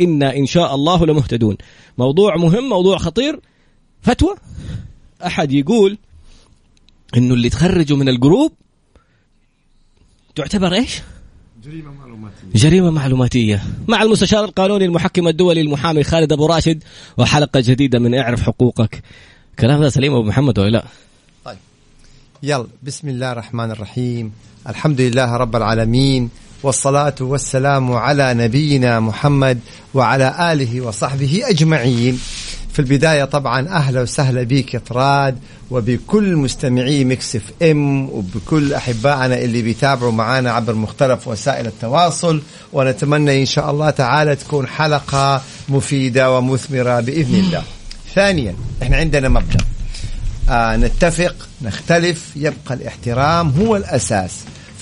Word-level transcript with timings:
إنا 0.00 0.36
إن 0.36 0.46
شاء 0.46 0.74
الله 0.74 1.06
لمهتدون. 1.06 1.56
موضوع 1.98 2.36
مهم 2.36 2.68
موضوع 2.68 2.98
خطير. 2.98 3.40
فتوى. 4.02 4.34
أحد 5.26 5.52
يقول 5.52 5.98
إنه 7.16 7.34
اللي 7.34 7.48
تخرجوا 7.48 7.96
من 7.96 8.08
الجروب 8.08 8.52
تعتبر 10.34 10.72
إيش؟ 10.72 11.00
جريمة 11.64 11.92
معلوماتية. 11.92 12.46
جريمة 12.54 12.90
معلوماتية. 12.90 13.62
مع 13.88 14.02
المستشار 14.02 14.44
القانوني 14.44 14.84
المحكم 14.84 15.28
الدولي 15.28 15.60
المحامي 15.60 16.04
خالد 16.04 16.32
أبو 16.32 16.46
راشد 16.46 16.82
وحلقة 17.16 17.60
جديدة 17.60 17.98
من 17.98 18.14
اعرف 18.14 18.42
حقوقك. 18.42 19.02
كلام 19.58 19.80
هذا 19.80 19.88
سليم 19.88 20.12
أبو 20.12 20.22
محمد 20.22 20.58
ولا 20.58 20.70
لا؟ 20.70 20.84
طيب. 21.44 21.58
يلا 22.42 22.66
بسم 22.82 23.08
الله 23.08 23.32
الرحمن 23.32 23.70
الرحيم. 23.70 24.32
الحمد 24.68 25.00
لله 25.00 25.36
رب 25.36 25.56
العالمين. 25.56 26.30
والصلاة 26.62 27.14
والسلام 27.20 27.92
على 27.92 28.34
نبينا 28.34 29.00
محمد 29.00 29.58
وعلى 29.94 30.52
آله 30.52 30.80
وصحبه 30.80 31.42
أجمعين. 31.44 32.20
في 32.72 32.78
البداية 32.78 33.24
طبعا 33.24 33.68
أهلا 33.68 34.02
وسهلا 34.02 34.42
بك 34.42 34.74
يا 34.74 34.78
طراد 34.78 35.38
وبكل 35.70 36.36
مستمعي 36.36 37.04
Mix 37.04 37.36
FM 37.36 38.10
وبكل 38.10 38.74
أحبائنا 38.74 39.38
اللي 39.38 39.62
بيتابعوا 39.62 40.12
معنا 40.12 40.52
عبر 40.52 40.74
مختلف 40.74 41.28
وسائل 41.28 41.66
التواصل. 41.66 42.42
ونتمنى 42.72 43.40
إن 43.40 43.46
شاء 43.46 43.70
الله 43.70 43.90
تعالى 43.90 44.36
تكون 44.36 44.66
حلقة 44.66 45.42
مفيدة 45.68 46.32
ومثمرة 46.36 47.00
بإذن 47.00 47.34
الله. 47.34 47.62
ثانيا 48.14 48.54
إحنا 48.82 48.96
عندنا 48.96 49.28
مبدأ. 49.28 49.64
آه 50.50 50.76
نتفق 50.76 51.34
نختلف 51.62 52.30
يبقى 52.36 52.74
الاحترام 52.74 53.50
هو 53.50 53.76
الأساس. 53.76 54.32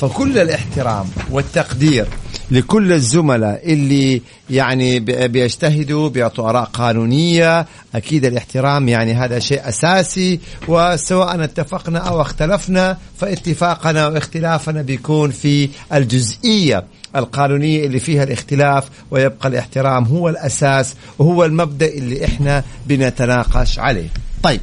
فكل 0.00 0.38
الاحترام 0.38 1.06
والتقدير 1.30 2.06
لكل 2.50 2.92
الزملاء 2.92 3.72
اللي 3.72 4.22
يعني 4.50 5.00
بي- 5.00 5.28
بيجتهدوا 5.28 6.08
بيعطوا 6.08 6.48
آراء 6.48 6.64
قانونية. 6.64 7.66
أكيد 7.94 8.24
الاحترام 8.24 8.88
يعني 8.88 9.14
هذا 9.14 9.38
شيء 9.38 9.68
أساسي 9.68 10.40
وسواء 10.68 11.44
اتفقنا 11.44 11.98
أو 11.98 12.20
اختلفنا 12.20 12.98
فاتفاقنا 13.20 14.08
واختلافنا 14.08 14.82
بيكون 14.82 15.30
في 15.30 15.68
الجزئية 15.92 16.84
القانونية 17.16 17.86
اللي 17.86 18.00
فيها 18.00 18.22
الاختلاف 18.22 18.84
ويبقى 19.10 19.48
الاحترام 19.48 20.04
هو 20.04 20.28
الأساس 20.28 20.94
وهو 21.18 21.44
المبدأ 21.44 21.86
اللي 21.86 22.24
إحنا 22.24 22.64
بنتناقش 22.86 23.78
عليه. 23.78 24.08
طيب 24.42 24.60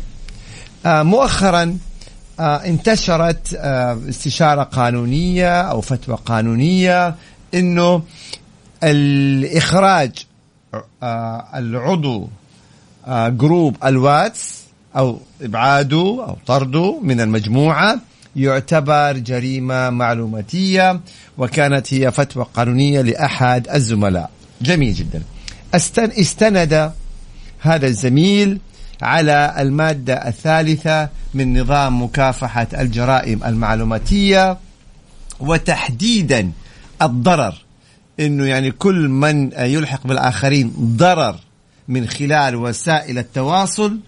آه 0.86 1.04
مؤخرا 1.04 1.78
انتشرت 2.46 3.54
آه 3.56 4.00
استشارة 4.10 4.64
قانونية 4.64 5.62
أو 5.62 5.82
فتوى 5.82 6.18
قانونية 6.26 7.16
أنه 7.54 8.02
الإخراج 8.84 10.12
آه 11.04 11.46
العضو 11.56 12.30
آه 13.08 13.30
جروب 13.30 13.76
الواتس 13.86 14.62
أو 14.98 15.20
إبعاده 15.42 15.98
أو 15.98 16.38
طرده 16.48 17.00
من 17.04 17.22
المجموعة 17.22 18.00
يعتبر 18.36 19.18
جريمة 19.18 19.90
معلوماتية 19.90 21.00
وكانت 21.38 21.94
هي 21.94 22.12
فتوى 22.12 22.46
قانونية 22.54 23.02
لأحد 23.02 23.68
الزملاء. 23.70 24.30
جميل 24.62 24.94
جدا. 24.94 25.22
استن 25.76 26.12
استند 26.20 26.92
هذا 27.60 27.88
الزميل 27.88 28.60
على 29.02 29.56
المادة 29.60 30.28
الثالثة 30.28 31.10
من 31.34 31.62
نظام 31.62 32.04
مكافحة 32.04 32.68
الجرائم 32.80 33.44
المعلوماتية 33.44 34.58
وتحديدا 35.40 36.52
الضرر 37.02 37.56
إنه 38.20 38.46
يعني 38.46 38.72
كل 38.72 39.10
من 39.10 39.52
يلحق 39.58 40.08
بالآخرين 40.08 40.74
ضرر 40.80 41.36
من 41.88 42.08
خلال 42.08 42.56
وسائل 42.56 43.18
التواصل 43.18 44.00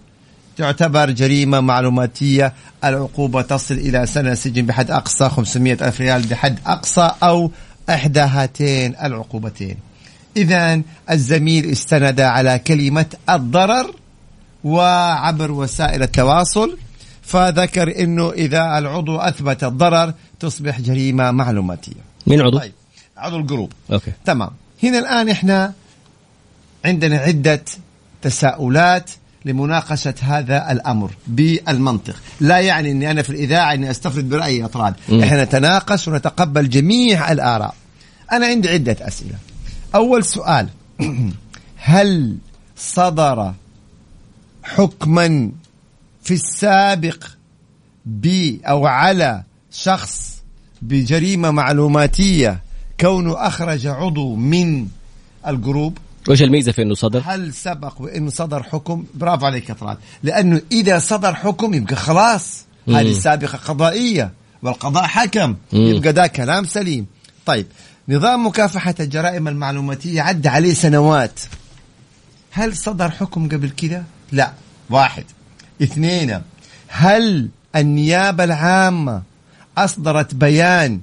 تعتبر 0.56 1.10
جريمة 1.10 1.60
معلوماتية 1.60 2.52
العقوبة 2.84 3.42
تصل 3.42 3.74
إلى 3.74 4.06
سنة 4.06 4.34
سجن 4.34 4.66
بحد 4.66 4.90
أقصى 4.90 5.28
500 5.28 5.72
ألف 5.72 6.00
ريال 6.00 6.22
بحد 6.22 6.58
أقصى 6.66 7.10
أو 7.22 7.50
إحدى 7.90 8.20
هاتين 8.20 8.94
العقوبتين. 9.02 9.76
إذا 10.36 10.82
الزميل 11.10 11.70
استند 11.70 12.20
على 12.20 12.58
كلمة 12.58 13.06
الضرر 13.30 13.94
وعبر 14.64 15.50
وسائل 15.52 16.02
التواصل 16.02 16.78
فذكر 17.22 18.00
إنه 18.00 18.32
إذا 18.32 18.78
العضو 18.78 19.16
أثبت 19.16 19.64
الضرر 19.64 20.12
تصبح 20.40 20.80
جريمة 20.80 21.30
معلوماتية. 21.30 22.04
مين 22.26 22.40
عضو؟ 22.40 22.58
طيب 22.58 22.72
عضو 23.16 23.36
الجروب. 23.36 23.72
okay. 23.92 24.12
تمام. 24.24 24.50
هنا 24.82 24.98
الآن 24.98 25.28
إحنا 25.28 25.72
عندنا 26.84 27.16
عدة 27.16 27.64
تساؤلات 28.22 29.10
لمناقشة 29.44 30.14
هذا 30.20 30.72
الأمر 30.72 31.10
بالمنطق. 31.26 32.16
لا 32.40 32.58
يعني 32.58 32.90
أني 32.90 33.10
أنا 33.10 33.22
في 33.22 33.30
الإذاعة 33.30 33.74
أني 33.74 33.90
أستفرد 33.90 34.28
برأيي 34.28 34.64
أطراد. 34.64 34.94
إحنا 35.22 35.44
نتناقش 35.44 36.08
ونتقبل 36.08 36.68
جميع 36.68 37.32
الآراء. 37.32 37.74
أنا 38.32 38.46
عندي 38.46 38.68
عدة 38.68 38.96
أسئلة. 39.00 39.34
أول 39.94 40.24
سؤال. 40.24 40.68
هل 41.76 42.36
صدر 42.76 43.54
حكما 44.64 45.50
في 46.22 46.34
السابق 46.34 47.24
ب 48.06 48.56
أو 48.64 48.86
على 48.86 49.42
شخص 49.72 50.34
بجريمة 50.82 51.50
معلوماتية 51.50 52.62
كونه 53.00 53.46
أخرج 53.46 53.86
عضو 53.86 54.34
من 54.34 54.86
الجروب. 55.46 55.98
وش 56.28 56.42
الميزة 56.42 56.72
في 56.72 56.82
أنه 56.82 56.94
صدر؟ 56.94 57.22
هل 57.26 57.54
سبق 57.54 58.00
وانه 58.00 58.30
صدر 58.30 58.62
حكم؟ 58.62 59.04
برافو 59.14 59.46
عليك 59.46 59.68
يا 59.68 59.74
طلال. 59.74 59.96
لأنه 60.22 60.60
إذا 60.72 60.98
صدر 60.98 61.34
حكم 61.34 61.74
يبقى 61.74 61.96
خلاص. 61.96 62.64
هذه 62.88 63.12
سابقه 63.12 63.58
قضائية 63.58 64.30
والقضاء 64.62 65.04
حكم. 65.04 65.56
مم. 65.72 65.80
يبقى 65.80 66.12
ده 66.12 66.26
كلام 66.26 66.64
سليم. 66.64 67.06
طيب 67.46 67.66
نظام 68.08 68.46
مكافحة 68.46 68.94
الجرائم 69.00 69.48
المعلوماتية 69.48 70.22
عدى 70.22 70.48
عليه 70.48 70.74
سنوات. 70.74 71.40
هل 72.50 72.76
صدر 72.76 73.10
حكم 73.10 73.48
قبل 73.48 73.70
كده؟ 73.70 74.04
لا 74.32 74.52
واحد. 74.90 75.24
اثنين 75.82 76.40
هل 76.88 77.48
النيابة 77.76 78.44
العامة 78.44 79.22
أصدرت 79.78 80.34
بيان 80.34 81.00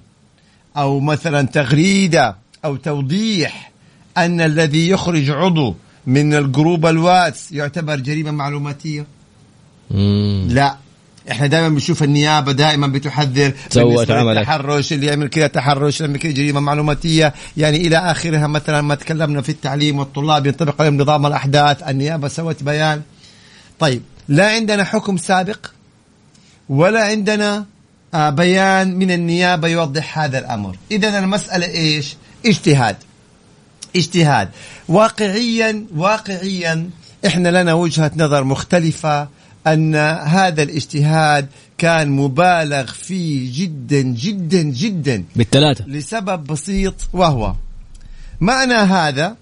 أو 0.77 0.99
مثلا 0.99 1.47
تغريدة 1.47 2.35
أو 2.65 2.75
توضيح 2.75 3.71
أن 4.17 4.41
الذي 4.41 4.89
يخرج 4.89 5.29
عضو 5.29 5.75
من 6.07 6.33
الجروب 6.33 6.85
الواتس 6.85 7.51
يعتبر 7.51 7.95
جريمة 7.95 8.31
معلوماتية؟ 8.31 9.05
مم. 9.91 10.47
لا. 10.49 10.75
إحنا 11.31 11.47
دائما 11.47 11.69
بنشوف 11.69 12.03
النيابة 12.03 12.51
دائما 12.51 12.87
بتحذر 12.87 13.53
سوت 13.69 14.11
عملك. 14.11 14.37
للتحرش 14.37 14.93
اللي 14.93 15.05
يعمل 15.07 15.27
كذا 15.27 15.47
تحرش 15.47 16.01
يعمل 16.01 16.19
كذا 16.19 16.31
جريمة 16.31 16.59
معلوماتية. 16.59 17.33
يعني 17.57 17.77
إلى 17.77 17.97
آخرها 17.97 18.47
مثلا 18.47 18.81
ما 18.81 18.95
تكلمنا 18.95 19.41
في 19.41 19.49
التعليم 19.49 19.99
والطلاب 19.99 20.45
ينطبق 20.45 20.81
عليهم 20.81 20.97
نظام 20.97 21.25
الأحداث. 21.25 21.83
النيابة 21.83 22.27
سوت 22.27 22.63
بيان. 22.63 23.01
طيب 23.81 24.01
لا 24.27 24.49
عندنا 24.49 24.83
حكم 24.83 25.17
سابق 25.17 25.65
ولا 26.69 27.03
عندنا 27.03 27.65
آه، 28.13 28.29
بيان 28.29 28.95
من 28.95 29.11
النيابة 29.11 29.67
يوضح 29.67 30.19
هذا 30.19 30.39
الأمر. 30.39 30.77
اذا 30.91 31.19
المسألة 31.19 31.67
إيش؟ 31.67 32.15
اجتهاد. 32.45 32.95
اجتهاد. 33.95 34.49
واقعيا 34.87 35.85
واقعيا 35.95 36.89
إحنا 37.25 37.61
لنا 37.61 37.73
وجهة 37.73 38.11
نظر 38.15 38.43
مختلفة 38.43 39.27
أن 39.67 39.95
هذا 40.25 40.63
الاجتهاد 40.63 41.47
كان 41.77 42.09
مبالغ 42.09 42.85
فيه 42.91 43.65
جدا 43.65 44.01
جدا 44.01 44.61
جدا. 44.61 45.23
بالثلاثة. 45.35 45.85
لسبب 45.87 46.43
بسيط 46.43 46.95
وهو 47.13 47.55
معنى 48.41 48.73
هذا 48.73 49.35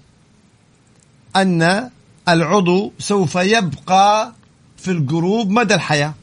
أن 1.35 1.89
العضو 2.33 2.93
سوف 2.99 3.35
يبقى 3.35 4.33
في 4.77 4.91
الجروب 4.91 5.49
مدى 5.49 5.75
الحياة 5.75 6.13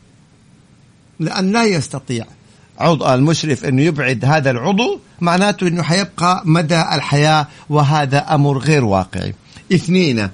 لأن 1.20 1.52
لا 1.52 1.64
يستطيع 1.64 2.24
عضو 2.78 3.14
المشرف 3.14 3.64
أنه 3.64 3.82
يبعد 3.82 4.24
هذا 4.24 4.50
العضو 4.50 5.00
معناته 5.20 5.68
أنه 5.68 5.82
حيبقى 5.82 6.42
مدى 6.44 6.80
الحياة 6.80 7.46
وهذا 7.70 8.18
أمر 8.18 8.58
غير 8.58 8.84
واقعي 8.84 9.34
اثنين 9.72 10.28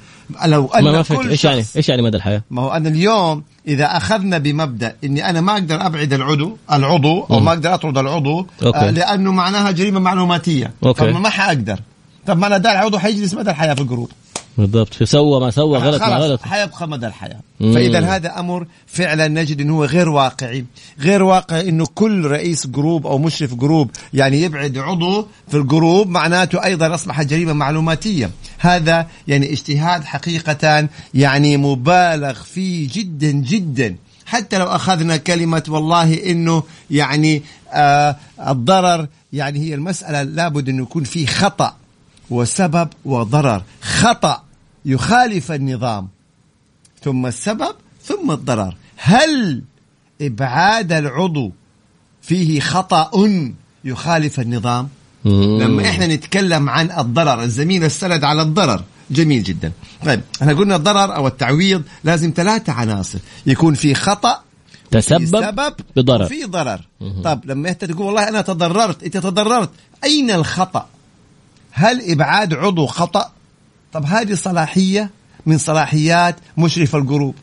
لو 0.44 0.62
ما 0.66 0.78
أن 0.78 0.84
ما 0.84 1.02
فهمت 1.02 1.22
كل 1.22 1.30
إيش 1.30 1.44
يعني 1.44 1.64
إيش 1.76 1.88
يعني 1.88 2.02
مدى 2.02 2.16
الحياة؟ 2.16 2.42
ما 2.50 2.62
هو 2.62 2.70
أنا 2.70 2.88
اليوم 2.88 3.42
إذا 3.68 3.84
أخذنا 3.84 4.38
بمبدأ 4.38 4.96
إني 5.04 5.30
أنا 5.30 5.40
ما 5.40 5.52
أقدر 5.52 5.86
أبعد 5.86 6.12
العضو 6.12 6.56
العضو 6.72 7.22
أو. 7.30 7.40
ما 7.40 7.52
أقدر 7.52 7.74
أطرد 7.74 7.98
العضو 7.98 8.46
okay. 8.62 8.78
آه 8.78 8.90
لأنه 8.90 9.32
معناها 9.32 9.70
جريمة 9.70 10.00
معلوماتية 10.00 10.72
okay. 10.84 11.12
طب 11.12 11.20
ما 11.20 11.28
حأقدر 11.28 11.80
طب 12.26 12.38
معناته 12.38 12.72
العضو 12.72 12.98
حيجلس 12.98 13.34
مدى 13.34 13.50
الحياة 13.50 13.74
في 13.74 13.80
الجروب 13.80 14.10
بالضبط. 14.58 15.02
سوى 15.02 15.40
ما 15.40 15.50
سوى 15.50 15.78
غلط 15.78 16.00
ما 16.02 16.16
غلط. 16.16 16.42
حيبقى 16.42 16.88
مدى 16.88 17.06
الحياة. 17.06 17.40
فإذا 17.60 18.00
هذا 18.00 18.40
أمر 18.40 18.66
فعلا 18.86 19.28
نجد 19.28 19.60
إنه 19.60 19.76
هو 19.76 19.84
غير 19.84 20.08
واقعي 20.08 20.64
غير 21.00 21.22
واقعي 21.22 21.68
إنه 21.68 21.86
كل 21.94 22.24
رئيس 22.24 22.66
جروب 22.66 23.06
أو 23.06 23.18
مشرف 23.18 23.54
جروب 23.54 23.90
يعني 24.14 24.42
يبعد 24.42 24.78
عضو 24.78 25.26
في 25.48 25.56
الجروب 25.56 26.08
معناته 26.08 26.64
أيضا 26.64 26.94
أصبح 26.94 27.22
جريمه 27.22 27.52
معلوماتيه 27.52 28.30
هذا 28.58 29.06
يعني 29.28 29.52
اجتهاد 29.52 30.04
حقيقه 30.04 30.88
يعني 31.14 31.56
مبالغ 31.56 32.32
فيه 32.32 32.88
جدا 32.92 33.30
جدا. 33.30 33.96
حتى 34.26 34.58
لو 34.58 34.66
أخذنا 34.66 35.16
كلمة 35.16 35.62
والله 35.68 36.30
إنه 36.30 36.62
يعني 36.90 37.42
آه 37.72 38.16
الضرر 38.48 39.06
يعني 39.32 39.58
هي 39.58 39.74
المسألة 39.74 40.22
لابد 40.22 40.68
إنه 40.68 40.82
يكون 40.82 41.04
في 41.04 41.26
خطأ. 41.26 41.74
وسبب 42.30 42.88
وضرر. 43.04 43.62
خطأ 43.82 44.42
يخالف 44.84 45.52
النظام. 45.52 46.08
ثم 47.02 47.26
السبب 47.26 47.74
ثم 48.04 48.30
الضرر. 48.30 48.76
هل 48.96 49.62
إبعاد 50.20 50.92
العضو 50.92 51.52
فيه 52.22 52.60
خطأ 52.60 53.10
يخالف 53.84 54.40
النظام؟ 54.40 54.88
مم. 55.24 55.62
لما 55.62 55.90
إحنا 55.90 56.06
نتكلم 56.06 56.68
عن 56.68 56.90
الضرر 56.90 57.42
الزميل 57.42 57.84
استند 57.84 58.24
على 58.24 58.42
الضرر. 58.42 58.82
جميل 59.10 59.42
جدا. 59.42 59.72
طيب 60.04 60.20
إحنا 60.42 60.52
قلنا 60.52 60.76
الضرر 60.76 61.16
أو 61.16 61.26
التعويض 61.26 61.82
لازم 62.04 62.32
ثلاثة 62.36 62.72
عناصر. 62.72 63.18
يكون 63.46 63.74
في 63.74 63.94
خطأ 63.94 64.40
في 64.90 65.00
تسبب 65.00 65.26
سبب 65.26 65.74
بضرر. 65.96 66.24
في 66.24 66.44
ضرر. 66.44 66.80
طب 67.24 67.40
لما 67.44 67.68
انت 67.68 67.84
تقول 67.84 68.06
والله 68.06 68.28
أنا 68.28 68.40
تضررت 68.40 69.02
أنت 69.02 69.16
تضررت. 69.16 69.70
أين 70.04 70.30
الخطأ؟ 70.30 70.86
هل 71.72 72.10
إبعاد 72.10 72.54
عضو 72.54 72.86
خطأ؟ 72.86 73.32
طب 73.92 74.04
هذه 74.04 74.34
صلاحية 74.34 75.10
من 75.46 75.58
صلاحيات 75.58 76.36
مشرف 76.58 76.96
الجروب. 76.96 77.34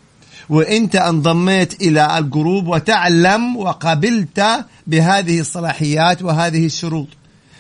وإنت 0.50 0.96
انضميت 0.96 1.82
إلى 1.82 2.18
الجروب 2.18 2.68
وتعلم 2.68 3.58
وقبلت 3.58 4.66
بهذه 4.88 5.40
الصلاحيات 5.40 6.22
وهذه 6.22 6.66
الشروط. 6.66 7.08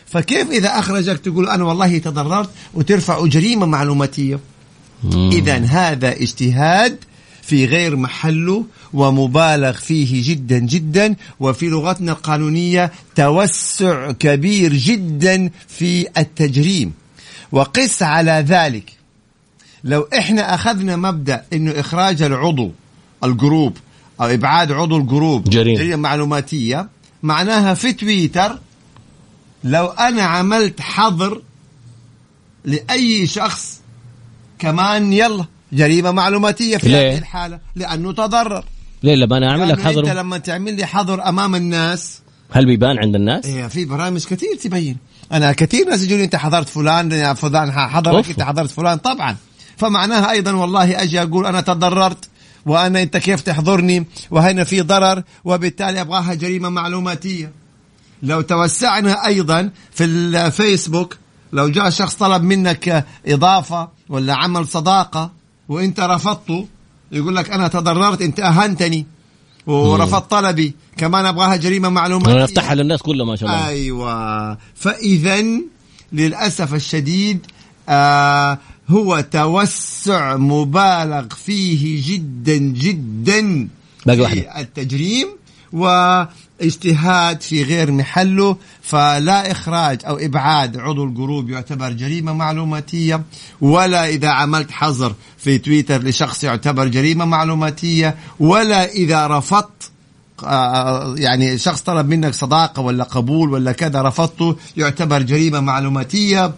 فكيف 0.06 0.50
إذا 0.50 0.80
أخرجك 0.80 1.19
تقول 1.19 1.50
أنا 1.50 1.63
والله 1.63 1.98
تضررت 1.98 2.50
وترفع 2.74 3.25
جريمة 3.25 3.66
معلوماتية. 3.66 4.39
إذا 5.13 5.57
هذا 5.57 6.12
اجتهاد 6.12 6.98
في 7.50 7.66
غير 7.66 7.96
محله 7.96 8.66
ومبالغ 8.94 9.72
فيه 9.72 10.30
جدا 10.30 10.60
جدا. 10.60 11.16
وفي 11.40 11.69
لغتنا 11.69 12.12
القانونية 12.12 12.92
توسع 13.16 14.12
كبير 14.12 14.74
جدا 14.74 15.50
في 15.68 16.07
التجريم. 16.18 16.94
وقس 17.51 18.04
على 18.04 18.46
ذلك. 18.48 18.94
لو 19.84 20.07
إحنا 20.18 20.54
أخذنا 20.54 20.96
مبدأ 20.96 21.46
إنه 21.54 21.72
إخراج 21.80 22.22
العضو 22.22 22.72
الجروب 23.24 23.78
أو 24.22 24.25
إبعاد 24.25 24.72
عضو 24.72 24.98
الجروب 24.98 25.50
جريمة. 25.50 25.78
جريمة 25.78 25.95
معلوماتية 25.95 26.90
معناها 27.24 27.74
في 27.74 27.94
تويتر 27.94 28.60
لو 29.63 29.86
أنا 29.86 30.24
عملت 30.24 30.81
حظر 30.81 31.42
لأي 32.66 33.28
شخص 33.28 33.80
كمان 34.60 35.13
يلا 35.13 35.45
جريمة 35.74 36.12
معلوماتية 36.12 36.77
في 36.77 36.89
ليه؟ 36.89 37.12
هذه 37.12 37.18
الحالة 37.18 37.60
لأنه 37.75 38.12
تضرر 38.12 38.63
ليه 39.04 39.16
لما 39.16 39.38
أنا 39.38 39.50
أعمل 39.50 39.69
لك 39.69 39.77
لأنه 39.77 39.89
أنت 39.89 39.98
حظر 39.98 40.13
لما 40.13 40.38
تعمل 40.38 40.74
لي 40.74 40.86
حظر 40.86 41.30
أمام 41.30 41.56
الناس 41.56 42.19
هل 42.51 42.66
بيبان 42.66 43.00
عند 43.00 43.16
الناس؟ 43.16 43.45
إيه 43.45 43.68
في 43.68 43.86
برامج 43.86 44.25
كثير 44.25 44.56
تبين 44.63 44.98
أنا 45.31 45.51
كثير 45.51 45.89
ناس 45.89 46.04
يجوني 46.04 46.24
أنت 46.24 46.36
حضرت 46.36 46.69
فلان 46.69 47.12
يا 47.12 47.33
فلان 47.33 47.71
حضرك. 47.71 48.30
أنت 48.30 48.42
حضرت 48.42 48.69
فلان 48.69 48.98
طبعا 48.98 49.36
فمعناها 49.77 50.31
أيضا 50.31 50.51
والله 50.51 51.04
أجي 51.04 51.21
أقول 51.21 51.45
أنا 51.45 51.62
تضررت 51.62 52.30
وأنا 52.66 53.01
أنت 53.01 53.18
كيف 53.18 53.42
تحضرني 53.42 54.06
وهنا 54.31 54.63
في 54.63 54.81
ضرر 54.81 55.24
وبالتالي 55.45 56.01
أبغاها 56.01 56.33
جريمة 56.33 56.69
معلوماتية 56.69 57.51
لو 58.24 58.42
توسعنا 58.42 59.25
أيضا 59.27 59.69
في 59.92 60.04
الفيسبوك 60.04 61.18
لو 61.54 61.69
جاء 61.69 61.89
شخص 61.89 62.16
طلب 62.16 62.44
منك 62.44 63.06
إضافة 63.27 63.89
ولا 64.10 64.33
عمل 64.33 64.68
صداقة 64.68 65.31
وانت 65.69 66.00
رفضته 66.00 66.68
يقول 67.12 67.36
لك 67.36 67.50
أنا 67.51 67.68
تضررت 67.68 68.21
أنت 68.21 68.39
أهنتني. 68.39 69.06
ورفضت 69.68 70.31
طلبي. 70.31 70.74
كمان 70.98 71.25
ابغاها 71.25 71.56
جريمة 71.56 71.89
معلوماتية. 71.89 72.33
أنا 72.33 72.44
افتحها 72.44 72.75
للناس 72.75 73.01
كلها 73.01 73.25
ما 73.25 73.36
شاء 73.36 73.50
الله. 73.50 73.68
أيوه. 73.68 74.57
فاذا 74.75 75.44
للأسف 76.13 76.74
الشديد 76.74 77.45
آه 77.89 78.57
هو 78.89 79.25
توسع 79.31 80.36
مبالغ 80.38 81.27
فيه 81.45 82.13
جدا 82.13 82.57
جدا 82.57 83.68
باقي 84.06 84.18
في 84.18 84.21
واحدة. 84.24 84.60
التجريم 84.60 85.27
واجتهاد 86.62 87.42
في 87.42 87.64
غير 87.64 87.92
محله 87.92 88.58
فلا 88.82 89.52
إخراج 89.52 90.00
أو 90.06 90.18
إبعاد 90.18 90.78
عضو 90.78 91.04
الجروب 91.04 91.50
يعتبر 91.50 91.92
جريمة 91.92 92.34
معلوماتية 92.34 93.24
ولا 93.62 94.08
إذا 94.08 94.30
عملت 94.30 94.72
حظر 94.72 95.14
في 95.38 95.58
تويتر 95.58 96.04
لشخص 96.04 96.44
يعتبر 96.44 96.88
جريمة 96.88 97.26
معلوماتية 97.26 98.16
ولا 98.40 98.92
إذا 98.92 99.28
رفضت 99.28 99.92
آه، 100.44 101.16
يعني 101.18 101.58
شخص 101.58 101.82
طلب 101.82 102.10
منك 102.10 102.34
صداقة 102.34 102.82
ولا 102.82 103.04
قبول 103.04 103.54
ولا 103.54 103.72
كذا 103.72 104.02
رفضته 104.02 104.56
يعتبر 104.78 105.22
جريمة 105.22 105.60
معلوماتية. 105.60 106.54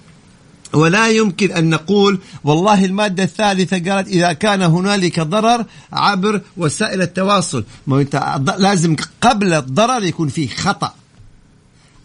ولا 0.74 1.08
يمكن 1.10 1.52
أن 1.52 1.70
نقول 1.70 2.20
والله 2.44 2.86
المادة 2.86 3.24
الثالثة 3.24 3.92
قالت 3.92 4.08
إذا 4.08 4.34
كان 4.34 4.62
هنالك 4.62 5.20
ضرر 5.20 5.66
عبر 5.94 6.42
وسائل 6.58 7.02
التواصل. 7.02 7.64
ما 7.88 8.04
الض- 8.04 8.60
لازم 8.60 8.96
قبل 9.22 9.54
الضرر 9.54 10.04
يكون 10.04 10.28
فيه 10.28 10.48
خطأ. 10.48 10.94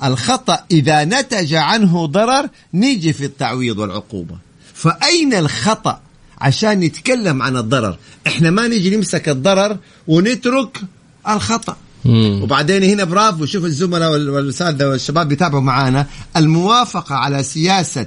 الخطأ 0.04 0.58
إذا 0.70 1.04
نتج 1.04 1.54
عنه 1.54 2.06
ضرر 2.06 2.48
نيجي 2.74 3.12
في 3.12 3.24
التعويض 3.24 3.78
والعقوبة. 3.78 4.36
فأين 4.74 5.34
الخطأ 5.34 6.00
عشان 6.40 6.80
نتكلم 6.80 7.42
عن 7.42 7.56
الضرر؟ 7.56 7.96
إحنا 8.26 8.50
ما 8.50 8.68
نيجي 8.68 8.96
نمسك 8.96 9.28
الضرر 9.28 9.76
ونترك 10.08 10.80
الخطأ. 11.28 11.76
مم. 12.04 12.40
وبعدين 12.42 12.82
هنا 12.82 13.04
برافو 13.04 13.46
شوف 13.46 13.64
الزملاء 13.64 14.12
وال- 14.12 14.30
والاساتذه 14.30 14.86
والشباب 14.88 15.28
بيتابعوا 15.28 15.62
معانا. 15.62 16.06
الموافقة 16.36 17.14
على 17.14 17.42
سياسة 17.42 18.06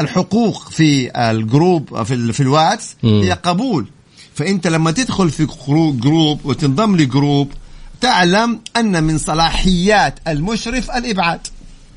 الحقوق 0.00 0.70
في 0.70 1.10
الجروب 1.30 2.02
في 2.02 2.32
في 2.32 2.40
الواتس. 2.40 2.96
هي 3.04 3.32
قبول. 3.32 3.86
فأنت 4.34 4.66
لما 4.66 4.90
تدخل 4.90 5.30
في 5.30 5.46
جرو- 5.46 5.92
جروب 6.00 6.40
وتنضم 6.46 6.96
لجروب 6.96 7.52
تعلم 8.00 8.60
أن 8.76 9.04
من 9.04 9.18
صلاحيات 9.18 10.18
المشرف 10.28 10.90
الإبعاد. 10.90 11.40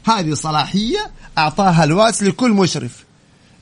هذه 0.06 0.34
صلاحية 0.34 1.00
أعطاها 1.38 1.84
الواتس 1.84 2.24
لكل 2.24 2.52
مشرف. 2.52 3.04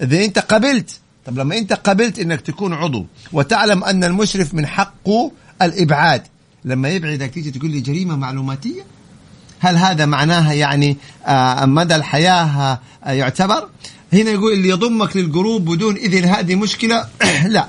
إذا 0.01 0.25
أنت 0.25 0.39
قبلت 0.39 0.99
طب 1.25 1.39
لما 1.39 1.57
أنت 1.57 1.73
قبلت 1.73 2.19
إنك 2.19 2.41
تكون 2.41 2.73
عضو 2.73 3.05
وتعلم 3.33 3.83
أن 3.83 4.03
المشرف 4.03 4.53
من 4.53 4.65
حقه 4.67 5.31
الإبعاد. 5.61 6.21
لما 6.65 6.89
يبعدك 6.89 7.29
تيجي 7.29 7.51
تقول 7.51 7.71
لي 7.71 7.79
جريمة 7.81 8.15
معلوماتية؟ 8.15 8.81
هل 9.59 9.77
هذا 9.77 10.05
معناها 10.05 10.53
يعني 10.53 10.97
آه، 11.25 11.65
مدى 11.65 11.95
الحياة 11.95 12.79
آه، 13.03 13.11
يعتبر؟ 13.11 13.69
هنا 14.13 14.31
يقول 14.31 14.53
اللي 14.53 14.69
يضمك 14.69 15.17
للجروب 15.17 15.65
بدون 15.65 15.95
إذن 15.95 16.23
هذه 16.25 16.55
مشكلة 16.55 17.05
لا 17.47 17.67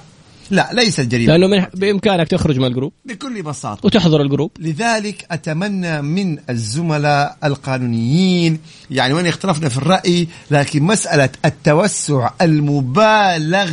لا 0.50 0.70
ليست 0.72 1.00
جريمه 1.00 1.36
لأنه 1.36 1.46
من 1.46 1.66
بإمكانك 1.74 2.28
تخرج 2.28 2.58
من 2.58 2.64
الجروب 2.64 2.92
بكل 3.04 3.42
بساطة. 3.42 3.86
وتحظر 3.86 4.22
الجروب 4.22 4.50
لذلك 4.58 5.26
أتمنى 5.30 6.02
من 6.02 6.38
الزملاء 6.50 7.36
القانونيين 7.44 8.58
يعني 8.90 9.14
وإن 9.14 9.26
اختلفنا 9.26 9.68
في 9.68 9.76
الرأي 9.76 10.28
لكن 10.50 10.82
مسألة 10.82 11.28
التوسع 11.44 12.30
المبالغ 12.42 13.70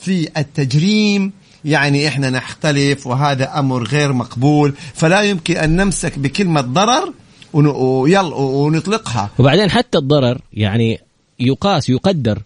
في 0.00 0.28
التجريم 0.36 1.32
يعني 1.64 2.08
إحنا 2.08 2.30
نختلف 2.30 3.06
وهذا 3.06 3.58
أمر 3.58 3.84
غير 3.84 4.12
مقبول 4.12 4.74
فلا 4.94 5.22
يمكن 5.22 5.56
أن 5.56 5.76
نمسك 5.76 6.18
بكلمة 6.18 6.60
ضرر 6.60 7.12
ويلا 7.52 8.34
ونطلقها. 8.34 9.30
وبعدين 9.38 9.70
حتى 9.70 9.98
الضرر 9.98 10.40
يعني 10.52 11.00
يقاس 11.46 11.88
يقدر. 11.88 12.42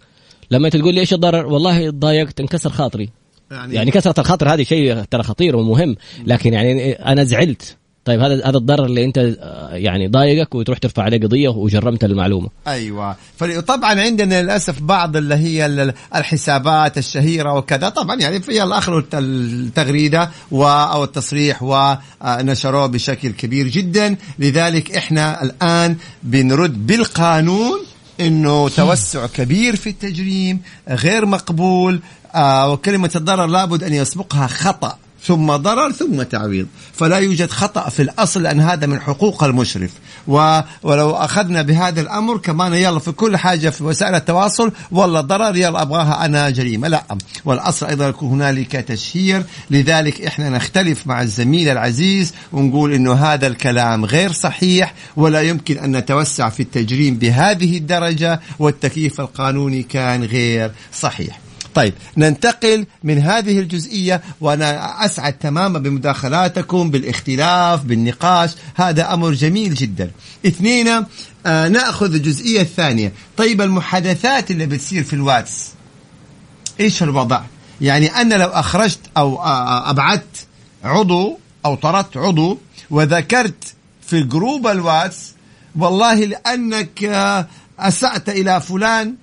لما 0.50 0.68
تقول 0.68 0.94
لي 0.94 1.00
إيش 1.00 1.12
الضرر؟ 1.12 1.46
والله 1.46 1.90
تضايقت 1.90 2.40
انكسر 2.40 2.70
خاطري. 2.70 3.10
يعني؟ 3.50 3.90
كسرة 3.90 4.20
الخاطر 4.20 4.54
هذه 4.54 4.62
شيء 4.62 5.02
ترى 5.02 5.22
خطير 5.22 5.56
ومهم. 5.56 5.96
لكن 6.26 6.52
يعني 6.52 6.92
أنا 6.92 7.24
زعلت. 7.24 7.76
طيب 8.04 8.20
هذا 8.20 8.48
هذا 8.48 8.56
الضرر 8.56 8.84
اللي 8.84 9.04
أنت 9.04 9.18
آه، 9.18 9.74
يعني 9.74 10.08
ضايقك 10.08 10.54
وتروح 10.54 10.78
ترفع 10.78 11.02
عليه 11.02 11.20
قضية 11.20 11.48
وجرمت 11.48 12.04
المعلومة. 12.04 12.48
أيوه. 12.66 13.16
فطبعا 13.36 14.00
عندنا 14.00 14.42
للأسف 14.42 14.82
بعض 14.82 15.16
اللي 15.16 15.34
هي 15.34 15.66
الحسابات 16.16 16.98
الشهيرة 16.98 17.54
وكذا. 17.54 17.88
طبعا 17.88 18.20
يعني 18.20 18.40
في 18.40 18.62
اخذوا 18.62 19.02
التغريده 19.14 20.30
أو 20.52 21.04
التصريح 21.04 21.62
ونشروه 21.62 22.86
بشكل 22.86 23.30
كبير 23.30 23.68
جدا. 23.68 24.16
لذلك 24.38 24.96
إحنا 24.96 25.42
الآن 25.42 25.96
بنرد 26.22 26.86
بالقانون 26.86 27.78
إنه 28.20 28.68
توسع 28.68 29.26
كبير 29.26 29.76
في 29.76 29.88
التجريم 29.90 30.60
غير 30.88 31.26
مقبول 31.26 32.00
آه 32.34 32.72
وكلمة 32.72 33.10
الضرر 33.16 33.46
لابد 33.46 33.82
أن 33.82 33.92
يسبقها 33.92 34.46
خطأ. 34.46 34.98
ثم 35.26 35.56
ضرر 35.56 35.92
ثم 35.92 36.22
تعويض. 36.22 36.66
فلا 36.92 37.16
يوجد 37.16 37.50
خطأ 37.50 37.88
في 37.88 38.02
الأصل 38.02 38.42
لأن 38.42 38.60
هذا 38.60 38.86
من 38.86 39.00
حقوق 39.00 39.44
المشرف. 39.44 39.90
ولو 40.82 41.10
أخذنا 41.10 41.62
بهذا 41.62 42.00
الأمر 42.00 42.36
كمان 42.38 42.74
يلا 42.74 42.98
في 42.98 43.12
كل 43.12 43.36
حاجة 43.36 43.70
في 43.70 43.84
وسائل 43.84 44.14
التواصل 44.14 44.72
والله 44.90 45.20
ضرر 45.20 45.56
يلا 45.56 45.82
أبغاها 45.82 46.24
أنا 46.24 46.50
جريمة. 46.50 46.88
لا. 46.88 47.04
والأصل 47.44 47.86
أيضا 47.86 48.08
يكون 48.08 48.28
هنالك 48.28 48.72
تشهير. 48.72 49.42
لذلك 49.70 50.22
إحنا 50.22 50.50
نختلف 50.50 51.06
مع 51.06 51.22
الزميل 51.22 51.68
العزيز 51.68 52.34
ونقول 52.52 52.92
إنه 52.92 53.12
هذا 53.12 53.46
الكلام 53.46 54.04
غير 54.04 54.32
صحيح 54.32 54.94
ولا 55.16 55.42
يمكن 55.42 55.78
أن 55.78 55.96
نتوسع 55.96 56.48
في 56.48 56.60
التجريم 56.60 57.14
بهذه 57.14 57.76
الدرجة 57.76 58.40
والتكييف 58.58 59.20
القانوني 59.20 59.82
كان 59.82 60.24
غير 60.24 60.72
صحيح. 60.92 61.45
طيب 61.76 61.94
ننتقل 62.16 62.86
من 63.04 63.18
هذه 63.18 63.58
الجزئية 63.58 64.22
وأنا 64.40 65.04
أسعد 65.04 65.32
تماما 65.32 65.78
بمداخلاتكم 65.78 66.90
بالاختلاف 66.90 67.84
بالنقاش. 67.84 68.50
هذا 68.74 69.14
أمر 69.14 69.32
جميل 69.32 69.74
جدا. 69.74 70.10
اثنين 70.46 70.88
آه 71.46 71.68
نأخذ 71.68 72.14
الجزئية 72.14 72.60
الثانية. 72.60 73.12
طيب 73.36 73.60
المحادثات 73.60 74.50
اللي 74.50 74.66
بتصير 74.66 75.04
في 75.04 75.12
الواتس 75.12 75.68
إيش 76.80 77.02
الوضع؟ 77.02 77.40
يعني 77.80 78.06
أنا 78.06 78.34
لو 78.34 78.48
أخرجت 78.48 78.98
أو 79.16 79.36
آه، 79.36 79.46
آه، 79.46 79.90
أبعدت 79.90 80.46
عضو 80.84 81.38
أو 81.64 81.74
طردت 81.74 82.16
عضو 82.16 82.58
وذكرت 82.90 83.74
في 84.06 84.18
الجروب 84.18 84.66
الواتس 84.66 85.34
والله 85.78 86.14
لأنك 86.14 87.04
آه، 87.04 87.46
أسأت 87.78 88.28
إلى 88.28 88.60
فلان 88.60 89.14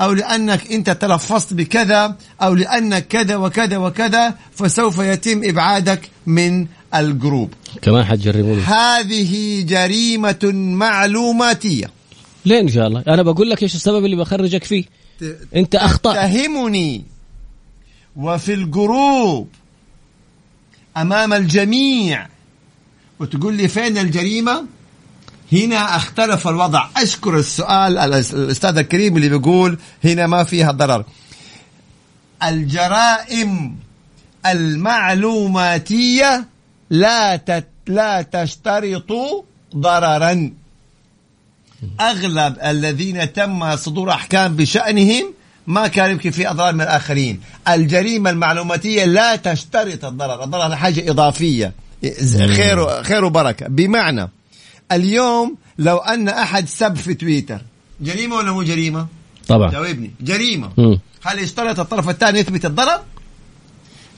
أو 0.00 0.12
لأنك 0.12 0.72
أنت 0.72 0.90
تلفظت 0.90 1.54
بكذا 1.54 2.16
أو 2.42 2.54
لأنك 2.54 3.06
كذا 3.06 3.36
وكذا 3.36 3.76
وكذا 3.76 4.34
فسوف 4.52 4.98
يتم 4.98 5.40
إبعادك 5.44 6.10
من 6.26 6.66
الجروب. 6.94 7.54
كمان 7.82 8.04
حتجربون 8.04 8.58
هذه 8.58 9.62
جريمة 9.62 10.52
معلوماتية. 10.52 11.90
ليه 12.44 12.60
إن 12.60 12.68
شاء 12.68 12.86
الله. 12.86 13.04
أنا 13.08 13.22
بقول 13.22 13.50
لك 13.50 13.62
إيش 13.62 13.74
السبب 13.74 14.04
اللي 14.04 14.16
بخرجك 14.16 14.64
فيه؟ 14.64 14.84
أنت 15.56 15.74
أخطأ. 15.74 16.14
تهمني. 16.14 17.04
وفي 18.16 18.54
الجروب 18.54 19.48
أمام 20.96 21.32
الجميع. 21.32 22.28
وتقول 23.20 23.54
لي 23.54 23.68
فين 23.68 23.98
الجريمة؟ 23.98 24.64
هنا 25.52 25.96
اختلف 25.96 26.48
الوضع. 26.48 26.86
أشكر 26.96 27.36
السؤال 27.36 27.98
الأستاذ 27.98 28.78
الكريم 28.78 29.16
اللي 29.16 29.28
بيقول 29.28 29.78
هنا 30.04 30.26
ما 30.26 30.44
فيها 30.44 30.72
ضرر. 30.72 31.04
الجرائم 32.42 33.76
المعلوماتية 34.46 36.44
لا 36.90 37.36
تت 37.36 37.68
لا 37.86 38.22
تشترط 38.22 39.12
ضررا. 39.76 40.50
أغلب 42.00 42.56
الذين 42.64 43.32
تم 43.32 43.76
صدور 43.76 44.10
أحكام 44.10 44.56
بشأنهم 44.56 45.34
ما 45.66 45.88
كان 45.88 46.10
يمكن 46.10 46.30
في 46.30 46.50
أضرار 46.50 46.74
من 46.74 46.80
الآخرين. 46.80 47.40
الجريمة 47.68 48.30
المعلوماتية 48.30 49.04
لا 49.04 49.36
تشترط 49.36 50.04
الضرر. 50.04 50.44
الضرر 50.44 50.76
حاجة 50.76 51.10
إضافية. 51.10 51.72
خير 52.38 53.02
خير 53.02 53.24
وبركة. 53.24 53.66
بمعنى 53.68 54.28
اليوم 54.92 55.56
لو 55.78 55.96
أن 55.96 56.28
أحد 56.28 56.68
سب 56.68 56.96
في 56.96 57.14
تويتر 57.14 57.60
جريمة 58.00 58.36
ولا 58.36 58.52
مو 58.52 58.62
جريمة؟ 58.62 59.06
طبعا 59.48 59.70
جاوبني 59.70 60.10
جريمة 60.20 60.68
م. 60.76 60.96
هل 61.22 61.38
يشترط 61.38 61.80
الطرف 61.80 62.08
الثاني 62.08 62.38
يثبت 62.38 62.64
الضرر؟ 62.64 63.00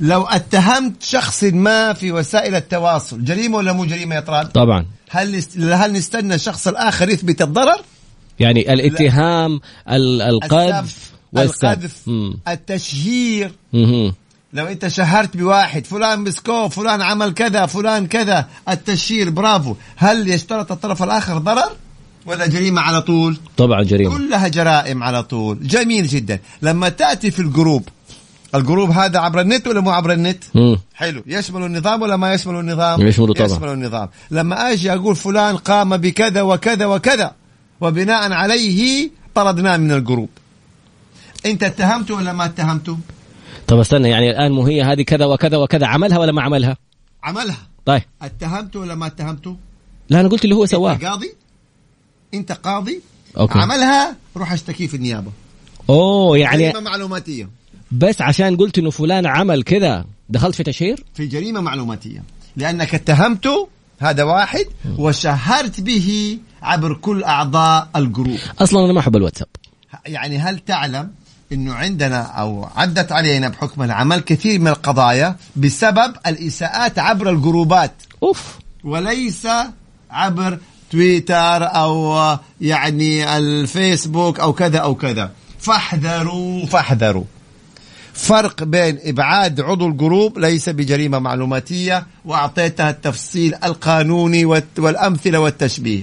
لو 0.01 0.23
اتهمت 0.23 1.03
شخص 1.03 1.45
ما 1.45 1.93
في 1.93 2.13
وسائل 2.13 2.55
التواصل 2.55 3.25
جريمة 3.25 3.57
ولا 3.57 3.73
مو 3.73 3.85
جريمة 3.85 4.15
يا 4.15 4.21
طراد؟ 4.21 4.49
طبعا 4.49 4.87
هل 5.11 5.43
هل 5.73 5.93
نستنى 5.93 6.35
الشخص 6.35 6.69
الآخر 6.69 7.09
يثبت 7.09 7.43
الضرر؟ 7.43 7.81
يعني 8.41 8.73
الاتهام 8.73 9.61
القذف 9.89 11.11
القذف 11.37 12.11
التشهير 12.49 13.53
لو 14.53 14.67
انت 14.67 14.89
شهرت 14.89 15.37
بواحد 15.37 15.87
فلان 15.87 16.21
مسكوه 16.21 16.69
فلان 16.69 17.03
عمل 17.03 17.35
كذا 17.35 17.67
فلان 17.67 18.07
كذا 18.07 18.49
التشهير 18.69 19.31
برافو. 19.31 19.75
هل 19.97 20.29
يشترط 20.29 20.73
الطرف 20.73 21.03
الآخر 21.03 21.39
ضرر؟ 21.39 21.73
ولا 22.27 22.47
جريمة 22.47 22.81
على 22.81 23.03
طول؟ 23.03 23.37
طبعا 23.57 23.83
جريمة. 23.83 24.17
كلها 24.17 24.49
جرائم 24.49 25.03
على 25.03 25.23
طول. 25.23 25.59
جميل 25.63 26.07
جدا. 26.07 26.39
لما 26.63 26.89
تأتي 26.89 27.31
في 27.31 27.43
الجروب 27.43 27.89
الجروب 28.55 28.91
هذا 28.91 29.19
عبر 29.19 29.41
النت 29.41 29.67
ولا 29.67 29.81
مو 29.81 29.91
عبر 29.91 30.13
النت؟ 30.13 30.45
مم. 30.55 30.79
حلو. 30.95 31.23
يشمل 31.27 31.63
النظام 31.67 32.03
ولا 32.03 32.17
ما 32.17 32.33
يشمل 32.35 32.61
النظام؟ 32.61 33.07
يشمل 33.07 33.35
طبعا. 33.35 33.47
يشمل 33.47 33.69
النظام. 33.69 34.09
لما 34.31 34.73
أجي 34.73 34.93
أقول 34.93 35.17
فلان 35.17 35.57
قام 35.57 35.97
بكذا 35.97 36.43
وكذا 36.43 36.87
وكذا 36.87 37.33
وبناء 37.81 38.33
عليه 38.33 39.11
طردناه 39.35 39.77
من 39.77 39.93
الجروب. 39.93 40.29
أنت 41.47 41.63
اتهمته 41.63 42.15
ولا 42.15 42.33
ما 42.33 42.45
اتهمته؟ 42.45 42.99
طب 43.71 43.79
استنى 43.79 44.09
يعني 44.09 44.31
الآن 44.31 44.53
مو 44.53 44.67
هي 44.67 44.83
هذه 44.83 45.03
كذا 45.03 45.27
وكذا 45.27 45.57
وكذا 45.57 45.87
عملها 45.87 46.19
ولا 46.19 46.33
ما 46.33 46.43
عملها؟ 46.43 46.77
عملها. 47.23 47.67
طيب. 47.85 48.03
اتهمته 48.23 48.81
ولا 48.81 48.95
ما 48.95 49.07
اتهمته؟ 49.07 49.57
لا 50.09 50.21
أنا 50.21 50.29
قلت 50.29 50.45
اللي 50.45 50.55
هو 50.55 50.67
سواه 50.67 50.93
انت 50.93 51.05
قاضي؟ 51.05 51.33
أنت 52.35 52.53
قاضي؟ 52.53 53.01
أوكي. 53.39 53.59
عملها؟ 53.59 54.17
روح 54.37 54.53
اشتكيه 54.53 54.87
في 54.87 54.95
النيابة. 54.95 55.33
أوه 55.91 56.39
يعني 56.39 56.63
جريمة 56.63 56.81
معلوماتية. 56.81 57.49
بس 57.93 58.23
عشان 58.23 58.57
قلت 58.57 58.79
إنه 58.79 58.91
فلان 58.91 59.27
عمل 59.27 59.63
كذا 59.63 60.05
دخلت 60.29 60.55
في 60.55 60.63
تشهير؟ 60.63 61.05
في 61.15 61.27
جريمة 61.27 61.61
معلوماتية. 61.61 62.23
لأنك 62.57 62.95
اتهمته 62.95 63.69
هذا 63.99 64.23
واحد 64.23 64.67
وشهرت 64.99 65.81
به 65.81 66.39
عبر 66.63 66.95
كل 66.95 67.25
أعضاء 67.25 67.89
الجروب. 67.97 68.39
أصلا 68.59 68.85
أنا 68.85 68.93
ما 68.93 69.01
أحب 69.01 69.17
الواتساب. 69.17 69.49
يعني 70.07 70.39
هل 70.39 70.59
تعلم 70.59 71.11
إنه 71.53 71.75
عندنا 71.75 72.23
أو 72.23 72.69
عدت 72.77 73.13
علينا 73.13 73.49
بحكم 73.49 73.83
العمل 73.83 74.21
كثير 74.21 74.61
من 74.61 74.69
القضايا 74.69 75.37
بسبب 75.57 76.15
الإساءات 76.27 76.99
عبر 76.99 77.31
الجروبات. 77.31 77.93
أوف. 78.23 78.59
وليس 78.85 79.49
عبر 80.11 80.59
تويتر 80.91 81.65
أو 81.67 82.39
يعني 82.61 83.37
الفيسبوك 83.37 84.41
أو 84.41 84.53
كذا 84.53 84.79
أو 84.79 84.95
كذا. 84.95 85.31
فاحذروا. 85.59 86.67
فاحذروا. 86.67 87.25
فرق 88.15 88.65
بين 88.65 88.99
إبعاد 89.05 89.61
عضو 89.61 89.89
الجروب 89.89 90.39
ليس 90.39 90.69
بجريمة 90.69 91.19
معلوماتية 91.19 92.07
وأعطيتها 92.25 92.91
التفصيل 92.91 93.55
القانوني 93.65 94.45
والأمثلة 94.79 95.39
والتشبيه. 95.41 96.03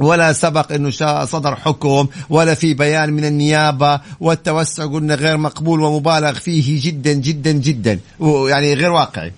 ولا 0.00 0.32
سبق 0.32 0.72
إنه 0.72 0.90
صدر 1.24 1.56
حكم 1.56 2.06
ولا 2.30 2.54
في 2.54 2.74
بيان 2.74 3.12
من 3.12 3.24
النيابة 3.24 4.00
والتوسع 4.20 4.86
قلنا 4.86 5.14
غير 5.14 5.36
مقبول 5.36 5.80
ومبالغ 5.80 6.32
فيه 6.32 6.80
جدا 6.90 7.12
جدا 7.12 7.52
جدا. 7.52 8.00
يعني 8.48 8.74
غير 8.74 8.90
واقعي. 8.90 9.32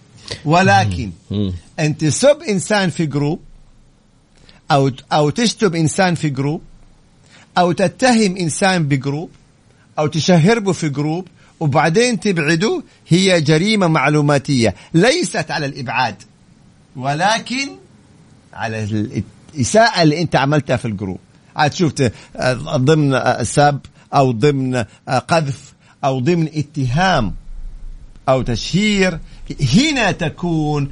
ولكن 0.44 1.10
أن 1.80 1.98
تسب 1.98 2.38
إنسان 2.48 2.90
في 2.90 3.06
جروب 3.06 3.40
أو 4.70 4.90
أو 5.12 5.30
تشتم 5.30 5.74
إنسان 5.74 6.14
في 6.14 6.28
جروب 6.30 6.62
أو 7.58 7.72
تتهم 7.72 8.36
إنسان 8.36 8.88
بجروب 8.88 9.30
أو 9.98 10.06
تشهر 10.06 10.58
به 10.58 10.72
في 10.72 10.88
جروب 10.88 11.28
وبعدين 11.60 12.20
تبعده 12.20 12.82
هي 13.08 13.40
جريمة 13.40 13.86
معلوماتية. 13.86 14.74
ليست 14.94 15.50
على 15.50 15.66
الإبعاد 15.66 16.16
ولكن 16.96 17.68
على 18.52 19.22
الاساءه 19.54 20.02
اللي 20.02 20.20
أنت 20.20 20.36
عملتها 20.36 20.76
في 20.76 20.84
الجروب. 20.84 21.18
عاد 21.56 21.72
شفت 21.72 22.12
آه، 22.36 22.52
ضمن 22.76 23.14
آه، 23.14 23.42
سب 23.42 23.80
أو 24.14 24.32
ضمن 24.32 24.74
آه، 25.08 25.18
قذف 25.18 25.72
أو 26.04 26.20
ضمن 26.20 26.48
اتهام 26.54 27.34
أو 28.28 28.42
تشهير 28.42 29.18
هنا 29.74 30.12
تكون 30.12 30.90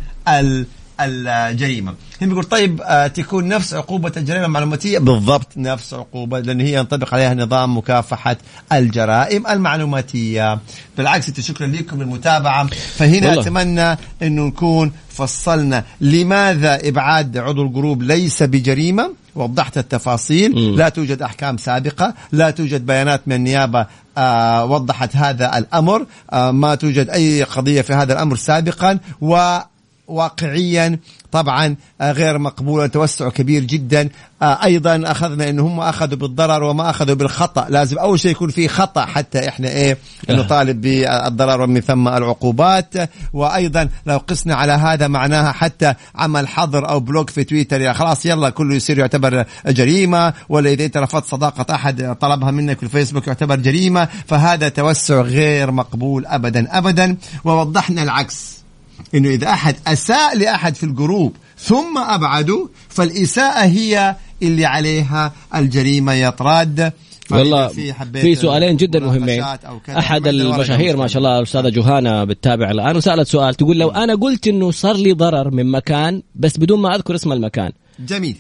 الجريمة. 1.05 1.95
هنا 2.21 2.29
بيقول 2.29 2.45
طيب 2.45 2.81
آه، 2.85 3.07
تكون 3.07 3.49
نفس 3.49 3.75
عقوبة 3.75 4.13
الجريمة 4.17 4.47
المعلوماتية؟ 4.47 4.99
بالضبط 4.99 5.49
نفس 5.57 5.95
عقوبة 5.95 6.41
لأن 6.41 6.61
هي 6.61 6.75
ينطبق 6.75 7.15
عليها 7.15 7.35
نظام 7.35 7.79
مكافحة 7.79 8.37
الجرائم 8.73 9.47
المعلوماتية. 9.47 10.59
بالعكس 10.97 11.29
أنت 11.29 11.41
شكرا 11.41 11.67
لكم 11.67 12.03
للمتابعة. 12.03 12.67
فهنا 12.97 13.29
والله. 13.29 13.43
أتمنى 13.43 13.99
أنه 14.23 14.43
نكون 14.43 14.93
فصلنا. 15.09 15.85
لماذا 16.01 16.89
إبعاد 16.89 17.39
عضو 17.39 17.63
الجروب 17.63 18.03
ليس 18.03 18.43
بجريمة؟ 18.43 19.13
وضحت 19.35 19.79
التفاصيل. 19.79 20.55
مم. 20.55 20.77
لا 20.77 20.89
توجد 20.89 21.23
أحكام 21.23 21.57
سابقة. 21.57 22.15
لا 22.33 22.51
توجد 22.51 22.87
بيانات 22.87 23.21
من 23.27 23.35
النيابة 23.37 23.87
آه 24.19 24.65
وضحت 24.65 25.17
هذا 25.17 25.59
الأمر. 25.59 26.07
آه 26.33 26.51
ما 26.51 26.75
توجد 26.75 27.11
أي 27.11 27.43
قضية 27.43 27.81
في 27.83 27.93
هذا 27.93 28.13
الأمر 28.13 28.37
سابقا. 28.37 28.99
وواقعيا 30.11 30.99
طبعا 31.33 31.77
آه 32.01 32.13
غير 32.13 32.39
مقبولة 32.39 32.87
توسع 32.87 33.29
كبير 33.29 33.65
جدا. 33.65 34.09
آه 34.43 34.65
أيضا 34.65 35.03
أخذنا 35.05 35.49
ان 35.49 35.59
هم 35.59 35.81
أخذوا 35.81 36.19
بالضرر 36.19 36.63
وما 36.63 36.91
أخذوا 36.91 37.15
بالخطأ. 37.15 37.67
لازم 37.69 37.99
أول 37.99 38.21
شيء 38.21 38.31
يكون 38.31 38.49
في 38.51 38.69
خطأ 38.69 39.05
حتى 39.05 39.49
إحنا 39.49 39.69
إيه 39.69 39.99
نطالب 40.31 40.81
بالضرر 40.81 41.61
ومن 41.61 41.81
ثم 41.81 42.09
العقوبات. 42.09 42.95
وأيضا 43.33 43.89
لو 44.07 44.17
قسنا 44.19 44.55
على 44.55 44.73
هذا 44.73 45.09
معناها 45.09 45.53
حتى 45.53 45.95
عمل 46.15 46.49
حظر 46.49 46.89
أو 46.89 47.01
block 47.01 47.31
في 47.31 47.45
تويتر. 47.45 47.81
يا 47.81 47.93
خلاص 47.93 48.27
يلا 48.27 48.51
كله 48.51 48.75
يصير 48.75 48.99
يعتبر 48.99 49.45
جريمة. 49.67 50.33
ولا 50.49 50.71
إذا 50.71 50.85
إنت 50.85 50.97
رفضت 50.97 51.25
صداقة 51.25 51.75
أحد 51.75 52.17
طلبها 52.21 52.51
منك 52.51 52.77
في 52.77 52.83
الفيسبوك 52.83 53.27
يعتبر 53.27 53.57
جريمة. 53.57 54.09
فهذا 54.27 54.69
توسع 54.69 55.21
غير 55.21 55.71
مقبول 55.71 56.27
ابدا 56.27 56.79
ابدا. 56.79 57.17
ووضحنا 57.45 58.03
العكس. 58.03 58.60
إنه 59.15 59.29
إذا 59.29 59.49
أحد 59.49 59.77
أساء 59.87 60.39
لأحد 60.39 60.75
في 60.75 60.83
الجروب 60.83 61.37
ثم 61.59 61.99
أبعده 61.99 62.69
فالإساءة 62.89 63.65
هي 63.65 64.17
اللي 64.43 64.65
عليها 64.65 65.33
الجريمة 65.55 66.13
يطراد 66.13 66.93
والله 67.31 67.69
في, 67.69 67.93
في 68.13 68.35
سؤالين 68.35 68.77
جدا 68.77 69.01
مهمين. 69.01 69.45
أحد 69.89 70.27
المشاهير 70.27 70.97
ما. 70.97 71.07
شاء 71.07 71.19
الله 71.19 71.39
الأستاذة 71.39 71.69
جوهانا 71.69 72.25
بتتابع 72.25 72.71
الآن. 72.71 72.97
وسالت 72.97 73.29
سؤال 73.29 73.55
تقول 73.55 73.79
لو 73.79 73.91
أنا 73.91 74.15
قلت 74.15 74.47
إنه 74.49 74.71
صار 74.71 74.97
لي 74.97 75.13
ضرر 75.13 75.51
من 75.51 75.71
مكان 75.71 76.23
بس 76.35 76.59
بدون 76.59 76.81
ما 76.81 76.95
أذكر 76.95 77.15
اسم 77.15 77.33
المكان. 77.33 77.73
جميل. 77.99 78.37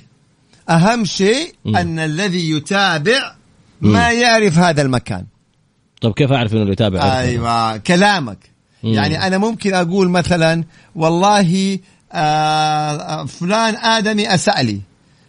أهم 0.71 1.05
شيء 1.05 1.55
مم. 1.64 1.76
أن 1.76 1.99
الذي 1.99 2.50
يتابع 2.50 3.35
ما 3.81 4.11
يعرف 4.11 4.59
هذا 4.59 4.83
المكان. 4.83 5.25
طب 6.00 6.12
كيف 6.12 6.33
أعرف 6.33 6.52
إنه 6.52 6.62
اللي 6.62 6.73
يتابع؟ 6.73 7.19
أيوه 7.19 7.76
كلامك. 7.76 8.38
مم. 8.83 8.95
يعني 8.95 9.27
أنا 9.27 9.39
ممكن 9.39 9.75
أقول 9.75 10.09
مثلا 10.09 10.65
والله 10.95 11.79
آه 12.13 13.25
فلان 13.25 13.77
آدمي 13.77 14.35
اساء 14.35 14.63
لي 14.63 14.81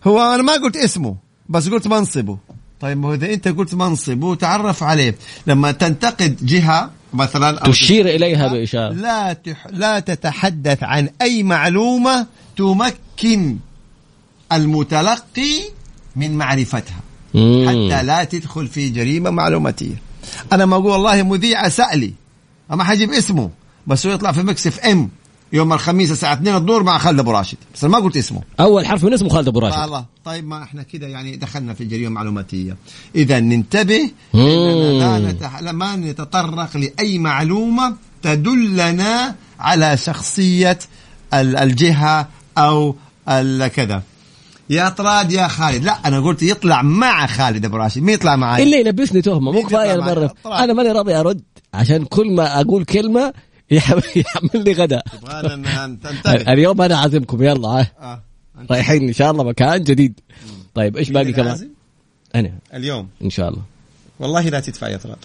هو 0.08 0.36
أنا 0.36 0.44
ما 0.44 0.54
قلت 0.54 0.78
اسمه 0.78 1.16
بس 1.50 1.70
قلت 1.70 1.88
منصبه. 1.88 2.38
طيب 2.82 2.98
ما 2.98 3.08
هو 3.08 3.14
إذا 3.14 3.34
أنت 3.34 3.48
قلت 3.48 3.76
منصبه 3.76 4.36
تعرف 4.36 4.84
عليه. 4.84 5.16
لما 5.48 5.72
تنتقد 5.72 6.46
جهة 6.46 6.92
مثلا 7.14 7.60
أو 7.60 7.72
تشير 7.72 8.06
إليها 8.06 8.48
بإشارة. 8.48 8.94
لا 8.94 9.34
تح... 9.34 9.68
لا 9.72 10.00
تتحدث 10.00 10.84
عن 10.84 11.10
أي 11.22 11.44
معلومة 11.44 12.28
تمكن 12.58 13.58
المتلقي 14.52 15.62
من 16.16 16.38
معرفتها. 16.38 17.00
مم. 17.34 17.66
حتى 17.70 18.04
لا 18.04 18.24
تدخل 18.24 18.68
في 18.68 18.90
جريمة 18.90 19.30
معلوماتية. 19.30 19.96
أنا 20.54 20.66
ما 20.66 20.76
أقول 20.76 20.92
والله 20.92 21.24
مذيع 21.24 21.68
اساء 21.68 21.96
لي 21.96 22.14
ما 22.76 22.84
حجيب 22.84 23.12
اسمه 23.12 23.50
بس 23.88 24.08
هو 24.08 24.14
يطلع 24.14 24.32
في 24.32 24.44
Mix 24.44 24.68
FM 24.68 25.10
يوم 25.54 25.74
الخميس 25.74 26.12
الساعة 26.12 26.34
2 26.34 26.56
الظهر 26.56 26.84
مع 26.84 26.98
خالد 26.98 27.20
أبو 27.20 27.32
راشد. 27.32 27.58
بس 27.76 27.84
ما 27.84 27.98
قلت 27.98 28.18
اسمه. 28.18 28.42
أول 28.60 28.86
حرف 28.86 29.04
من 29.04 29.14
اسمه 29.14 29.30
خالد 29.30 29.48
أبو 29.48 29.60
راشد. 29.60 29.78
الله 29.78 30.06
طيب 30.26 30.48
ما 30.48 30.64
إحنا 30.64 30.84
كده 30.84 31.08
يعني 31.08 31.36
دخلنا 31.36 31.74
في 31.74 31.86
جريمة 31.86 32.10
معلوماتية. 32.10 32.78
إذا 33.16 33.40
ننتبه 33.40 34.12
مم. 34.34 34.42
إننا 34.42 35.20
لا, 35.20 35.32
نتح... 35.32 35.62
ما 35.62 35.96
نتطرق 35.96 36.78
لأي 36.78 37.20
معلومة 37.20 37.96
تدلنا 38.22 39.36
على 39.60 39.98
شخصية 39.98 40.80
ال- 41.34 41.56
الجهة 41.58 42.28
أو 42.58 42.96
كذا. 43.76 44.04
يا 44.72 44.90
طراد 44.90 45.32
يا 45.32 45.48
خالد. 45.48 45.84
لا 45.84 46.08
أنا 46.08 46.20
قلت 46.20 46.44
يطلع 46.44 46.82
مع 46.82 47.28
خالد 47.28 47.66
أبو 47.66 47.78
راشد 47.78 48.02
مين 48.02 48.14
يطلع 48.14 48.36
معي 48.36 48.64
الا 48.64 48.78
يلبسني 48.78 49.22
تهمه 49.22 49.52
مو 49.52 49.64
كفاية 49.64 49.96
طبعاً. 50.44 50.64
أنا 50.64 50.74
ماني 50.74 50.92
راضي 50.92 51.16
أرد 51.16 51.42
عشان 51.74 52.06
كل 52.06 52.32
ما 52.32 52.62
أقول 52.62 52.86
كلمة 52.86 53.34
يحمل 53.72 54.04
لي 54.54 54.74
غدا. 54.74 55.02
اليوم 56.54 56.82
أنا 56.82 56.98
عازمكم 56.98 57.44
يلا 57.44 57.88
آه. 58.02 58.22
رايحين 58.72 59.08
إن 59.08 59.14
شاء 59.14 59.32
الله 59.32 59.44
مكان 59.44 59.84
جديد. 59.84 60.20
طيب 60.76 60.98
إيش 60.98 61.10
باقي 61.10 61.34
كمان؟ 61.34 61.70
أنا. 62.36 62.52
اليوم. 62.74 63.08
إن 63.24 63.30
شاء 63.30 63.50
الله. 63.50 63.62
والله 64.20 64.42
لا 64.42 64.60
تدفع 64.60 64.88
يا 64.88 64.98
طراد. 64.98 65.18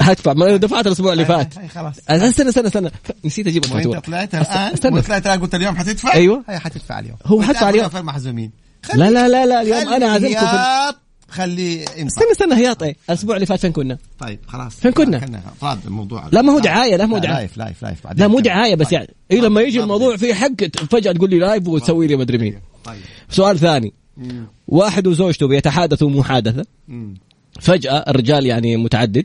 هدفع. 0.00 0.32
ما 0.32 0.48
أنا 0.48 0.56
دفعت 0.56 0.86
الأسبوع 0.86 1.12
اللي 1.12 1.24
فات. 1.24 1.54
خلاص. 1.68 1.94
أنا 2.10 2.28
استنى 2.28 2.48
استنى 2.48 2.66
استنى. 2.66 2.90
نسيت 3.24 3.46
أجيب 3.46 3.64
الفاتورة. 3.64 3.98
طلعت 3.98 4.34
الآن؟ 4.34 4.72
استنى. 4.72 4.98
وطلعت 4.98 5.26
الان 5.26 5.40
قلت 5.40 5.54
اليوم 5.54 5.76
حتدفع؟ 5.76 6.14
أيوة. 6.14 6.44
هي 6.48 6.58
حتدفع 6.58 6.98
اليوم. 6.98 7.16
هو 7.26 7.36
وأنت 7.36 7.48
حدفع 7.48 7.70
اليوم. 7.70 7.88
في 7.88 7.98
المحزومين 7.98 8.50
لا 8.94 9.10
لا 9.10 9.28
لا 9.28 9.46
لا 9.46 9.62
اليوم 9.62 9.92
أنا 9.92 10.06
عازمكم 10.06 10.46
في 10.46 10.94
خلي 11.28 11.84
امضى 11.84 12.06
استنى 12.06 12.32
استنى 12.32 12.54
هياط 12.54 12.82
إيه؟ 12.82 12.96
الأسبوع 13.08 13.34
اللي 13.34 13.46
فات 13.46 13.60
فين 13.60 13.72
كنا؟ 13.72 13.98
طيب 14.18 14.38
خلاص. 14.46 14.74
فين 14.74 14.92
كنا؟ 14.92 15.42
فراد 15.60 15.78
الموضوع. 15.86 16.28
لا 16.32 16.42
ما 16.42 16.52
هو 16.52 16.58
دعاية، 16.58 16.96
لا 16.96 17.06
مو 17.06 17.18
دعاية. 17.18 17.36
live 17.36 17.56
live 17.56 17.82
live 17.82 17.98
لا 18.16 18.28
مو. 18.28 18.40
دعاية 18.40 18.74
بس 18.74 18.86
طيب. 18.86 18.92
يعني 18.92 19.14
اي 19.32 19.40
لما 19.40 19.60
يجي 19.60 19.80
الموضوع 19.80 20.16
فيه 20.16 20.34
حق 20.34 20.64
فجأة 20.90 21.12
تقول 21.12 21.30
لي 21.30 21.38
live 21.38 21.68
وتسوي 21.68 22.06
لي 22.06 22.16
مدري 22.16 22.38
مين. 22.38 22.58
طيب. 22.84 23.00
سؤال 23.30 23.58
ثاني. 23.58 23.92
مم. 24.16 24.46
واحد 24.68 25.06
وزوجته 25.06 25.48
بيتحادثوا 25.48 26.10
محادثه 26.10 26.64
مم. 26.88 27.14
فجأة 27.60 28.04
الرجال 28.08 28.46
يعني 28.46 28.76
متعدد. 28.76 29.24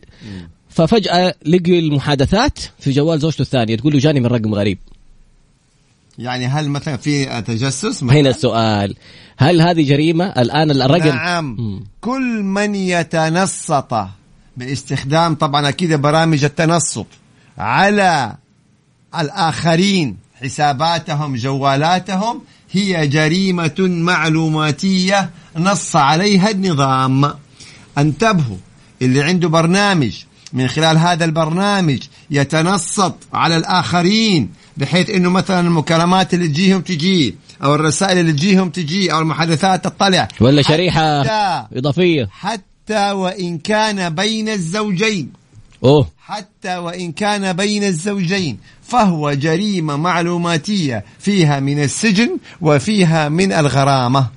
ففجأة 0.69 1.35
لقي 1.45 1.79
المحادثات 1.79 2.59
في 2.79 2.91
جوال 2.91 3.19
زوجته 3.19 3.41
الثانية 3.41 3.75
تقول 3.75 3.93
له 3.93 3.99
جاني 3.99 4.19
من 4.19 4.25
رقم 4.25 4.55
غريب. 4.55 4.77
يعني 6.17 6.45
هل 6.47 6.69
مثلا 6.69 6.97
في 6.97 7.41
تجسس؟ 7.41 8.03
هنا 8.03 8.29
السؤال. 8.29 8.95
هل 9.37 9.61
هذه 9.61 9.89
جريمة؟ 9.89 10.25
الآن 10.25 10.71
الرقم 10.71 11.07
نعم. 11.07 11.55
مم. 11.59 11.83
كل 12.01 12.43
من 12.43 12.75
يتنصت 12.75 14.05
باستخدام 14.57 15.35
طبعا 15.35 15.69
أكيد 15.69 15.93
برامج 15.93 16.43
التنصت 16.43 17.05
على 17.57 18.35
الآخرين 19.19 20.17
حساباتهم 20.41 21.35
جوالاتهم 21.35 22.41
هي 22.71 23.07
جريمة 23.07 23.75
معلوماتية 23.79 25.29
نص 25.57 25.95
عليها 25.95 26.49
النظام. 26.51 27.33
انتبهوا 27.97 28.57
اللي 29.01 29.23
عنده 29.23 29.47
برنامج 29.47 30.23
من 30.53 30.67
خلال 30.67 30.97
هذا 30.97 31.25
البرنامج 31.25 31.99
يتنصت 32.31 33.15
على 33.33 33.57
الآخرين 33.57 34.49
بحيث 34.77 35.09
إنه 35.09 35.29
مثلا 35.29 35.59
المكالمات 35.59 36.33
اللي 36.33 36.47
تجيهم 36.47 36.81
تجي 36.81 37.35
أو 37.63 37.75
الرسائل 37.75 38.17
اللي 38.17 38.31
تجيهم 38.31 38.69
تجي 38.69 39.13
أو 39.13 39.19
المحادثات 39.19 39.83
تطلع. 39.85 40.27
ولا 40.41 40.61
شريحة 40.61 41.23
حتى, 41.23 41.77
إضافية. 41.77 42.27
حتى 42.31 43.11
وإن 43.11 43.57
كان 43.57 44.15
بين 44.15 44.49
الزوجين. 44.49 45.31
أوه. 45.83 46.07
حتى 46.19 46.77
وإن 46.77 47.11
كان 47.11 47.53
بين 47.53 47.83
الزوجين. 47.83 48.57
فهو 48.83 49.33
جريمة 49.33 49.95
معلوماتية. 49.95 51.05
فيها 51.19 51.59
من 51.59 51.83
السجن 51.83 52.37
وفيها 52.61 53.29
من 53.29 53.51
الغرامة. 53.51 54.27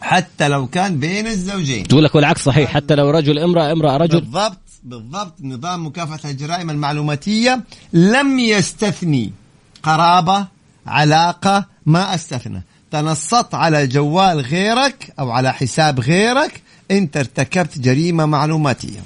حتى 0.00 0.48
لو 0.48 0.66
كان 0.66 0.98
بين 0.98 1.26
الزوجين. 1.26 1.88
تقول 1.88 2.04
لك 2.04 2.14
والعكس 2.14 2.44
صحيح. 2.44 2.70
حتى 2.70 2.94
لو 2.94 3.10
رجل 3.10 3.38
امرأة 3.38 3.72
امرأة 3.72 3.96
رجل. 3.96 4.20
بالضبط 4.20 4.58
بالضبط. 4.84 5.34
نظام 5.40 5.86
مكافحة 5.86 6.30
الجرائم 6.30 6.70
المعلوماتية 6.70 7.64
لم 7.92 8.38
يستثني 8.38 9.32
قرابة 9.82 10.46
علاقة 10.86 11.66
ما 11.90 12.14
أستثنى. 12.14 12.62
تنصت 12.90 13.54
على 13.54 13.86
جوال 13.86 14.40
غيرك 14.40 15.12
أو 15.18 15.30
على 15.30 15.52
حساب 15.52 16.00
غيرك 16.00 16.62
أنت 16.90 17.16
ارتكبت 17.16 17.78
جريمة 17.78 18.26
معلوماتية. 18.26 19.00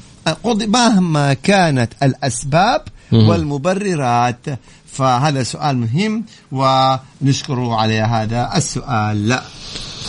مهما 0.47 1.35
كانت 1.35 1.93
الأسباب. 2.03 2.83
والمبررات. 3.13 4.47
فهذا 4.93 5.43
سؤال 5.43 5.79
مهم 5.79 6.25
ونشكره 6.53 7.77
على 7.77 8.01
هذا 8.01 8.51
السؤال. 8.57 9.29
لا. 9.29 9.43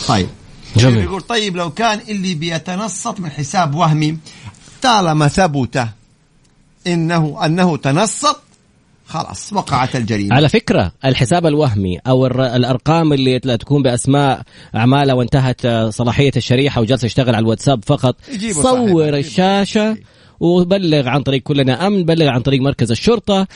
طيب. 0.08 0.28
جميل. 0.76 1.04
يقول 1.04 1.20
طيب 1.20 1.56
لو 1.56 1.70
كان 1.70 2.00
اللي 2.08 2.34
بيتنصت 2.34 3.20
من 3.20 3.30
حساب 3.30 3.74
وهمي 3.74 4.18
طالما 4.82 5.28
ثبت 5.28 5.88
انه 6.86 7.44
أنه 7.44 7.76
تنصت 7.76 8.40
خلاص 9.06 9.52
وقعت 9.52 9.96
الجريمة 9.96 10.34
على 10.34 10.48
فكرة 10.48 10.92
الحساب 11.04 11.46
الوهمي 11.46 11.98
أو 12.06 12.26
الر- 12.26 12.56
الأرقام 12.56 13.12
اللي 13.12 13.38
تكون 13.38 13.82
بأسماء 13.82 14.42
أعمالها 14.76 15.14
وانتهت 15.14 15.64
آه، 15.64 15.90
صلاحية 15.90 16.30
الشريحة 16.36 16.80
وجالس 16.80 17.04
يشتغل 17.04 17.34
على 17.34 17.42
الواتساب 17.44 17.84
فقط 17.84 18.16
صور. 18.52 19.08
الشاشة 19.18 19.96
وبلغ 20.40 21.08
عن 21.08 21.22
طريق 21.22 21.42
كلنا 21.42 21.86
أمن 21.86 22.04
بلغ 22.04 22.28
عن 22.28 22.40
طريق 22.40 22.60
مركز 22.60 22.90
الشرطة 22.90 23.46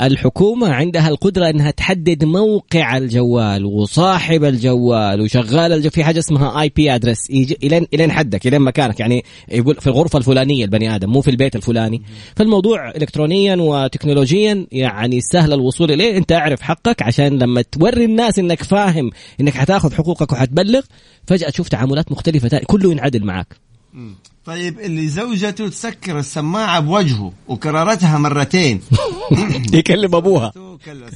الحكومة 0.00 0.68
عندها 0.68 1.08
القدرة 1.08 1.50
إنها 1.50 1.70
تحدد 1.70 2.24
موقع 2.24 2.96
الجوال 2.96 3.64
وصاحب 3.64 4.44
الجوال 4.44 5.20
وشغال 5.20 5.72
الجوال. 5.72 5.90
في 5.90 6.04
حاجة 6.04 6.18
اسمها 6.18 6.60
اي 6.60 6.68
بي 6.68 6.94
ادرس 6.94 7.30
الين 7.30 7.86
إلين 7.94 8.12
حدك 8.12 8.46
إلين 8.46 8.60
مكانك. 8.60 9.00
يعني 9.00 9.24
يقول 9.48 9.74
في 9.74 9.86
الغرفة 9.86 10.18
الفلانية 10.18 10.64
البني 10.64 10.94
آدم 10.94 11.10
مو 11.10 11.20
في 11.20 11.30
البيت 11.30 11.56
الفلاني. 11.56 12.02
فالموضوع 12.36 12.90
الكترونيا 12.90 13.56
وتكنولوجيا 13.56 14.66
يعني 14.72 15.20
سهل 15.20 15.52
الوصول 15.52 15.92
إليه. 15.92 16.16
أنت 16.16 16.32
أعرف 16.32 16.62
حقك 16.62 17.02
عشان 17.02 17.38
لما 17.38 17.62
توري 17.62 18.04
الناس 18.04 18.38
إنك 18.38 18.62
فاهم 18.62 19.10
إنك 19.40 19.54
حتاخذ 19.54 19.94
حقوقك 19.94 20.32
وحتبلغ 20.32 20.82
فجأة 21.26 21.50
تشوف 21.50 21.68
تعاملات 21.68 22.12
مختلفة 22.12 22.60
كله 22.66 22.90
ينعدل 22.90 23.24
معك 23.24 23.65
طيب 24.44 24.80
اللي 24.80 25.08
زوجته 25.08 25.68
تسكر 25.68 26.18
السماعة 26.18 26.80
بوجهه 26.80 27.32
وكررتها 27.48 28.18
مرتين. 28.18 28.80
يكلم 29.72 30.14
أبوها. 30.14 30.52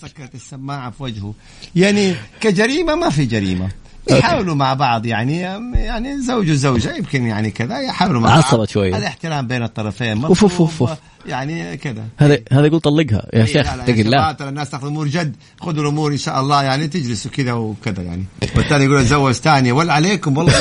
سكرت 0.03 0.35
السماعة 0.35 0.90
في 0.90 1.03
وجهه. 1.03 1.35
يعني 1.77 2.14
كجريمة 2.40 2.95
ما 2.95 3.11
في 3.11 3.25
جريمة. 3.25 3.69
يحاولوا 4.11 4.55
مع 4.55 4.75
بعض 4.75 5.07
يعني 5.07 5.40
يعني 5.75 6.23
زوج 6.23 6.51
وزوجة 6.51 6.97
يمكن 6.97 7.27
يعني 7.27 7.51
كذا 7.51 7.79
يحاولوا 7.79 8.21
مع 8.21 8.29
بعض. 8.29 8.38
عصبت 8.38 8.71
شوية. 8.71 8.97
الاحترام 8.97 9.47
بين 9.47 9.62
الطرفين 9.62 10.25
أوف 10.25 10.43
أوف 10.43 10.83
أوف. 10.83 10.99
يعني 11.27 11.77
كذا. 11.77 12.05
هذا 12.16 12.38
هذا 12.53 12.66
يقول 12.66 12.81
طلقها. 12.81 13.27
يا 13.33 13.45
شيخ 13.45 13.73
اتق 13.73 13.95
الله. 13.95 14.33
ترى 14.33 14.49
الناس 14.49 14.71
تاخذ 14.71 14.83
الأمور 14.83 15.09
جد. 15.09 15.37
خذوا 15.61 15.83
الأمور 15.83 16.12
إن 16.12 16.16
شاء 16.16 16.40
الله 16.40 16.62
يعني 16.62 16.88
تجلسوا 16.88 17.31
كذا 17.31 17.53
وكذا 17.53 18.03
يعني. 18.03 18.25
والثاني 18.57 18.85
يقول 18.85 18.97
أتزوج 18.97 19.33
ثانية. 19.33 19.73
ولا 19.73 19.93
عليكم 19.93 20.37
والله. 20.37 20.53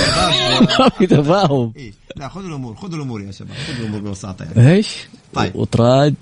ما 0.77 0.89
في 0.97 1.07
تفاهم. 1.07 1.73
إيه؟ 1.77 1.93
لا 2.19 2.29
خذوا 2.29 2.47
الأمور 2.47 2.75
خذوا 2.75 2.95
الأمور 2.95 3.21
يا 3.21 3.31
شباب 3.31 3.53
خذوا 3.67 3.79
الأمور 3.79 4.01
ببساطة 4.01 4.45
يعني. 4.45 4.71
إيش؟ 4.71 4.95
طيب. 5.33 5.55
وطراد 5.55 6.15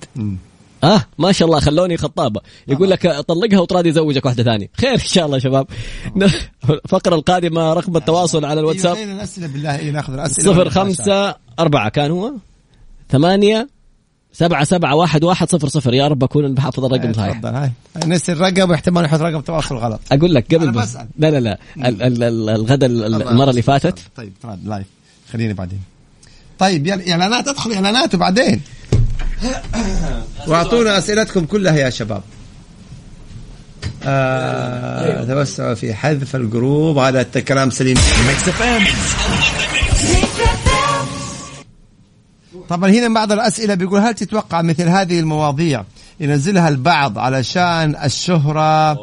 آه 0.83 1.01
ما 1.17 1.31
شاء 1.31 1.47
الله 1.47 1.59
خلوني 1.59 1.97
خطابة. 1.97 2.41
يقول 2.67 2.89
لك 2.89 3.07
طلقها 3.07 3.59
وطراد 3.59 3.85
يزوجك 3.85 4.25
واحدة 4.25 4.43
ثانية. 4.43 4.69
خير 4.73 4.93
إن 4.93 4.97
شاء 4.97 5.25
الله 5.25 5.39
شباب. 5.39 5.67
الفقرة 6.69 7.15
القادمة 7.15 7.73
رقم 7.73 7.97
التواصل 7.97 8.45
على 8.45 8.59
الواتساب. 8.59 8.95
أيوة 8.95 9.13
الأسئلة 9.13 9.47
بالله 9.47 9.79
إيه 9.79 9.91
ناخذ 9.91 10.13
الأسئلة 10.13 10.53
صفر 10.53 10.69
خمسة 10.69 11.35
أربعة 11.59 11.89
كان 11.89 12.11
هو؟ 12.11 12.33
ثمانية 13.09 13.69
سبعة 14.33 14.63
سبعة 14.63 14.95
واحد 14.95 15.23
واحد 15.23 15.49
صفر 15.49 15.67
صفر. 15.67 15.93
يا 15.93 16.07
رب 16.07 16.23
أكون 16.23 16.53
بحفظ 16.53 16.85
الرقم 16.85 17.13
صحيح. 17.13 17.37
تفضل 17.37 17.55
هاي. 17.55 17.71
نسي 18.05 18.31
الرقم 18.31 18.69
واحتمال 18.69 19.05
يحط 19.05 19.21
رقم 19.21 19.39
تواصل 19.41 19.75
غلط. 19.75 19.99
أقول 20.11 20.33
لك 20.33 20.55
قبل 20.55 20.71
بس. 20.71 20.97
لا 21.17 21.31
لا 21.31 21.39
لا. 21.39 21.59
ال- 21.77 22.01
ال- 22.03 22.23
ال- 22.23 22.49
الغدا 22.49 22.85
ال- 22.85 23.21
المرة 23.27 23.49
اللي 23.49 23.61
فاتت. 23.61 23.99
طيب 24.15 24.33
طيب 24.43 24.67
live. 24.67 24.96
خليني 25.33 25.53
بعدين. 25.53 25.81
طيب 26.59 26.87
يلا 26.87 27.11
إعلانات 27.11 27.47
أدخل 27.47 27.73
إعلانات 27.73 28.15
وبعدين 28.15 28.61
وأعطونا 30.47 30.97
أسئلتكم 30.97 31.45
كلها 31.45 31.75
يا 31.75 31.89
شباب. 31.89 32.21
آه 34.03 35.23
توسعوا 35.23 35.73
في 35.73 35.93
حذف 35.93 36.35
الجروب. 36.35 36.97
هذا 36.97 37.21
الكلام 37.35 37.69
سليم. 37.69 37.97
طبعا 42.69 42.89
هنا 42.89 43.13
بعض 43.13 43.31
الأسئلة 43.31 43.73
بيقول 43.73 43.99
هل 43.99 44.13
تتوقع 44.13 44.61
مثل 44.61 44.83
هذه 44.83 45.19
المواضيع 45.19 45.83
ينزلها 46.19 46.69
البعض 46.69 47.17
علشان 47.19 47.95
الشهرة. 48.03 48.93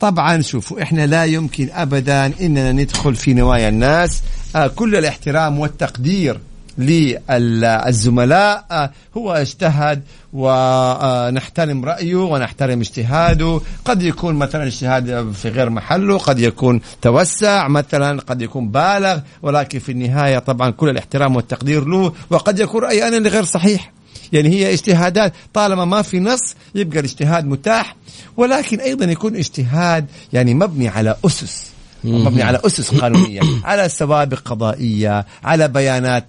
طبعا 0.00 0.42
شوفوا 0.42 0.82
إحنا 0.82 1.06
لا 1.06 1.24
يمكن 1.24 1.68
ابدا 1.72 2.32
إننا 2.40 2.72
ندخل 2.72 3.14
في 3.14 3.34
نوايا 3.34 3.68
الناس. 3.68 4.22
آه 4.56 4.66
كل 4.66 4.96
الاحترام 4.96 5.58
والتقدير 5.58 6.38
للزملاء. 6.78 8.64
آه، 8.70 8.90
هو 9.16 9.32
اجتهد 9.32 10.02
ونحترم 10.32 11.84
رأيه 11.84 12.16
ونحترم 12.16 12.80
اجتهاده. 12.80 13.60
قد 13.84 14.02
يكون 14.02 14.34
مثلا 14.34 14.66
اجتهاد 14.66 15.32
في 15.32 15.48
غير 15.48 15.70
محله 15.70 16.18
قد 16.18 16.38
يكون 16.38 16.80
توسع 17.02 17.68
مثلا 17.68 18.20
قد 18.20 18.42
يكون 18.42 18.68
بالغ 18.68 19.18
ولكن 19.42 19.78
في 19.78 19.92
النهاية 19.92 20.38
طبعا 20.38 20.70
كل 20.70 20.88
الاحترام 20.88 21.36
والتقدير 21.36 21.84
له 21.84 22.12
وقد 22.30 22.58
يكون 22.58 22.82
رأيي 22.82 23.08
أنا 23.08 23.16
اللي 23.16 23.28
غير 23.28 23.44
صحيح. 23.44 23.93
يعني 24.32 24.48
هي 24.48 24.72
اجتهادات. 24.72 25.32
طالما 25.54 25.84
ما 25.84 26.02
في 26.02 26.20
نص 26.20 26.54
يبقى 26.74 26.98
الاجتهاد 26.98 27.44
متاح. 27.46 27.96
ولكن 28.36 28.80
أيضا 28.80 29.04
يكون 29.04 29.36
اجتهاد 29.36 30.06
يعني 30.32 30.54
مبني 30.54 30.88
على 30.88 31.16
أسس. 31.26 31.62
مبني 32.04 32.42
على 32.42 32.60
أسس 32.66 32.94
قانونية. 32.94 33.40
على 33.64 33.88
سوابق 33.88 34.38
قضائية 34.38 35.26
على 35.44 35.68
بيانات 35.68 36.24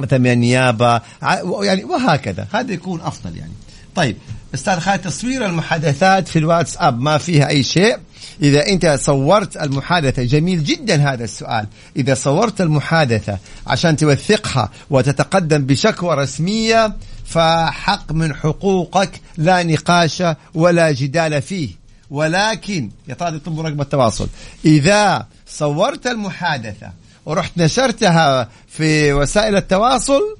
مثلا 0.00 0.18
من 0.18 0.32
النيابة 0.32 0.94
ع- 1.22 1.62
يعني 1.62 1.84
وهكذا. 1.84 2.46
هذا 2.52 2.72
يكون 2.72 3.00
أفضل 3.00 3.36
يعني. 3.36 3.52
طيب 3.94 4.16
أستاذ 4.54 4.78
خالد 4.78 5.00
تصوير 5.02 5.46
المحادثات 5.46 6.28
في 6.28 6.38
الواتساب 6.38 7.00
ما 7.00 7.18
فيها 7.18 7.48
أي 7.48 7.62
شيء؟ 7.62 7.96
إذا 8.42 8.68
أنت 8.68 8.98
صورت 9.02 9.56
المحادثة 9.56 10.22
جميل 10.22 10.64
جدا 10.64 11.12
هذا 11.12 11.24
السؤال. 11.24 11.66
إذا 11.96 12.14
صورت 12.14 12.60
المحادثة 12.60 13.38
عشان 13.66 13.96
توثقها 13.96 14.68
وتتقدم 14.90 15.66
بشكوى 15.66 16.14
رسمية 16.16 16.96
فحق 17.24 18.12
من 18.12 18.34
حقوقك 18.34 19.20
لا 19.36 19.62
نقاش 19.62 20.22
ولا 20.54 20.92
جدال 20.92 21.42
فيه. 21.42 21.68
ولكن 22.10 22.90
يا 23.08 23.14
طالب 23.14 23.40
طب 23.44 23.60
رقم 23.60 23.80
التواصل. 23.80 24.28
إذا 24.64 25.26
صورت 25.46 26.06
المحادثة 26.06 26.90
ورحت 27.26 27.52
نشرتها 27.56 28.48
في 28.68 29.12
وسائل 29.12 29.56
التواصل 29.56 30.36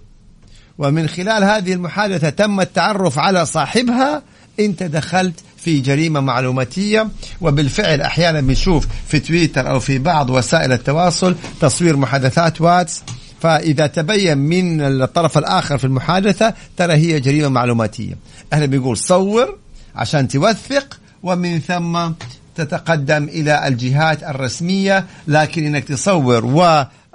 ومن 0.78 1.08
خلال 1.08 1.44
هذه 1.44 1.72
المحادثة 1.72 2.30
تم 2.30 2.60
التعرف 2.60 3.18
على 3.18 3.46
صاحبها 3.46 4.22
انت 4.60 4.82
دخلت 4.82 5.34
في 5.56 5.80
جريمة 5.80 6.20
معلوماتية 6.20 7.08
وبالفعل 7.40 8.00
أحيانا 8.00 8.40
بنشوف 8.40 8.86
في 9.08 9.20
تويتر 9.20 9.70
أو 9.70 9.80
في 9.80 9.98
بعض 9.98 10.30
وسائل 10.30 10.72
التواصل 10.72 11.34
تصوير 11.60 11.96
محادثات 11.96 12.60
واتس. 12.60 13.02
فإذا 13.40 13.86
تبين 13.86 14.38
من 14.38 14.80
الطرف 14.80 15.38
الآخر 15.38 15.78
في 15.78 15.84
المحادثة 15.84 16.54
ترى 16.76 16.92
هي 16.92 17.20
جريمة 17.20 17.48
معلوماتية. 17.48 18.14
إحنا 18.52 18.66
بنقول 18.66 18.96
صور 18.96 19.58
عشان 19.94 20.28
توثق 20.28 21.00
ومن 21.22 21.60
ثم 21.60 22.10
تتقدم 22.56 23.24
إلى 23.24 23.68
الجهات 23.68 24.22
الرسمية 24.22 25.06
لكن 25.28 25.66
إنك 25.66 25.84
تصور 25.84 26.44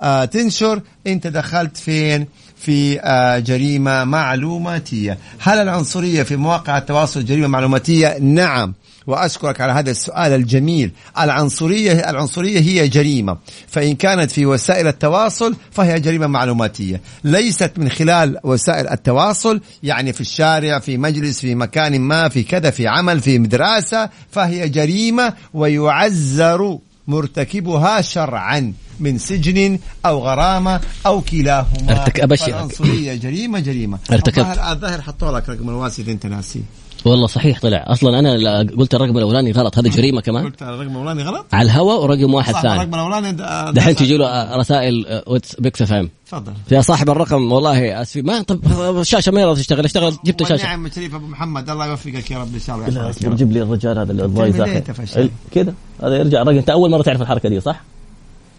وتنشر 0.01 0.81
انت 1.07 1.27
دخلت 1.27 1.77
فين؟ 1.77 2.27
في 2.65 2.99
آه، 2.99 3.39
جريمة 3.39 4.03
معلوماتية. 4.03 5.17
هل 5.39 5.57
العنصرية 5.57 6.23
في 6.23 6.35
مواقع 6.35 6.77
التواصل 6.77 7.25
جريمه 7.25 7.47
معلوماتية؟ 7.47 8.17
نعم. 8.19 8.73
وأشكرك 9.07 9.61
على 9.61 9.73
هذا 9.73 9.91
السؤال 9.91 10.33
الجميل. 10.33 10.91
العنصرية 11.19 12.09
العنصرية 12.09 12.59
هي 12.59 12.87
جريمة. 12.87 13.37
فإن 13.67 13.95
كانت 13.95 14.31
في 14.31 14.45
وسائل 14.45 14.87
التواصل 14.87 15.55
فهي 15.71 15.99
جريمة 15.99 16.27
معلوماتية. 16.27 17.01
ليست 17.23 17.71
من 17.77 17.89
خلال 17.89 18.37
وسائل 18.43 18.87
التواصل 18.87 19.61
يعني 19.83 20.13
في 20.13 20.21
الشارع 20.21 20.79
في 20.79 20.97
مجلس 20.97 21.39
في 21.39 21.55
مكان 21.55 21.99
ما 21.99 22.29
في 22.29 22.43
كذا 22.43 22.69
في 22.69 22.87
عمل 22.87 23.21
في 23.21 23.37
دراسه 23.37 24.09
فهي 24.31 24.69
جريمة 24.69 25.33
ويعزر 25.53 26.77
مرتكبها 27.07 28.01
شرعا. 28.01 28.73
من 28.99 29.17
سجن 29.17 29.79
أو 30.05 30.19
غرامة 30.19 30.81
أو 31.05 31.21
كلاهما. 31.21 31.67
ارتك- 31.89 32.19
أبشرك. 32.19 32.49
فالعنصريه 32.49 33.15
جريمه 33.15 33.59
جريمة. 33.59 33.99
ارتكبت. 34.11 34.57
الظاهر 34.71 35.01
حطوا 35.01 35.31
لك 35.31 35.49
رقم 35.49 35.69
الواسي 35.69 36.01
إذا 36.01 36.11
أنت 36.11 36.25
ناسيه 36.25 36.61
والله 37.05 37.27
صحيح 37.27 37.59
طلع. 37.59 37.83
أصلا 37.87 38.19
أنا 38.19 38.59
قلت 38.77 38.95
الرقم 38.95 39.17
الأولاني 39.17 39.51
غلط. 39.51 39.77
هذا 39.77 39.89
جريمة 39.89 40.21
كمان؟ 40.21 40.43
قلت 40.45 40.61
الرقم 40.61 40.91
الأولاني 40.91 41.23
غلط؟ 41.23 41.45
على 41.53 41.65
الهواء 41.65 42.03
ورقم 42.03 42.33
واحد 42.33 42.53
صح 42.53 42.61
ثاني. 42.61 42.75
الرقم 42.75 42.93
الأولاني 42.95 43.31
دحين 43.71 43.95
تجي 43.95 44.17
له 44.17 44.55
رسائل 44.55 45.05
آه، 45.07 45.23
واتس 45.27 45.55
Mix 45.55 45.81
FM 45.81 46.09
تفضل. 46.27 46.53
يا 46.71 46.81
صاحب 46.81 47.09
الرقم 47.09 47.51
والله 47.51 48.01
أسفي. 48.01 48.21
ما 48.21 48.41
طب 48.41 48.59
الشاشه 48.99 49.31
ما 49.31 49.41
يرضى 49.41 49.61
تشتغل. 49.61 49.85
اشتغل 49.85 50.17
جبت 50.25 50.43
شاشة. 50.43 50.53
والنعم 50.53 50.89
شريف 50.95 51.15
أبو 51.15 51.27
محمد. 51.27 51.69
الله 51.69 51.85
يوفقك 51.85 52.31
يا 52.31 52.37
رب 52.37 52.53
إن 52.53 52.59
شاء 52.59 52.75
الله. 52.75 53.35
جيب 53.35 53.51
لي 53.51 53.61
الرجال 53.61 53.99
هذا. 53.99 54.77
أنت 54.77 54.91
فشل؟ 54.91 55.29
كذا 55.51 55.73
هذا 56.03 56.17
يرجع 56.17 56.41
الرقم 56.41 56.57
أنت 56.57 56.69
أول 56.69 56.91
مرة 56.91 57.01
تعرف 57.01 57.21
الحركة 57.21 57.49
دي 57.49 57.59
صح؟ 57.59 57.81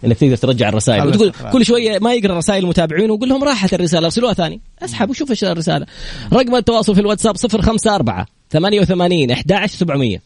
إنك 0.05 0.17
تقدر 0.17 0.35
ترجع 0.35 0.69
الرسائل. 0.69 1.07
وتقول. 1.07 1.31
كل 1.51 1.65
شوية 1.65 1.99
ما 1.99 2.13
يقرأ 2.13 2.37
رسائل 2.37 2.63
المتابعين 2.63 3.11
ويقول 3.11 3.29
لهم 3.29 3.43
راحت 3.43 3.73
الرسالة 3.73 4.05
ارسلوها 4.05 4.33
ثاني. 4.33 4.61
اسحب 4.81 5.09
وشوف 5.09 5.29
إيش 5.29 5.43
الرسالة. 5.43 5.85
رقم 6.33 6.55
التواصل 6.55 6.95
في 6.95 7.01
الواتساب 7.01 7.35
054 7.37 8.25
88 8.49 9.31
11 9.31 9.77
700 9.77 10.17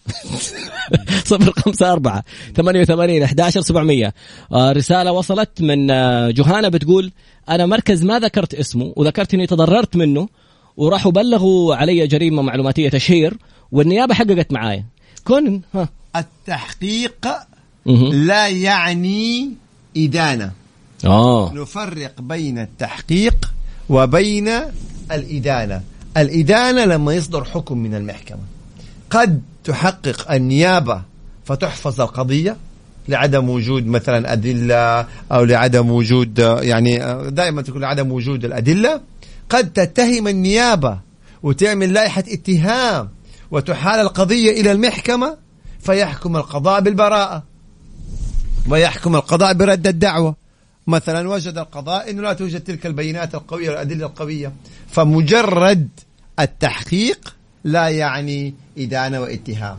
054 1.32 2.22
88 2.56 3.24
11 3.24 3.62
700 3.62 4.14
آه، 4.54 4.72
رسالة 4.72 5.12
وصلت 5.12 5.62
من 5.62 5.92
آه، 5.92 6.32
جهانة 6.32 6.68
بتقول 6.70 7.12
أنا 7.50 7.66
مركز 7.66 8.04
ما 8.04 8.20
ذكرت 8.20 8.54
اسمه 8.54 8.94
وذكرت 8.96 9.34
إني 9.34 9.48
تضررت 9.48 9.96
منه 9.96 10.28
وراحوا 10.78 11.12
بلغوا 11.12 11.76
علي 11.76 12.08
جريمة 12.08 12.42
معلوماتية 12.42 12.90
تشهير 12.90 13.38
والنيابة 13.72 14.14
حققت 14.14 14.52
معايا. 14.52 14.86
كون 15.26 15.62
ها. 15.74 15.90
التحقيق. 16.16 17.28
لا 18.12 18.48
يعني 18.48 19.52
إدانة. 19.98 20.52
آه. 21.06 21.54
نفرق 21.54 22.22
بين 22.22 22.60
التحقيق 22.60 23.52
وبين 23.90 24.50
الإدانة. 25.12 25.82
الإدانة 26.18 26.86
لما 26.86 27.14
يصدر 27.14 27.44
حكم 27.44 27.78
من 27.78 27.96
المحكمة. 27.96 28.40
قد 29.10 29.42
تحقق 29.64 30.32
النيابة 30.32 31.02
فتحفظ 31.46 32.02
القضية 32.02 32.58
لعدم 33.08 33.50
وجود 33.50 33.88
مثلا 33.88 34.34
أدلة 34.34 35.08
أو 35.32 35.44
لعدم 35.44 35.92
وجود 35.92 36.40
يعني 36.40 36.98
دائما 37.32 37.62
تكون 37.62 37.82
لعدم 37.82 38.12
وجود 38.12 38.46
الأدلة. 38.46 39.02
قد 39.50 39.74
تتهم 39.74 40.28
النيابة 40.28 41.00
وتعمل 41.44 41.94
لائحة 41.94 42.24
اتهام 42.28 43.10
وتحال 43.52 44.00
القضية 44.00 44.62
إلى 44.62 44.72
المحكمة 44.72 45.38
فيحكم 45.80 46.38
القضاء 46.38 46.82
بالبراءة. 46.82 47.44
ويحكم 48.70 49.16
القضاء 49.16 49.54
برد 49.54 49.88
الدعوة. 49.88 50.36
مثلا 50.88 51.30
وجد 51.30 51.58
القضاء 51.58 52.10
أنه 52.10 52.22
لا 52.22 52.34
توجد 52.34 52.62
تلك 52.62 52.86
البينات 52.86 53.36
القوية 53.36 53.70
والأدلة 53.70 54.06
القوية. 54.06 54.52
فمجرد 54.92 55.90
التحقيق 56.40 57.36
لا 57.64 57.90
يعني 57.90 58.54
إدانة 58.78 59.22
واتهام. 59.22 59.78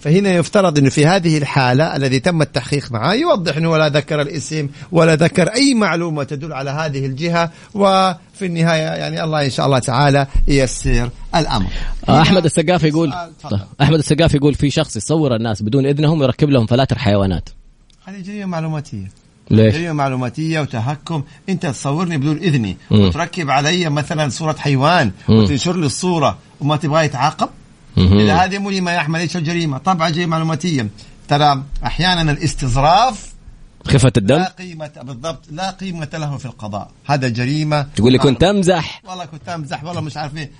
فهنا 0.00 0.34
يفترض 0.34 0.78
إنه 0.78 0.90
في 0.90 1.06
هذه 1.06 1.38
الحالة 1.38 1.96
الذي 1.96 2.20
تم 2.20 2.42
التحقيق 2.42 2.92
معه 2.92 3.14
يوضح 3.14 3.56
إنه 3.56 3.70
ولا 3.70 3.88
ذكر 3.88 4.20
الاسم 4.20 4.68
ولا 4.92 5.14
ذكر 5.14 5.48
أي 5.48 5.74
معلومة 5.74 6.24
تدل 6.24 6.52
على 6.52 6.70
هذه 6.70 7.06
الجهة. 7.06 7.50
وفي 7.74 8.46
النهاية 8.46 8.82
يعني 8.82 9.24
الله 9.24 9.44
إن 9.44 9.50
شاء 9.50 9.66
الله 9.66 9.78
تعالى 9.78 10.26
ييسر 10.48 11.10
الأمر. 11.36 11.70
آه، 12.08 12.22
أحمد 12.22 12.44
السقاف 12.44 12.82
يقول 12.82 13.12
أحمد 13.82 13.98
السقاف 13.98 14.34
يقول 14.34 14.54
في 14.54 14.70
شخص 14.70 14.96
يصور 14.96 15.36
الناس 15.36 15.62
بدون 15.62 15.86
إذنهم 15.86 16.20
ويركب 16.20 16.50
لهم 16.50 16.66
فلاتر 16.66 16.98
حيوانات. 16.98 17.48
هذه 18.06 18.20
جريمة 18.20 18.46
معلوماتية. 18.46 19.10
ليش؟ 19.50 19.74
جريمة 19.74 19.92
معلوماتية 19.92 20.60
وتهكم. 20.60 21.22
انت 21.48 21.66
تصورني 21.66 22.16
بدون 22.18 22.36
إذني. 22.36 22.76
مم. 22.90 23.00
وتركب 23.00 23.50
علي 23.50 23.88
مثلا 23.88 24.28
صورة 24.28 24.56
حيوان 24.58 25.12
مم. 25.28 25.36
وتنشر 25.36 25.76
لي 25.76 25.86
الصورة 25.86 26.38
وما 26.60 26.76
تبغى 26.76 27.04
يتعاقب؟ 27.04 27.48
إذا 27.98 28.34
هذه 28.34 28.58
مو 28.58 28.70
ما 28.70 28.92
يحمل 28.92 29.20
إيش 29.20 29.36
الجريمة؟ 29.36 29.78
طبعا 29.78 30.10
جريمة 30.10 30.30
معلوماتية. 30.30 30.88
ترى 31.28 31.62
أحيانا 31.86 32.32
الاستظراف 32.32 33.34
خفة 33.86 34.12
الدم؟ 34.16 34.36
لا 34.36 34.54
قيمة 34.58 34.90
بالضبط 35.02 35.40
لا 35.50 35.70
قيمة 35.70 36.08
له 36.14 36.36
في 36.36 36.46
القضاء. 36.46 36.90
هذا 37.06 37.28
جريمة. 37.28 37.82
تقول 37.96 38.12
لي 38.12 38.18
كنت 38.18 38.44
أمزح. 38.44 39.02
والله 39.08 39.24
كنت 39.24 39.48
أمزح 39.48 39.84
والله 39.84 40.00
مش 40.00 40.16
عارف 40.16 40.36
إيه 40.36 40.50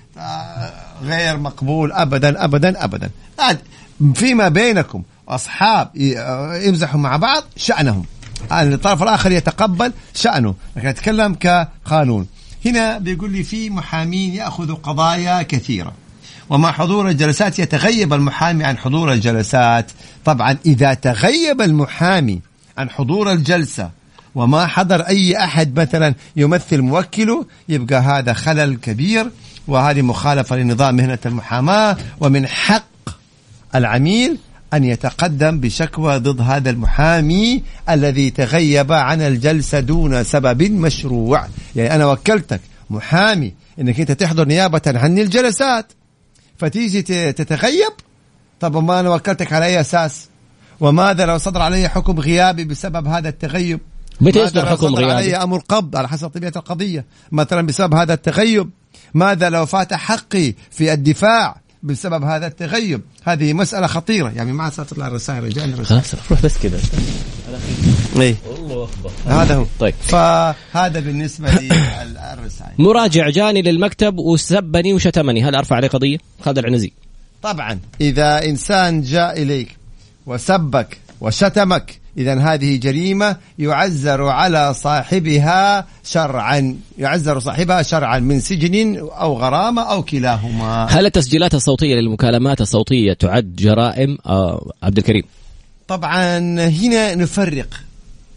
غير 1.03 1.37
مقبول 1.37 1.91
أبدا 1.91 2.43
أبدا 2.43 2.83
أبدا. 2.83 3.09
فيما 4.13 4.49
بينكم 4.49 5.03
أصحاب 5.27 5.89
يمزحوا 6.65 6.99
مع 6.99 7.17
بعض 7.17 7.43
شأنهم. 7.57 8.05
الطرف 8.51 9.03
الآخر 9.03 9.31
يتقبل 9.31 9.93
شأنه. 10.15 10.55
لكن 10.75 10.87
أتكلم 10.87 11.33
كقانون 11.33 12.27
هنا 12.65 12.97
بيقول 12.97 13.31
لي 13.31 13.43
في 13.43 13.69
محامين 13.69 14.33
يأخذوا 14.33 14.75
قضايا 14.83 15.41
كثيرة. 15.41 15.93
ومع 16.49 16.71
حضور 16.71 17.09
الجلسات 17.09 17.59
يتغيب 17.59 18.13
المحامي 18.13 18.63
عن 18.63 18.77
حضور 18.77 19.13
الجلسات. 19.13 19.91
طبعا 20.25 20.57
إذا 20.65 20.93
تغيب 20.93 21.61
المحامي 21.61 22.41
عن 22.77 22.89
حضور 22.89 23.31
الجلسة 23.31 23.89
وما 24.35 24.67
حضر 24.67 25.01
أي 25.01 25.43
أحد 25.43 25.79
مثلا 25.79 26.15
يمثل 26.35 26.81
موكله 26.81 27.45
يبقى 27.69 27.99
هذا 27.99 28.33
خلل 28.33 28.77
كبير. 28.77 29.31
وهذه 29.67 30.01
مخالفة 30.01 30.55
لنظام 30.55 30.95
مهنة 30.95 31.19
المحاماة. 31.25 31.97
ومن 32.19 32.47
حق 32.47 32.83
العميل 33.75 34.37
أن 34.75 34.83
يتقدم 34.83 35.59
بشكوى 35.59 36.17
ضد 36.17 36.41
هذا 36.41 36.69
المحامي 36.69 37.63
الذي 37.89 38.29
تغيب 38.29 38.91
عن 38.91 39.21
الجلسة 39.21 39.79
دون 39.79 40.23
سبب 40.23 40.63
مشروع. 40.63 41.47
يعني 41.75 41.95
أنا 41.95 42.05
وكلتك 42.05 42.61
محامي 42.89 43.53
أنك 43.79 43.99
أنت 43.99 44.11
تحضر 44.11 44.47
نيابة 44.47 44.81
عن 44.87 45.19
الجلسات 45.19 45.85
فتيجي 46.57 47.01
تتغيب؟ 47.31 47.91
طب 48.59 48.83
ما 48.83 48.99
أنا 48.99 49.09
وكلتك 49.09 49.53
على 49.53 49.65
أي 49.65 49.81
أساس؟ 49.81 50.27
وماذا 50.79 51.25
لو 51.25 51.37
صدر 51.37 51.61
علي 51.61 51.89
حكم 51.89 52.19
غيابي 52.19 52.63
بسبب 52.63 53.07
هذا 53.07 53.29
التغيب؟ 53.29 53.79
متى 54.21 54.39
يصدر 54.39 54.65
حكم 54.65 54.95
غيابي؟ 54.95 55.13
علي 55.13 55.35
أمر 55.35 55.59
قبض 55.59 55.95
على 55.95 56.07
حسب 56.07 56.27
طبيعة 56.27 56.53
القضية 56.55 57.05
مثلا 57.31 57.61
بسبب 57.61 57.93
هذا 57.93 58.13
التغيب؟ 58.13 58.69
ماذا 59.13 59.49
لو 59.49 59.65
فات 59.65 59.93
حقي 59.93 60.53
في 60.71 60.93
الدفاع 60.93 61.64
بسبب 61.85 62.23
هذا 62.23 62.47
التغيب. 62.47 63.01
هذه 63.23 63.53
مسألة 63.53 63.87
خطيرة. 63.87 64.31
يعني 64.35 64.53
ما 64.53 64.63
عاد 64.63 64.71
تطلع 64.71 65.07
الرسائل 65.07 65.43
رجعنا 65.43 65.73
الرسائل 65.73 66.03
خلاص 66.03 66.15
روح 66.31 66.41
بس 66.41 66.57
كذا. 66.57 66.79
اي 68.21 68.35
الله 68.59 68.83
أكبر. 68.83 69.11
هذا 69.25 69.55
هو. 69.55 69.65
طيب. 69.79 69.93
فهذا 70.01 70.99
بالنسبة 70.99 71.49
للرسائل 71.49 72.73
مراجع 72.85 73.29
جاني 73.29 73.61
للمكتب 73.61 74.17
وسبني 74.17 74.93
وشتمني. 74.93 75.43
هل 75.43 75.55
أرفع 75.55 75.75
عليه 75.75 75.87
قضية؟ 75.87 76.17
هذا 76.45 76.59
العنزي 76.59 76.91
طبعا. 77.43 77.79
إذا 78.01 78.45
إنسان 78.45 79.01
جاء 79.01 79.41
إليك 79.41 79.77
وسبك 80.25 80.97
وشتمك 81.21 81.99
إذا 82.17 82.39
هذه 82.39 82.77
جريمة 82.77 83.37
يعزر 83.59 84.23
على 84.23 84.73
صاحبها 84.73 85.85
شرعا 86.03 86.75
يعزر 86.97 87.39
صاحبها 87.39 87.81
شرعا 87.81 88.19
من 88.19 88.39
سجن 88.39 88.97
أو 88.97 89.37
غرامة 89.37 89.81
أو 89.81 90.03
كلاهما. 90.03 90.87
هل 90.89 91.05
التسجيلات 91.05 91.53
الصوتية 91.53 91.95
للمكالمات 91.95 92.61
الصوتية 92.61 93.13
تعد 93.13 93.55
جرائم؟ 93.55 94.17
آه 94.25 94.71
عبد 94.83 94.97
الكريم. 94.97 95.23
طبعا 95.87 96.39
هنا 96.69 97.15
نفرق 97.15 97.67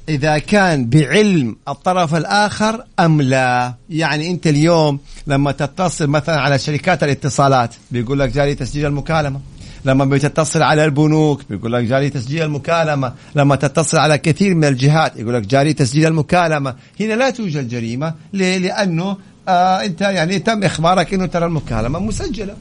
إذا 0.09 0.38
كان 0.38 0.87
بعلم 0.88 1.57
الطرف 1.69 2.14
الآخر 2.14 2.85
أم 3.01 3.23
لا. 3.23 3.75
يعني 3.91 4.31
أنت 4.31 4.47
اليوم 4.47 5.01
لما 5.27 5.53
تتصل 5.53 6.07
مثلا 6.07 6.41
على 6.41 6.59
شركات 6.59 7.03
الاتصالات 7.03 7.75
بيقول 7.91 8.19
لك 8.19 8.29
جاري 8.29 8.55
تسجيل 8.55 8.87
المكالمة. 8.87 9.41
لما 9.88 10.05
بتتصل 10.05 10.62
على 10.62 10.85
البنوك 10.85 11.42
بيقول 11.51 11.72
لك 11.72 11.85
جاري 11.85 12.11
تسجيل 12.11 12.42
المكالمة. 12.42 13.14
لما 13.35 13.57
تتصل 13.57 13.98
على 13.98 14.18
كثير 14.18 14.55
من 14.55 14.64
الجهات 14.64 15.16
يقول 15.16 15.35
لك 15.35 15.42
جاري 15.42 15.72
تسجيل 15.72 16.07
المكالمة. 16.07 16.74
هنا 17.01 17.14
لا 17.14 17.31
توجد 17.31 17.68
جريمة. 17.68 18.14
ليه؟ 18.33 18.59
لأنه 18.59 19.16
آه 19.48 19.85
أنت 19.85 20.01
يعني 20.01 20.38
تم 20.38 20.64
إخبارك 20.64 21.14
أنه 21.14 21.27
ترى 21.27 21.46
المكالمة 21.46 21.98
مسجلة. 21.98 22.57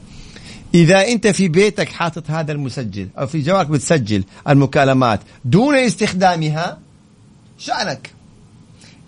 إذا 0.74 1.08
أنت 1.08 1.26
في 1.26 1.48
بيتك 1.48 1.88
حاطط 1.88 2.30
هذا 2.30 2.52
المسجل 2.52 3.08
أو 3.18 3.26
في 3.26 3.40
جوالك 3.40 3.66
بتسجل 3.66 4.24
المكالمات 4.48 5.20
دون 5.44 5.74
استخدامها 5.74 6.78
شأنك. 7.58 8.10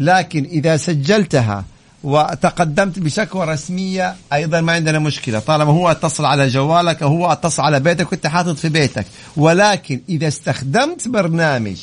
لكن 0.00 0.44
إذا 0.44 0.76
سجلتها 0.76 1.64
وتقدمت 2.04 2.98
بشكوى 2.98 3.46
رسمية 3.46 4.14
أيضا 4.32 4.60
ما 4.60 4.72
عندنا 4.72 4.98
مشكلة. 4.98 5.38
طالما 5.38 5.72
هو 5.72 5.90
اتصل 5.90 6.24
على 6.24 6.48
جوالك 6.48 7.02
أو 7.02 7.08
هو 7.08 7.32
اتصل 7.32 7.62
على 7.62 7.80
بيتك 7.80 8.12
وانت 8.12 8.26
حاطط 8.26 8.56
في 8.56 8.68
بيتك. 8.68 9.06
ولكن 9.36 10.00
إذا 10.08 10.28
استخدمت 10.28 11.08
برنامج 11.08 11.76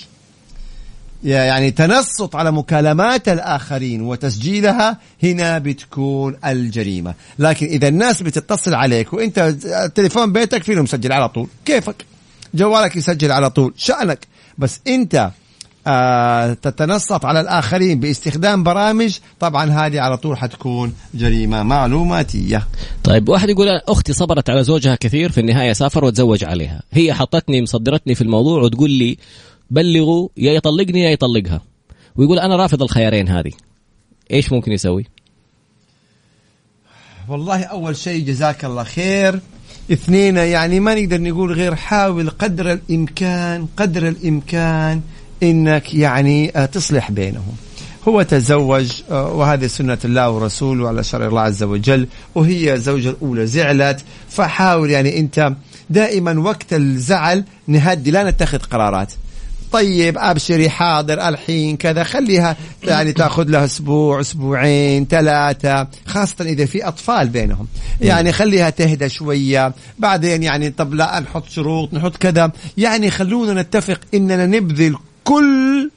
يعني 1.23 1.71
تنصت 1.71 2.36
على 2.36 2.51
مكالمات 2.51 3.30
الآخرين 3.30 4.01
وتسجيلها 4.01 4.97
هنا 5.23 5.58
بتكون 5.60 6.38
الجريمة. 6.45 7.13
لكن 7.39 7.65
إذا 7.65 7.88
الناس 7.88 8.21
بتتصل 8.21 8.73
عليك 8.73 9.13
وأنت 9.13 9.39
تليفون 9.95 10.32
بيتك 10.32 10.63
فيه 10.63 10.82
مسجل 10.82 11.12
على 11.12 11.30
طول؟ 11.30 11.47
كيفك؟ 11.65 12.06
جوالك 12.53 12.95
يسجل 12.95 13.32
على 13.32 13.49
طول؟ 13.49 13.73
شأنك؟ 13.77 14.27
بس 14.58 14.80
آه، 14.88 15.32
تتنصت 16.62 17.26
على 17.26 17.41
الآخرين 17.41 18.00
باستخدام 18.00 18.63
برامج 18.63 19.17
طبعا 19.39 19.65
هذه 19.71 20.00
على 20.00 20.17
طول 20.17 20.38
حتكون 20.38 20.93
جريمة 21.13 21.63
معلوماتية. 21.63 22.67
طيب 23.04 23.30
واحد 23.30 23.50
يقول 23.50 23.67
أختي 23.67 24.13
صبرت 24.13 24.50
على 24.50 24.63
زوجها 24.63 24.95
كثير 24.95 25.32
في 25.32 25.41
النهاية 25.41 25.73
سافر 25.73 26.06
وتزوج 26.06 26.43
عليها. 26.43 26.84
هي 26.91 27.13
حطتني 27.13 27.62
مصدرتني 27.62 28.15
في 28.15 28.21
الموضوع 28.21 28.62
وتقول 28.62 28.91
لي 28.91 29.17
بلغوا 29.71 30.30
يا 30.38 30.52
يطلقني 30.54 31.04
يا 31.04 31.10
يطلقها. 31.10 31.62
ويقول 32.15 32.39
أنا 32.39 32.56
رافض 32.56 32.84
الخيارين 32.84 33.30
هذه. 33.30 33.52
إيش 34.32 34.52
ممكن 34.52 34.71
يسوي؟ 34.71 35.06
والله 37.28 37.63
أول 37.63 37.95
شيء 37.95 38.26
جزاك 38.26 38.65
الله 38.65 38.84
خير. 38.84 39.39
اثنين 39.91 40.38
يعني 40.38 40.80
ما 40.80 40.95
نقدر 40.95 41.21
نقول 41.21 41.54
غير 41.54 41.76
حاول 41.76 42.30
قدر 42.30 42.71
الإمكان 42.71 43.67
قدر 43.78 44.08
الإمكان 44.08 45.02
إنك 45.43 45.93
يعني 45.93 46.52
آه، 46.58 46.65
تصلح 46.65 47.12
بينهم. 47.12 47.56
هو 48.08 48.21
تزوج 48.21 48.91
آه، 49.12 49.34
وهذه 49.34 49.67
سنة 49.67 49.97
الله 50.06 50.30
ورسوله 50.30 50.88
على 50.88 51.04
شرع 51.04 51.28
الله 51.28 51.41
عز 51.41 51.63
وجل 51.63 52.08
وهي 52.36 52.73
الزوجة 52.73 53.10
الأولى 53.10 53.47
زعلت 53.47 54.00
فحاول 54.30 54.89
يعني 54.89 55.19
أنت 55.19 55.54
دائما 55.89 56.39
وقت 56.39 56.73
الزعل 56.73 57.43
نهدي 57.67 58.12
لا 58.12 58.30
نتخذ 58.30 58.58
قرارات. 58.58 59.13
طيب 59.71 60.17
أبشري 60.17 60.69
حاضر 60.69 61.28
الحين 61.28 61.78
كذا 61.78 62.04
خليها 62.04 62.58
يعني 62.84 63.13
تأخذ 63.13 63.43
لها 63.43 63.65
أسبوع 63.65 64.19
أسبوعين 64.19 65.06
ثلاثة 65.06 65.88
خاصة 66.06 66.45
إذا 66.45 66.65
في 66.65 66.88
أطفال 66.88 67.30
بينهم. 67.30 67.67
يعني 68.02 68.32
خليها 68.32 68.69
تهدى 68.69 69.10
شوية. 69.10 69.73
بعدين 70.00 70.43
يعني 70.43 70.69
طب 70.69 70.93
لا 70.93 71.19
نحط 71.19 71.50
شروط 71.50 71.93
نحط 71.93 72.17
كذا. 72.17 72.52
يعني 72.78 73.12
خلونا 73.12 73.62
نتفق 73.62 74.00
إننا 74.13 74.45
نبذل 74.45 74.95
كل 75.28 75.90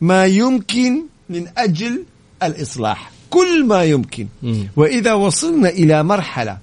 ما 0.00 0.26
يمكن 0.26 1.02
من 1.28 1.46
أجل 1.58 2.04
الإصلاح. 2.42 3.10
كل 3.30 3.64
ما 3.64 3.84
يمكن. 3.84 4.26
وإذا 4.76 5.12
وصلنا 5.12 5.68
إلى 5.68 6.02
مرحلة 6.02 6.58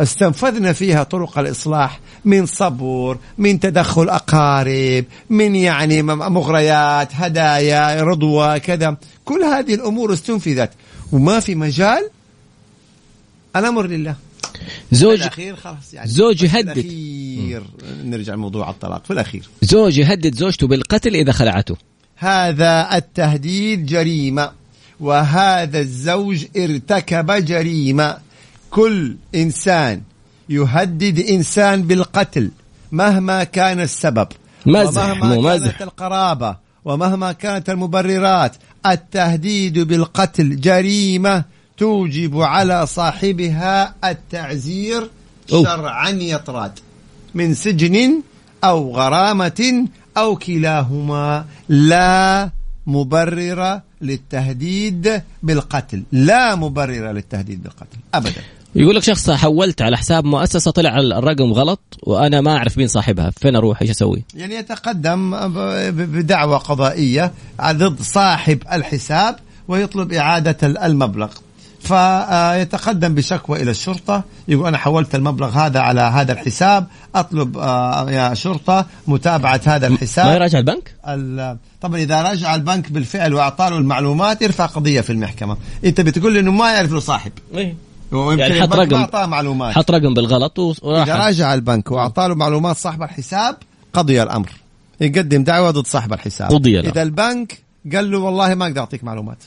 استنفذنا 0.00 0.72
فيها 0.72 1.02
طرق 1.02 1.38
الإصلاح 1.38 2.00
من 2.24 2.46
صبر 2.46 3.18
من 3.38 3.60
تدخل 3.60 4.08
أقارب 4.08 5.04
من 5.30 5.54
يعني 5.56 6.02
مغريات 6.02 7.08
هدايا 7.12 8.02
رضوى 8.02 8.60
كذا. 8.60 8.96
كل 9.24 9.42
هذه 9.42 9.74
الأمور 9.74 10.12
استنفذت. 10.12 10.70
وما 11.12 11.40
في 11.40 11.54
مجال؟ 11.54 12.10
الأمر 13.56 13.86
لله. 13.86 14.16
زوج 14.92 15.22
خلاص 15.54 15.94
يعني 15.94 16.08
زوج 16.08 16.42
يهدد. 16.42 16.78
الأخير 17.38 17.62
نرجع 18.04 18.34
لموضوع 18.34 18.70
الطلاق. 18.70 19.04
في 19.04 19.12
الأخير. 19.12 19.48
زوج 19.62 19.98
يهدد 19.98 20.34
زوجته 20.34 20.66
بالقتل 20.66 21.14
إذا 21.14 21.32
خلعته. 21.32 21.76
هذا 22.16 22.96
التهديد 22.96 23.86
جريمة 23.86 24.50
وهذا 25.00 25.78
الزوج 25.78 26.44
ارتكب 26.56 27.30
جريمة. 27.30 28.18
كل 28.70 29.16
إنسان 29.34 30.02
يهدد 30.48 31.18
إنسان 31.18 31.82
بالقتل 31.82 32.50
مهما 32.92 33.44
كان 33.44 33.80
السبب 33.80 34.28
مزح 34.66 35.04
ومهما 35.04 35.34
مو 35.34 35.42
كانت 35.42 35.62
مزح. 35.62 35.80
القرابة 35.82 36.56
ومهما 36.84 37.32
كانت 37.32 37.70
المبررات. 37.70 38.56
التهديد 38.86 39.78
بالقتل 39.78 40.60
جريمة 40.60 41.44
توجب 41.76 42.40
على 42.40 42.86
صاحبها 42.86 43.94
التعزير. 44.04 45.10
شرعا 45.50 46.10
يطرد. 46.10 46.78
من 47.34 47.54
سجن 47.54 48.22
أو 48.64 48.96
غرامة 48.96 49.88
أو 50.16 50.36
كلاهما. 50.36 51.44
لا 51.68 52.50
مبرر 52.86 53.80
للتهديد 54.02 55.22
بالقتل. 55.42 56.02
لا 56.12 56.54
مبرر 56.54 57.12
للتهديد 57.12 57.62
بالقتل. 57.62 57.98
أبدا. 58.14 58.42
يقول 58.74 58.96
لك 58.96 59.02
شخص 59.02 59.30
حولت 59.30 59.82
على 59.82 59.96
حساب 59.96 60.24
مؤسسة 60.24 60.70
طلع 60.70 60.98
الرقم 60.98 61.52
غلط 61.52 61.80
وأنا 62.02 62.40
ما 62.40 62.56
أعرف 62.56 62.78
مين 62.78 62.86
صاحبها. 62.86 63.30
فين 63.30 63.56
أروح؟ 63.56 63.82
إيش 63.82 63.90
أسوي؟ 63.90 64.24
يعني 64.34 64.54
يتقدم 64.54 65.30
بدعوى 65.90 66.56
قضائية 66.56 67.32
ضد 67.70 68.02
صاحب 68.02 68.58
الحساب 68.72 69.36
ويطلب 69.68 70.12
إعادة 70.12 70.56
ال- 70.62 70.78
المبلغ. 70.78 71.32
فيتقدم 71.84 73.14
بشكوى 73.14 73.62
إلى 73.62 73.70
الشرطة. 73.70 74.22
يقول 74.48 74.66
أنا 74.66 74.78
حولت 74.78 75.14
المبلغ 75.14 75.48
هذا 75.48 75.80
على 75.80 76.00
هذا 76.00 76.32
الحساب. 76.32 76.86
أطلب 77.14 77.58
آه، 77.58 78.10
يا 78.10 78.34
شرطة 78.34 78.86
متابعة 79.06 79.60
هذا 79.64 79.88
ما 79.88 79.94
الحساب. 79.94 80.36
يراجع 80.36 80.58
البنك؟ 80.58 80.94
ال- 81.08 81.56
طبعا 81.80 81.98
إذا 81.98 82.22
رجع 82.22 82.54
البنك 82.54 82.92
بالفعل 82.92 83.34
واعطى 83.34 83.70
له 83.70 83.78
المعلومات 83.78 84.42
يرفع 84.42 84.66
قضية 84.66 85.00
في 85.00 85.10
المحكمة. 85.10 85.56
أنت 85.84 86.00
بتقول 86.00 86.32
لي 86.32 86.40
إنه 86.40 86.52
ما 86.52 86.72
يعرف 86.72 86.92
له 86.92 87.00
صاحب. 87.00 87.32
ويمكن 88.12 88.38
يعني 88.38 88.62
حط 88.62 88.72
رقم. 88.72 88.90
ما 88.90 88.96
أعطاه 88.96 89.26
معلومات. 89.26 89.74
حط 89.74 89.90
رقم 89.90 90.14
بالغلط 90.14 90.60
إذا 90.60 90.74
وراح 90.82 91.08
راجع 91.08 91.54
البنك 91.54 91.90
واعطى 91.90 92.28
له 92.28 92.34
معلومات 92.34 92.76
صاحب 92.76 93.02
الحساب 93.02 93.56
قضي 93.92 94.22
الأمر. 94.22 94.50
يقدم 95.00 95.44
دعوة 95.44 95.70
ضد 95.70 95.86
صاحب 95.86 96.12
الحساب. 96.12 96.50
قضي 96.50 96.80
الأمر. 96.80 96.92
إذا 96.92 97.02
البنك 97.02 97.58
قال 97.94 98.10
له 98.10 98.18
والله 98.18 98.54
ما 98.54 98.66
أقدر 98.66 98.80
أعطيك 98.80 99.04
معلومات. 99.04 99.38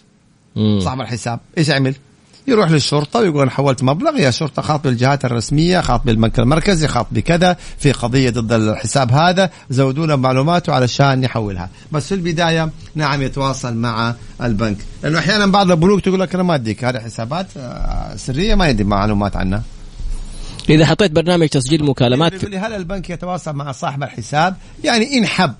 مم. 0.56 0.80
صاحب 0.80 1.02
الحساب. 1.02 1.40
إيش 1.58 1.70
عمل 1.70 1.96
يروح 2.48 2.72
للشرطة 2.72 3.20
ويقول 3.20 3.42
أنا 3.42 3.52
حولت 3.52 3.84
مبلغ 3.84 4.18
يا 4.18 4.32
شرطة 4.32 4.62
خاطب 4.62 4.88
الجهات 4.88 5.26
الرسمية 5.26 5.82
خاطب 5.82 6.10
البنك 6.10 6.40
المركزي 6.40 6.88
خاطب 6.88 7.08
بكذا 7.12 7.58
في 7.78 7.92
قضية 7.92 8.30
ضد 8.30 8.52
الحساب 8.52 9.12
هذا 9.12 9.50
زودونا 9.70 10.16
بمعلوماته 10.16 10.74
علشان 10.74 11.22
نحولها 11.22 11.70
بس 11.92 12.08
في 12.08 12.16
البداية 12.16 12.70
نعم 12.96 13.22
يتواصل 13.22 13.76
مع 13.76 14.16
البنك. 14.42 14.78
لأنه 15.04 15.20
أحيانا 15.20 15.46
بعض 15.46 15.72
البنوك 15.72 16.02
تقول 16.02 16.20
لك 16.20 16.34
أنا 16.34 16.44
ما 16.44 16.56
أديك 16.56 16.84
هذه 16.84 17.00
حسابات 17.00 17.48
آه، 17.58 18.16
سرية 18.16 18.56
ما 18.56 18.68
يدي 18.68 18.84
معلومات 18.84 19.36
عنها. 19.36 19.64
إذا 20.70 20.86
حطيت 20.86 21.12
برنامج 21.12 21.48
تسجيل 21.48 21.84
مكالمات 21.84 22.44
لي 22.44 22.58
هل 22.58 22.74
البنك 22.74 23.10
يتواصل 23.10 23.54
مع 23.56 23.72
صاحب 23.72 24.04
الحساب 24.04 24.56
يعني 24.84 25.18
إن 25.18 25.26
حب. 25.26 25.54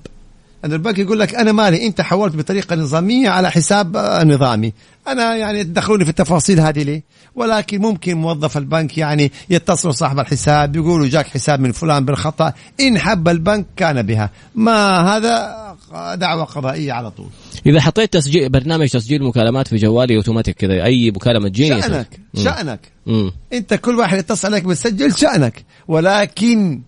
أن 0.68 0.74
البنك 0.74 1.00
يقول 1.00 1.20
لك 1.20 1.36
أنا 1.36 1.52
مالي 1.52 1.88
أنت 1.88 2.02
حولت 2.02 2.36
بطريقة 2.36 2.76
نظامية 2.76 3.30
على 3.30 3.52
حساب 3.52 3.98
آه، 3.98 4.24
نظامي. 4.24 4.74
أنا 5.08 5.36
يعني 5.36 5.64
تدخلوني 5.64 6.04
في 6.04 6.10
التفاصيل 6.10 6.60
هذه 6.60 6.84
ليه؟ 6.84 7.04
ولكن 7.36 7.82
ممكن 7.82 8.18
موظف 8.18 8.58
البنك 8.58 8.98
يعني 8.98 9.32
يتصل 9.50 9.94
صاحب 9.94 10.20
الحساب 10.20 10.76
يقولوا 10.76 11.08
جاك 11.08 11.28
حساب 11.28 11.60
من 11.60 11.72
فلان 11.72 12.06
بالخطأ 12.06 12.54
إن 12.80 13.00
حب 13.00 13.28
البنك 13.28 13.66
كان 13.76 14.02
بها. 14.02 14.30
ما 14.56 15.02
هذا؟ 15.18 15.68
دعوة 16.16 16.44
قضائية 16.44 16.94
على 16.94 17.12
طول. 17.12 17.28
إذا 17.66 17.82
حطيت 17.82 18.14
تسجيل 18.14 18.50
برنامج 18.50 18.88
تسجيل 18.88 19.24
مكالمات 19.24 19.68
في 19.68 19.76
جوالي 19.76 20.16
أوتوماتيك 20.16 20.56
كذا 20.56 20.84
أي 20.84 21.12
مكالمة 21.12 21.50
تجيني 21.50 21.82
شأنك 21.82 22.20
شأنك. 22.38 22.80
مم. 23.06 23.32
أنت 23.54 23.74
كل 23.74 23.96
واحد 23.96 24.18
يتصل 24.18 24.48
عليك 24.48 24.64
بتسجل 24.64 25.18
شأنك. 25.18 25.66
ولكن 25.88 26.82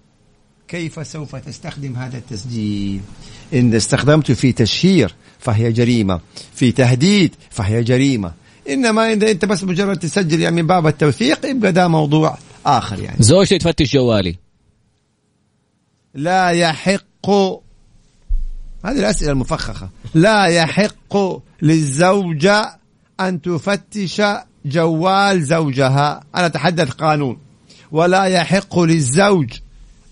كيف 0.69 1.07
سوف 1.07 1.35
تستخدم 1.35 1.95
هذا 1.95 2.17
التسجيل؟ 2.17 3.01
إن 3.53 3.73
استخدمته 3.73 4.33
في 4.33 4.51
تشهير 4.51 5.15
فهي 5.39 5.71
جريمة 5.71 6.19
في 6.55 6.71
تهديد 6.71 7.35
فهي 7.49 7.83
جريمة. 7.83 8.33
إنما 8.69 9.13
إذا 9.13 9.31
أنت 9.31 9.45
بس 9.45 9.63
مجرد 9.63 9.99
تسجل 9.99 10.41
يعني 10.41 10.61
من 10.61 10.67
باب 10.67 10.87
التوثيق 10.87 11.45
يبقى 11.45 11.71
ده 11.71 11.87
موضوع 11.87 12.37
آخر 12.65 12.99
يعني. 12.99 13.17
زوجتي 13.19 13.57
تفتش 13.57 13.93
جوالي. 13.93 14.35
لا 16.13 16.49
يحق 16.49 17.29
هذه 18.85 18.99
الأسئلة 18.99 19.31
المفخخة. 19.31 19.89
لا 20.13 20.45
يحق 20.45 21.17
للزوجة 21.61 22.79
أن 23.19 23.41
تفتش 23.41 24.21
جوال 24.65 25.43
زوجها. 25.43 26.23
أنا 26.35 26.45
أتحدث 26.45 26.89
قانون. 26.89 27.37
ولا 27.91 28.25
يحق 28.25 28.79
للزوج 28.79 29.53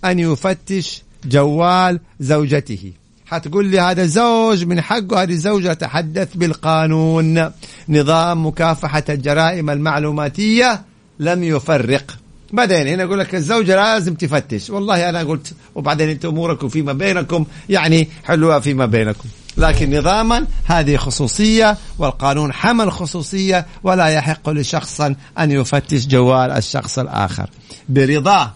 أن 0.05 0.19
يفتش 0.19 1.01
جوال 1.25 1.99
زوجته. 2.19 2.91
حتقول 3.25 3.65
لي 3.65 3.79
هذا 3.79 4.05
زوج 4.05 4.65
من 4.65 4.81
حقه 4.81 5.23
هذه 5.23 5.31
الزوجة 5.31 5.73
تحدث 5.73 6.35
بالقانون. 6.35 7.51
نظام 7.89 8.45
مكافحة 8.45 9.03
الجرائم 9.09 9.69
المعلوماتية 9.69 10.81
لم 11.19 11.43
يفرق. 11.43 12.17
بعدين 12.53 12.87
هنا 12.87 13.03
يقول 13.03 13.19
لك 13.19 13.35
الزوجة 13.35 13.75
لازم 13.75 14.13
تفتش. 14.13 14.69
والله 14.69 15.09
أنا 15.09 15.23
قلت 15.23 15.53
وبعدين 15.75 16.09
أنت 16.09 16.25
أموركم 16.25 16.69
فيما 16.69 16.93
بينكم 16.93 17.45
يعني 17.69 18.07
حلوها 18.23 18.59
فيما 18.59 18.85
بينكم. 18.85 19.29
لكن 19.57 19.97
نظاما 19.97 20.45
هذه 20.65 20.95
خصوصية 20.95 21.77
والقانون 21.99 22.53
حمل 22.53 22.91
خصوصية 22.91 23.65
ولا 23.83 24.07
يحق 24.07 24.49
لشخص 24.49 25.01
أن 25.39 25.51
يفتش 25.51 26.07
جوال 26.07 26.51
الشخص 26.51 26.99
الآخر. 26.99 27.49
برضاه 27.89 28.53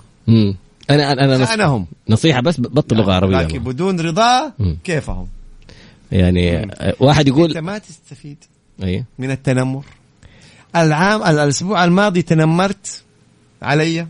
مم. 0.89 0.95
أنا 0.95 1.11
أنا 1.11 1.35
أنا 1.35 1.45
شأنهم 1.45 1.85
نصيحة 2.09 2.41
بس 2.41 2.59
بطل 2.61 2.95
لغة 2.95 3.19
لكن 3.19 3.35
عربية 3.35 3.59
بدون 3.59 3.99
رضاه. 3.99 4.53
كيفهم؟ 4.83 5.27
يعني 6.11 6.57
آه، 6.73 6.93
واحد 6.99 7.27
يقول 7.27 7.59
ما 7.59 7.77
تستفيد 7.77 8.37
أي. 8.83 9.03
من 9.19 9.31
التنمر. 9.31 9.83
العام 10.75 11.23
الأسبوع 11.23 11.83
الماضي 11.83 12.21
تنمرت 12.21 13.03
علي. 13.61 14.07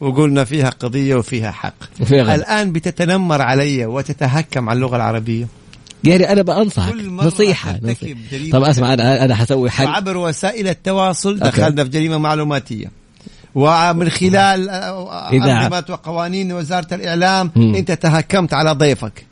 وقلنا 0.00 0.44
فيها 0.44 0.70
قضية 0.70 1.14
وفيها 1.14 1.50
حق. 1.50 1.74
الآن 2.12 2.72
بتتنمر 2.72 3.42
علي 3.42 3.86
وتتهكم 3.86 4.68
على 4.68 4.76
اللغة 4.76 4.96
العربية. 4.96 5.46
يعني 6.04 6.32
أنا 6.32 6.42
بأنصحك. 6.42 6.92
كل 6.92 7.10
مرة 7.10 7.26
نصيحة 7.26 7.80
طب 8.52 8.62
أسمع 8.62 8.94
أنا 8.94 9.24
أنا 9.24 9.34
حسوي 9.34 9.70
حل. 9.70 9.84
وعبر 9.84 10.16
وسائل 10.16 10.68
التواصل. 10.68 11.38
دخلنا 11.38 11.84
في 11.84 11.90
جريمة 11.90 12.18
معلوماتية. 12.18 12.90
ومن 13.54 14.08
خلال 14.08 14.70
إذاعة. 15.32 15.64
أنظمة 15.66 15.84
وقوانين 15.88 16.52
وزارة 16.52 16.94
الإعلام 16.94 17.50
مم. 17.56 17.74
أنت 17.74 17.92
تهكمت 17.92 18.54
على 18.54 18.72
ضيفك. 18.72 19.26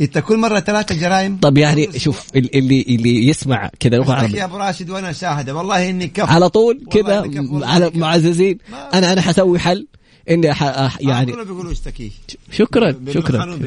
أنت 0.00 0.18
كل 0.18 0.36
مرة 0.38 0.60
ثلاثة 0.60 0.94
جرائم؟ 0.94 1.38
طب 1.42 1.58
يعني 1.58 1.98
شوف 1.98 2.26
ال- 2.36 2.56
اللي 2.56 2.84
اللي 2.88 3.28
يسمع 3.28 3.70
كذا 3.80 3.96
لغة 3.96 4.26
أخي 4.26 4.36
يا 4.36 4.44
أبو 4.44 4.56
راشد 4.56 4.90
وأنا 4.90 5.12
شاهدة. 5.12 5.54
والله 5.54 5.90
إني 5.90 6.08
كفر 6.08 6.32
على 6.32 6.48
طول 6.48 6.80
كذا؟ 6.90 7.30
على. 7.62 7.90
معززين. 7.94 8.58
أنا 8.94 9.12
أنا 9.12 9.20
حسوي 9.20 9.58
حل. 9.58 9.86
إني 10.30 10.54
ح... 10.54 10.88
أح- 10.88 10.96
يعني 11.00 11.32
كلهم 11.32 11.44
بيقولوا 11.44 11.72
اشتكيه 11.72 12.10
شكرا 12.52 12.94
شكرا. 13.14 13.58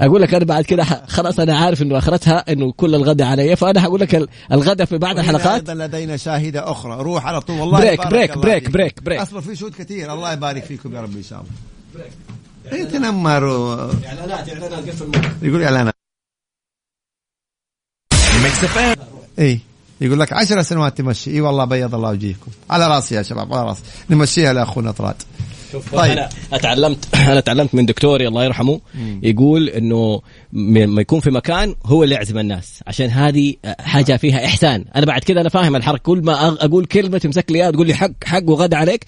أقول 0.00 0.22
لك 0.22 0.34
أنا 0.34 0.44
بعد 0.44 0.64
كده 0.64 0.84
ح- 0.84 1.06
خلاص 1.06 1.40
أنا 1.40 1.58
عارف 1.58 1.82
إنه 1.82 1.98
أخرتها 1.98 2.52
إنه 2.52 2.72
كل 2.72 2.94
الغداء 2.94 3.28
علي 3.28 3.56
فأنا 3.56 3.80
حقول 3.80 4.00
لك 4.00 4.14
ال- 4.14 4.28
الغداء 4.52 4.86
في 4.86 4.94
وهنا 4.94 5.20
الحلقات. 5.20 5.68
أيضا 5.68 5.86
لدينا 5.86 6.16
شاهدة 6.16 6.70
أخرى. 6.70 7.02
روح 7.02 7.26
على 7.26 7.40
طول. 7.40 7.60
والله 7.60 7.78
break، 7.78 8.06
break، 8.06 8.38
break،. 8.38 8.70
break، 8.70 9.02
break. 9.02 9.20
أصبر 9.20 9.40
في 9.40 9.56
شهود 9.56 9.74
كثير 9.74 10.12
الله 10.12 10.32
يبارك 10.32 10.64
فيكم 10.64 10.94
يا 10.94 11.00
رب 11.00 11.16
إن 11.16 11.22
شاء 11.22 11.40
الله. 11.40 11.50
يتنمر 12.72 13.44
و... 13.44 13.74
اعلانات 14.06 14.48
اعلانات 14.48 14.88
قفل 14.88 15.10
يقول 15.42 15.62
اعلانات 15.62 15.94
اي 19.38 19.60
يقول 20.00 20.20
لك 20.20 20.32
عشر 20.32 20.62
سنوات 20.62 20.98
تمشي. 20.98 21.30
إي 21.30 21.40
والله 21.40 21.64
بيض 21.64 21.94
الله 21.94 22.10
وجيهكم 22.10 22.50
على 22.70 22.88
راسي 22.88 23.14
يا 23.14 23.22
شباب 23.22 23.54
على 23.54 23.68
راسي. 23.68 23.82
نمشيها 24.10 24.52
لأخونا 24.52 24.90
طراد. 24.90 25.22
شوف 25.72 25.94
طيب. 25.94 26.10
أنا 26.10 26.28
أتعلمت 26.52 27.14
أنا 27.14 27.40
تعلمت 27.40 27.74
من 27.74 27.86
دكتوري 27.86 28.28
الله 28.28 28.44
يرحمه 28.44 28.80
يقول 29.22 29.68
إنه 29.68 30.20
لما 30.52 31.00
يكون 31.00 31.20
في 31.20 31.30
مكان 31.30 31.74
هو 31.86 32.04
اللي 32.04 32.14
يعزم 32.14 32.38
الناس. 32.38 32.82
عشان 32.86 33.10
هذه 33.10 33.54
حاجة 33.80 34.16
فيها 34.16 34.44
إحسان. 34.44 34.84
أنا 34.96 35.06
بعد 35.06 35.20
كذا 35.20 35.40
أنا 35.40 35.48
فاهم 35.48 35.76
الحركة. 35.76 36.02
كل 36.02 36.22
ما 36.22 36.48
أقول 36.48 36.84
كلمة 36.84 37.18
تمسك 37.18 37.44
لي 37.50 37.58
إياها 37.58 37.70
تقول 37.70 37.86
لي 37.86 37.94
حق 37.94 38.10
حق 38.24 38.42
وغدا 38.44 38.76
عليك 38.76 39.06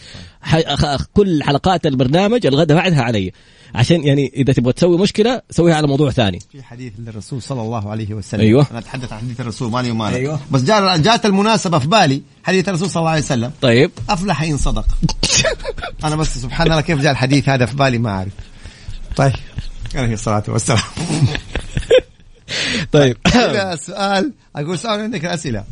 كل 1.14 1.42
حلقات 1.42 1.86
البرنامج 1.86 2.46
الغدا 2.46 2.74
بعدها 2.74 3.02
علي. 3.02 3.32
عشان 3.74 4.04
يعني 4.04 4.32
إذا 4.36 4.52
تبغى 4.52 4.72
تسوي 4.72 4.98
مشكلة 4.98 5.42
سويها 5.50 5.74
على 5.74 5.86
موضوع 5.86 6.10
ثاني. 6.10 6.38
في 6.52 6.62
حديث 6.62 6.92
للرسول 6.98 7.42
صلى 7.42 7.62
الله 7.62 7.90
عليه 7.90 8.14
وسلم. 8.14 8.40
أيوة. 8.40 8.66
أنا 8.70 8.78
أتحدث 8.78 9.12
عن 9.12 9.18
حديث 9.18 9.40
الرسول 9.40 9.70
مالي 9.70 9.90
ومالك 9.90 10.16
أيوة. 10.16 10.40
بس 10.50 10.62
جاء 10.62 10.96
جات 10.96 11.26
المناسبة 11.26 11.78
في 11.78 11.88
بالي 11.88 12.22
حديث 12.44 12.68
الرسول 12.68 12.90
صلى 12.90 13.00
الله 13.00 13.10
عليه 13.10 13.22
وسلم. 13.22 13.52
طيب. 13.60 13.90
أفلح 14.08 14.42
إن 14.42 14.56
صدق. 14.56 14.86
أنا 16.04 16.16
بس 16.16 16.38
سبحان 16.38 16.70
الله 16.70 16.80
كيف 16.80 17.00
جاء 17.00 17.12
الحديث 17.12 17.48
هذا 17.48 17.66
في 17.66 17.76
بالي 17.76 17.98
ما 17.98 18.10
أعرف. 18.10 18.32
طيب. 19.16 19.32
عليه 19.94 20.12
الصلاة 20.12 20.42
والسلام. 20.48 20.82
طيب. 22.92 23.16
هنا 23.34 23.72
السؤال 23.72 24.32
أقول 24.56 24.78
سؤال 24.78 25.00
عندك 25.00 25.24
الاسئله 25.24 25.64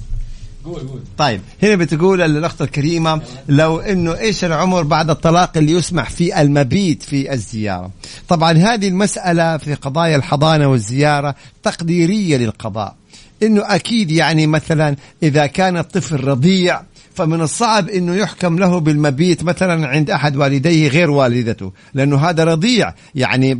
طيب 1.19 1.41
هنا 1.62 1.77
بتقول 1.77 2.23
الأخت 2.23 2.62
الكريمة 2.62 3.23
لو 3.49 3.81
إنه 3.81 4.19
إيش 4.19 4.45
العمر 4.45 4.83
بعد 4.83 5.11
الطلاق 5.11 5.57
اللي 5.57 5.73
يسمح 5.73 6.11
فيه 6.11 6.41
المبيت 6.41 7.03
في 7.03 7.33
الزيارة؟ 7.33 7.91
طبعا 8.29 8.53
هذه 8.53 8.89
المسألة 8.89 9.57
في 9.57 9.75
قضايا 9.75 10.16
الحضانة 10.16 10.69
والزيارة 10.69 11.35
تقديرية 11.62 12.37
للقضاء. 12.37 12.97
إنه 13.43 13.75
أكيد 13.75 14.11
يعني 14.11 14.47
مثلا 14.47 14.97
إذا 15.23 15.47
كان 15.47 15.77
الطفل 15.77 16.25
رضيع 16.25 16.83
فمن 17.19 17.41
الصعب 17.41 17.89
إنه 17.89 18.14
يحكم 18.14 18.59
له 18.59 18.81
بالمبيت 18.81 19.45
مثلا 19.45 19.89
عند 19.89 20.11
أحد 20.11 20.37
والديه 20.37 20.89
غير 20.89 21.11
والدته 21.11 21.73
لأنه 21.95 22.16
هذا 22.16 22.45
رضيع 22.45 22.95
يعني 23.14 23.59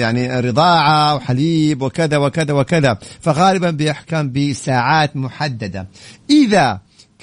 يعني 0.00 0.40
رضاعة 0.40 1.14
وحليب 1.14 1.82
وكذا 1.82 2.16
وكذا 2.16 2.52
وكذا 2.52 2.98
فغالبا 3.20 3.70
بيحكم 3.70 4.32
بساعات 4.32 5.16
محددة. 5.16 5.86
إذا 6.30 6.80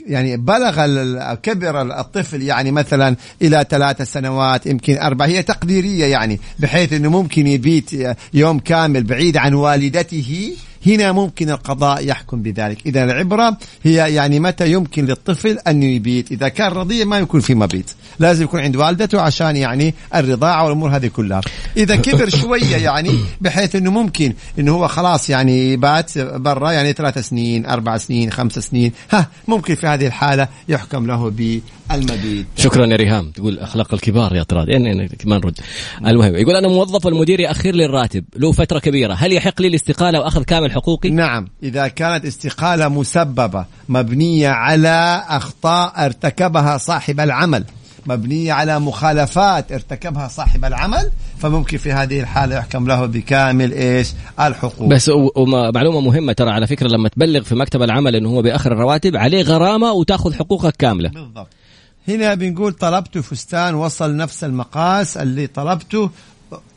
يعني 0.08 0.38
بلغ 0.38 0.86
كبر 1.34 1.82
الطفل 2.00 2.42
يعني 2.42 2.72
مثلا 2.72 3.16
إلى 3.42 3.66
ثلاث 3.70 4.02
سنوات 4.02 4.66
يمكن 4.66 4.98
أربع 4.98 5.26
هي 5.26 5.44
تقديرية 5.44 6.06
يعني 6.06 6.40
بحيث 6.60 6.94
إنه 6.94 7.10
ممكن 7.10 7.48
يبيت 7.48 7.92
يوم 8.34 8.60
كامل 8.60 9.04
بعيد 9.04 9.38
عن 9.38 9.54
والدته 9.54 10.54
هنا 10.88 11.12
ممكن 11.12 11.50
القضاء 11.50 12.08
يحكم 12.08 12.42
بذلك. 12.42 12.78
إذا 12.86 13.04
العبرة 13.04 13.58
هي 13.84 14.14
يعني 14.14 14.40
متى 14.40 14.72
يمكن 14.72 15.06
للطفل 15.06 15.58
أن 15.68 15.84
يبيت. 15.84 16.32
إذا 16.32 16.48
كان 16.48 16.72
رضيع 16.72 17.06
ما 17.06 17.20
يكون 17.20 17.40
في 17.40 17.56
مبيت. 17.56 17.92
لازم 18.20 18.44
يكون 18.44 18.60
عند 18.60 18.76
والدته 18.76 19.22
عشان 19.22 19.56
يعني 19.56 19.94
الرضاعة 20.16 20.64
والأمور 20.64 20.96
هذه 20.96 21.08
كلها. 21.08 21.42
إذا 21.78 21.96
كبر 21.96 22.30
شوية 22.42 22.76
يعني 22.76 23.12
بحيث 23.42 23.76
أنه 23.76 23.92
ممكن 23.92 24.34
أنه 24.60 24.72
هو 24.72 24.88
خلاص 24.88 25.30
يعني 25.30 25.78
بات 25.78 26.18
برا 26.18 26.72
يعني 26.72 26.94
ثلاث 26.94 27.18
سنين 27.18 27.66
أربع 27.66 27.98
سنين 27.98 28.32
خمس 28.32 28.60
سنين. 28.60 28.92
ها 29.12 29.28
ممكن 29.48 29.76
في 29.76 29.88
هذه 29.88 30.08
الحالة 30.08 30.48
يحكم 30.70 31.08
له 31.08 31.30
بالمبيت. 31.30 32.46
شكرا 32.58 32.86
يا 32.86 32.96
ريهام. 32.96 33.32
تقول 33.32 33.60
أخلاق 33.60 33.94
الكبار 33.94 34.36
يا 34.36 34.44
طراد 34.44 34.68
يعني 34.68 35.10
ما 35.26 35.38
نرد. 35.38 35.60
المهم 36.06 36.36
يقول 36.36 36.56
أنا 36.56 36.68
موظف 36.68 37.06
والمدير 37.06 37.40
يأخر 37.40 37.72
لي 37.72 37.86
الراتب. 37.86 38.24
له 38.36 38.52
فترة 38.52 38.80
كبيرة 38.80 39.14
هل 39.14 39.34
يحق 39.34 39.62
لي 39.62 39.68
الاستقالة 39.68 40.20
وأخذ 40.20 40.44
كامل 40.44 40.72
حقوقي؟ 40.80 41.10
نعم 41.10 41.48
إذا 41.64 41.88
كانت 41.88 42.26
استقالة 42.26 42.88
مسببة 42.88 43.66
مبنية 43.90 44.50
على 44.50 45.24
أخطاء 45.28 46.06
ارتكبها 46.06 46.78
صاحب 46.78 47.20
العمل 47.20 47.64
مبنية 48.06 48.54
على 48.54 48.80
مخالفات 48.80 49.72
ارتكبها 49.72 50.28
صاحب 50.28 50.66
العمل 50.66 51.12
فممكن 51.38 51.78
في 51.78 51.92
هذه 51.92 52.20
الحالة 52.20 52.56
يحكم 52.56 52.88
له 52.88 53.06
بكامل 53.06 53.74
إيش؟ 53.74 54.14
الحقوق. 54.40 54.88
بس 54.88 55.12
ومعلومه 55.36 56.02
مهمة 56.02 56.34
ترى 56.34 56.50
على 56.50 56.68
فكرة 56.68 56.88
لما 56.88 57.10
تبلغ 57.10 57.44
في 57.44 57.56
مكتب 57.56 57.82
العمل 57.82 58.16
إنه 58.16 58.30
هو 58.30 58.42
بياخر 58.42 58.72
الرواتب 58.72 59.18
عليه 59.18 59.42
غرامة 59.42 59.92
وتأخذ 59.92 60.34
حقوقك 60.34 60.76
كاملة. 60.76 61.10
بالضبط. 61.10 61.48
هنا 62.08 62.34
بنقول 62.34 62.74
طلبت 62.74 63.18
فستان 63.18 63.76
وصل 63.76 64.16
نفس 64.16 64.44
المقاس 64.44 65.18
اللي 65.18 65.48
طلبته 65.48 66.10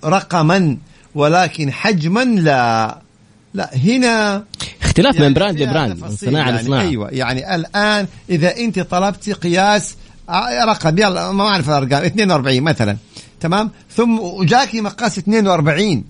رقما 0.05 0.77
ولكن 1.15 1.73
حجما 1.73 2.25
لا. 2.25 2.99
لا 3.55 3.71
هنا 3.77 4.45
اختلاف 4.83 5.21
من 5.21 5.35
brand 5.35 5.63
ل 5.63 5.69
brand 5.69 6.03
من 6.03 6.17
صناعة 6.17 6.49
يعني 6.51 6.63
لصناعه 6.63 6.81
أيوه 6.83 7.09
يعني 7.11 7.55
الآن 7.55 8.07
إذا 8.31 8.57
أنت 8.57 8.81
طلبتي 8.81 9.33
قياس 9.33 9.95
ع- 10.29 10.65
رقم 10.65 10.99
يلا 10.99 11.33
ما 11.33 11.45
أعرف 11.49 11.69
الأرقام 11.69 12.05
42 12.05 12.61
مثلا 12.61 12.97
تمام؟ 13.41 13.71
ثم 13.97 14.19
وجاكي 14.19 14.81
مقاس 14.81 15.19
42 15.19 16.05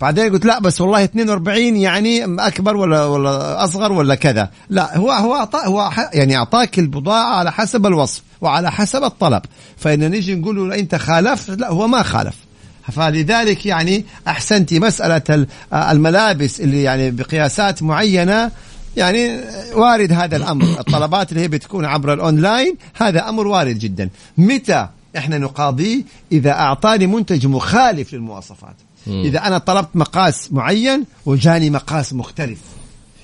بعدين 0.00 0.32
قلت 0.32 0.44
لا 0.44 0.60
بس 0.60 0.80
والله 0.80 1.04
42 1.04 1.76
يعني 1.76 2.24
أكبر 2.24 2.76
ولا 2.76 3.04
ولا 3.04 3.64
أصغر 3.64 3.92
ولا 3.92 4.14
كذا. 4.14 4.50
لا 4.70 4.96
هو 4.98 5.10
هو 5.12 5.34
أعطى 5.34 5.58
هو 5.64 5.90
يعني 6.12 6.36
أعطاك 6.36 6.78
البضاعة 6.78 7.34
على 7.36 7.52
حسب 7.52 7.86
الوصف 7.86 8.22
وعلى 8.40 8.72
حسب 8.72 9.04
الطلب. 9.04 9.42
فإن 9.76 10.10
نيجي 10.10 10.34
نقول 10.34 10.68
له 10.68 10.78
أنت 10.78 10.94
خالفت. 10.94 11.50
لا 11.50 11.70
هو 11.70 11.86
ما 11.86 12.02
خالف. 12.02 12.34
فلذلك 12.92 13.66
يعني 13.66 14.04
احسنتي 14.28 14.80
مسألة 14.80 15.22
ال- 15.30 15.46
الملابس 15.72 16.60
اللي 16.60 16.82
يعني 16.82 17.10
بقياسات 17.10 17.82
معينة. 17.82 18.50
يعني 18.96 19.40
وارد 19.74 20.12
هذا 20.12 20.36
الأمر. 20.36 20.64
الطلبات 20.80 21.30
اللي 21.32 21.40
هي 21.42 21.48
بتكون 21.48 21.84
عبر 21.84 22.12
الأونلاين 22.12 22.76
هذا 22.94 23.28
أمر 23.28 23.46
وارد 23.46 23.78
جدا. 23.78 24.10
متى 24.38 24.88
إحنا 25.16 25.38
نقاضيه 25.38 26.02
إذا 26.32 26.50
أعطاني 26.50 27.06
منتج 27.06 27.46
مخالف 27.46 28.12
للمواصفات. 28.14 28.74
إذا 29.06 29.46
أنا 29.46 29.58
طلبت 29.58 29.88
مقاس 29.94 30.52
معين 30.52 31.04
وجاني 31.26 31.70
مقاس 31.70 32.12
مختلف. 32.12 32.58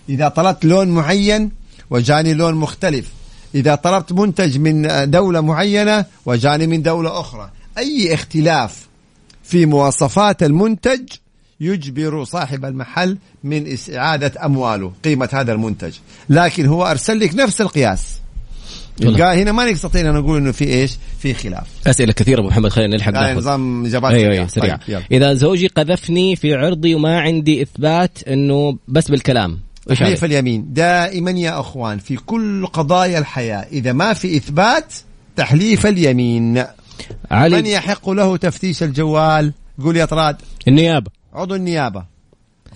إذا 0.09 0.29
طلبت 0.29 0.65
لون 0.65 0.89
معين 0.89 1.51
وجاني 1.91 2.35
لون 2.35 2.55
مختلف. 2.55 3.07
إذا 3.55 3.75
طلبت 3.75 4.13
منتج 4.13 4.59
من 4.59 5.11
دولة 5.11 5.41
معينة 5.41 6.05
وجاني 6.27 6.67
من 6.67 6.83
دولة 6.83 7.21
أخرى. 7.21 7.51
أي 7.79 8.15
اختلاف 8.15 8.90
في 9.51 9.67
مواصفات 9.67 10.43
المنتج 10.43 11.01
يجبر 11.61 12.25
صاحب 12.25 12.65
المحل 12.65 13.19
من 13.45 13.77
إعادة 13.95 14.33
أمواله 14.45 14.93
قيمة 15.05 15.29
هذا 15.33 15.53
المنتج. 15.53 15.93
لكن 16.29 16.67
هو 16.67 16.87
أرسل 16.87 17.21
لك 17.21 17.35
نفس 17.35 17.61
القياس. 17.61 18.21
يبقى 19.01 19.43
هنا 19.43 19.53
ما 19.53 19.71
نستطيع 19.71 20.01
أن 20.01 20.15
نقول 20.15 20.37
أنه 20.39 20.53
في 20.53 20.65
إيش؟ 20.65 20.93
في 21.19 21.35
خلاف. 21.35 21.67
أسئلة 21.87 22.13
كثيرة 22.13 22.41
أبو 22.41 22.49
محمد 22.49 22.71
خلينا 22.71 22.97
نلحق 22.97 23.13
يعني 23.15 23.39
نظام 23.39 23.87
إجابات 23.87 24.13
أيوه 24.13 24.23
سريعة. 24.23 24.35
أيوه 24.35 24.49
سريع. 24.49 24.77
طيب،. 25.01 25.07
إذا 25.13 25.35
زوجي 25.35 25.67
قذفني 25.67 26.37
في 26.37 26.55
عرضي 26.55 26.95
وما 26.95 27.21
عندي 27.21 27.63
إثبات 27.63 28.29
إنه 28.29 28.79
بس 28.89 29.11
بالكلام 29.11 29.59
إيش 29.91 29.99
تحليف؟ 29.99 30.25
اليمين. 30.25 30.73
دائما 30.73 31.31
يا 31.31 31.61
أخوان 31.61 31.99
في 31.99 32.17
كل 32.17 32.67
قضايا 32.67 33.19
الحياة 33.19 33.67
إذا 33.73 33.93
ما 33.93 34.13
في 34.13 34.37
إثبات 34.37 34.95
تحليف 35.37 35.87
اليمين. 35.87 36.65
من 37.31 37.37
علي 37.37 37.73
يحق 37.73 38.11
له 38.11 38.37
تفتيش 38.37 38.83
الجوال؟ 38.83 39.53
قول 39.85 39.97
يا 39.97 40.05
طراد. 40.05 40.37
النيابة. 40.69 41.11
عضو 41.35 41.55
النيابة. 41.55 42.05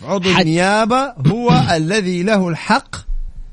عضو 0.05 0.29
حد- 0.35 0.41
النيابة 0.41 1.13
هو 1.27 1.63
الذي 1.77 2.23
له 2.23 2.49
الحق 2.49 2.97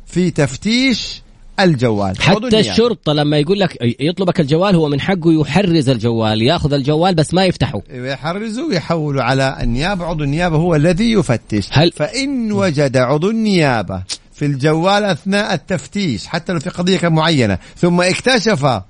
في 0.05 0.31
تفتيش 0.31 1.21
الجوال. 1.59 2.21
حتى 2.21 2.37
النيابة. 2.37 2.59
الشرطة 2.59 3.13
لما 3.13 3.37
يقول 3.37 3.59
لك 3.59 3.77
يطلبك 3.99 4.39
الجوال 4.39 4.75
هو 4.75 4.87
من 4.89 5.01
حقه 5.01 5.33
يحرز 5.41 5.89
الجوال 5.89 6.41
ياخذ 6.41 6.73
الجوال 6.73 7.15
بس 7.15 7.33
ما 7.33 7.45
يفتحه. 7.45 7.81
يحرزوا 7.89 8.67
ويحولوا 8.67 9.23
على 9.23 9.57
النيابة. 9.61 10.05
عضو 10.05 10.23
النيابة 10.23 10.55
هو 10.57 10.75
الذي 10.75 11.11
يفتش. 11.11 11.67
هل- 11.71 11.91
فإن 11.91 12.51
وجد 12.51 12.97
عضو 12.97 13.29
النيابة 13.29 14.03
في 14.33 14.45
الجوال 14.45 15.03
أثناء 15.03 15.53
التفتيش 15.53 16.27
حتى 16.27 16.53
لو 16.53 16.59
في 16.59 16.69
قضية 16.69 17.07
معينة 17.09 17.57
ثم 17.77 18.01
اكتشف 18.01 18.81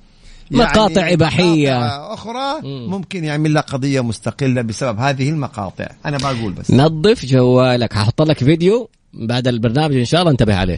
مقاطع 0.51 1.13
إباحية. 1.13 1.77
مقاطع 1.79 2.13
أخرى 2.13 2.61
مم. 2.63 2.87
ممكن 2.89 3.23
يعمل 3.23 3.53
لك 3.53 3.63
قضية 3.63 4.01
مستقلة 4.01 4.61
بسبب 4.61 4.99
هذه 4.99 5.29
المقاطع. 5.29 5.87
أنا 6.05 6.17
بقول 6.17 6.53
بس. 6.53 6.71
نظف 6.71 7.25
جوالك. 7.25 7.97
هحط 7.97 8.21
لك 8.21 8.43
فيديو 8.43 8.89
بعد 9.13 9.47
البرنامج 9.47 9.95
إن 9.95 10.05
شاء 10.05 10.21
الله 10.21 10.31
انتبه 10.31 10.55
عليه. 10.55 10.77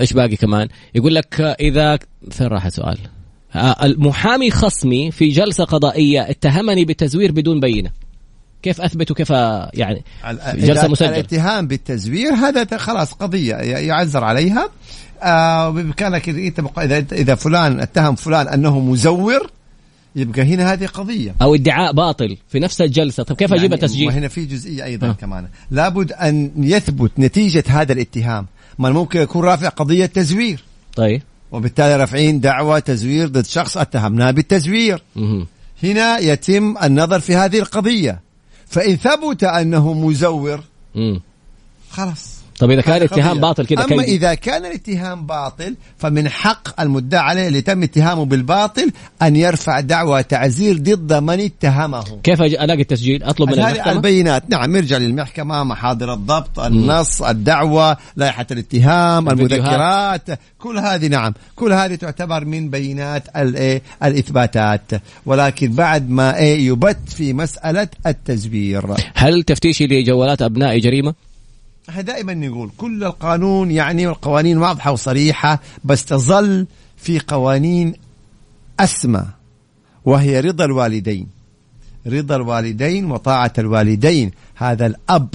إيش 0.00 0.12
باقي 0.12 0.36
كمان؟ 0.36 0.68
يقول 0.94 1.14
لك 1.14 1.40
إذا 1.40 1.98
فين 2.30 2.46
راح 2.46 2.66
السؤال؟ 2.66 2.98
آه، 3.54 3.86
المحامي 3.86 4.50
خصمي 4.50 5.10
في 5.10 5.28
جلسة 5.28 5.64
قضائية 5.64 6.30
اتهمني 6.30 6.84
بالتزوير 6.84 7.32
بدون 7.32 7.60
بينة. 7.60 7.90
كيف 8.62 8.80
اثبت 8.80 9.10
وكيف 9.10 9.30
يعني 9.30 10.04
جلسة 10.54 10.88
مسجلة؟ 10.88 11.08
الاتهام 11.10 11.66
بالتزوير 11.66 12.34
هذا 12.34 12.76
خلاص 12.76 13.12
قضية 13.12 13.56
ي- 13.56 13.86
يعذر 13.86 14.24
عليها. 14.24 14.70
آه 15.22 15.70
مق- 15.70 16.78
إذا 16.78 17.04
إذا 17.12 17.34
فلان 17.34 17.80
اتهم 17.80 18.14
فلان 18.14 18.48
أنه 18.48 18.80
مزور 18.80 19.50
يبقى 20.16 20.42
هنا 20.42 20.72
هذه 20.72 20.86
قضية. 20.86 21.34
أو 21.42 21.54
ادعاء 21.54 21.92
باطل 21.92 22.36
في 22.48 22.58
نفس 22.58 22.80
الجلسة. 22.80 23.22
طب 23.22 23.36
كيف 23.36 23.50
يعني 23.50 23.76
تسجيل 23.76 24.06
وهنا 24.08 24.28
في 24.28 24.44
جزئية 24.44 24.84
أيضا 24.84 25.08
آه. 25.08 25.12
كمان. 25.12 25.48
لابد 25.70 26.12
أن 26.12 26.50
يثبت 26.56 27.10
نتيجة 27.18 27.64
هذا 27.68 27.92
الاتهام. 27.92 28.46
ما 28.78 28.90
ممكن 28.90 29.20
يكون 29.20 29.44
رافع 29.44 29.68
قضية 29.68 30.06
تزوير. 30.06 30.64
طيب. 30.96 31.22
وبالتالي 31.52 31.96
رافعين 31.96 32.40
دعوة 32.40 32.78
تزوير 32.78 33.28
ضد 33.28 33.46
شخص 33.46 33.76
اتهمناه 33.76 34.30
بالتزوير. 34.30 35.02
مهم. 35.16 35.46
هنا 35.82 36.18
يتم 36.18 36.74
النظر 36.82 37.20
في 37.20 37.36
هذه 37.36 37.58
القضية. 37.58 38.20
فإن 38.70 38.96
ثبت 38.96 39.44
أنه 39.44 39.92
مزور. 39.92 40.60
خلاص 41.90 42.39
طب 42.60 42.70
إذا 42.70 42.80
كان 42.80 42.94
هذه 42.94 43.04
اتهام 43.04 43.30
قضية. 43.30 43.40
باطل 43.40 43.66
كذا 43.66 43.82
كيف؟ 43.82 44.00
إذا 44.00 44.34
كان 44.34 44.66
الاتهام 44.66 45.26
باطل 45.26 45.74
فمن 45.98 46.28
حق 46.28 46.80
المدعى 46.80 47.20
عليه 47.20 47.48
اللي 47.48 47.60
تم 47.60 47.82
اتهامه 47.82 48.24
بالباطل 48.24 48.90
أن 49.22 49.36
يرفع 49.36 49.80
دعوى 49.80 50.22
تعزير 50.22 50.78
ضد 50.78 51.12
من 51.12 51.40
اتهمه. 51.40 52.04
كيف 52.22 52.42
ألاقي 52.42 52.80
التسجيل؟ 52.80 53.22
أطلب 53.22 53.48
من 53.48 53.54
المحكمة؟ 53.54 53.92
البينات. 53.92 54.50
نعم 54.50 54.76
يرجع 54.76 54.96
للمحكمة. 54.96 55.64
محاضر 55.64 56.14
الضبط 56.14 56.60
النص 56.60 57.22
الدعوة 57.22 57.96
لائحة 58.16 58.46
الاتهام. 58.50 59.28
المذكرات 59.28 60.28
كل 60.58 60.78
هذه 60.78 61.06
نعم. 61.06 61.34
كل 61.56 61.72
هذه 61.72 61.94
تعتبر 61.94 62.44
من 62.44 62.70
بينات 62.70 63.36
الإيه؟ 63.36 63.82
الإثباتات. 64.04 64.90
ولكن 65.26 65.72
بعد 65.72 66.10
ما 66.10 66.36
إيه 66.36 66.66
يبت 66.66 67.08
في 67.08 67.32
مسألة 67.32 67.88
التزوير 68.06 68.94
هل 69.14 69.42
تفتيشي 69.42 69.86
لجوالات 69.86 70.42
ابنائي 70.42 70.80
جريمة؟ 70.80 71.29
إحنا 71.90 72.02
دائما 72.02 72.34
نقول 72.34 72.70
كل 72.76 73.04
القانون 73.04 73.70
يعني 73.70 74.08
القوانين 74.08 74.58
واضحة 74.58 74.92
وصريحة 74.92 75.60
بس 75.84 76.04
تظل 76.04 76.66
في 76.96 77.20
قوانين 77.20 77.94
أسمى 78.80 79.24
وهي 80.04 80.40
رضا 80.40 80.64
الوالدين. 80.64 81.26
رضا 82.06 82.36
الوالدين 82.36 83.10
وطاعة 83.10 83.52
الوالدين. 83.58 84.30
هذا 84.54 84.86
الأب 84.86 85.28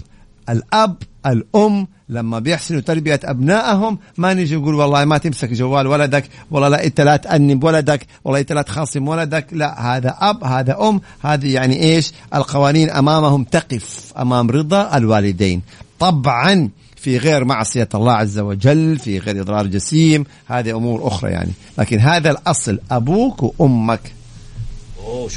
الأب 0.50 0.96
الأم 1.26 1.88
لما 2.10 2.40
بيحسنوا 2.40 2.82
تربية 2.82 3.20
أبنائهم 3.24 3.98
ما 4.18 4.34
نيجي 4.34 4.56
نقول 4.56 4.76
والله 4.76 5.06
ما 5.06 5.18
تمسك 5.18 5.54
جوال 5.54 5.88
ولدك 5.88 6.30
والله 6.52 6.68
لا 6.68 6.86
أنت 6.86 7.02
لا 7.02 7.16
تأنب 7.16 7.64
ولدك 7.64 8.08
والله 8.24 8.40
أنت 8.40 8.52
لا 8.52 8.62
تخاصم 8.62 9.08
ولدك. 9.08 9.48
لا 9.52 9.96
هذا 9.96 10.16
أب 10.20 10.44
هذا 10.44 10.78
أم 10.90 11.02
هذه 11.22 11.54
يعني 11.54 11.84
إيش؟ 11.84 12.12
القوانين 12.36 12.90
أمامهم 12.90 13.44
تقف 13.44 14.14
أمام 14.18 14.52
رضا 14.52 14.98
الوالدين. 14.98 15.62
طبعا 16.00 16.70
في 16.96 17.18
غير 17.18 17.46
معصية 17.46 17.90
الله 17.96 18.12
عز 18.12 18.40
وجل 18.40 19.00
في 19.00 19.20
غير 19.20 19.42
إضرار 19.42 19.68
جسيم 19.68 20.26
هذه 20.46 20.76
أمور 20.78 21.08
أخرى 21.08 21.32
يعني. 21.32 21.52
لكن 21.78 22.00
هذا 22.00 22.32
الأصل 22.32 22.80
أبوك 22.92 23.60
وأمك. 23.60 24.14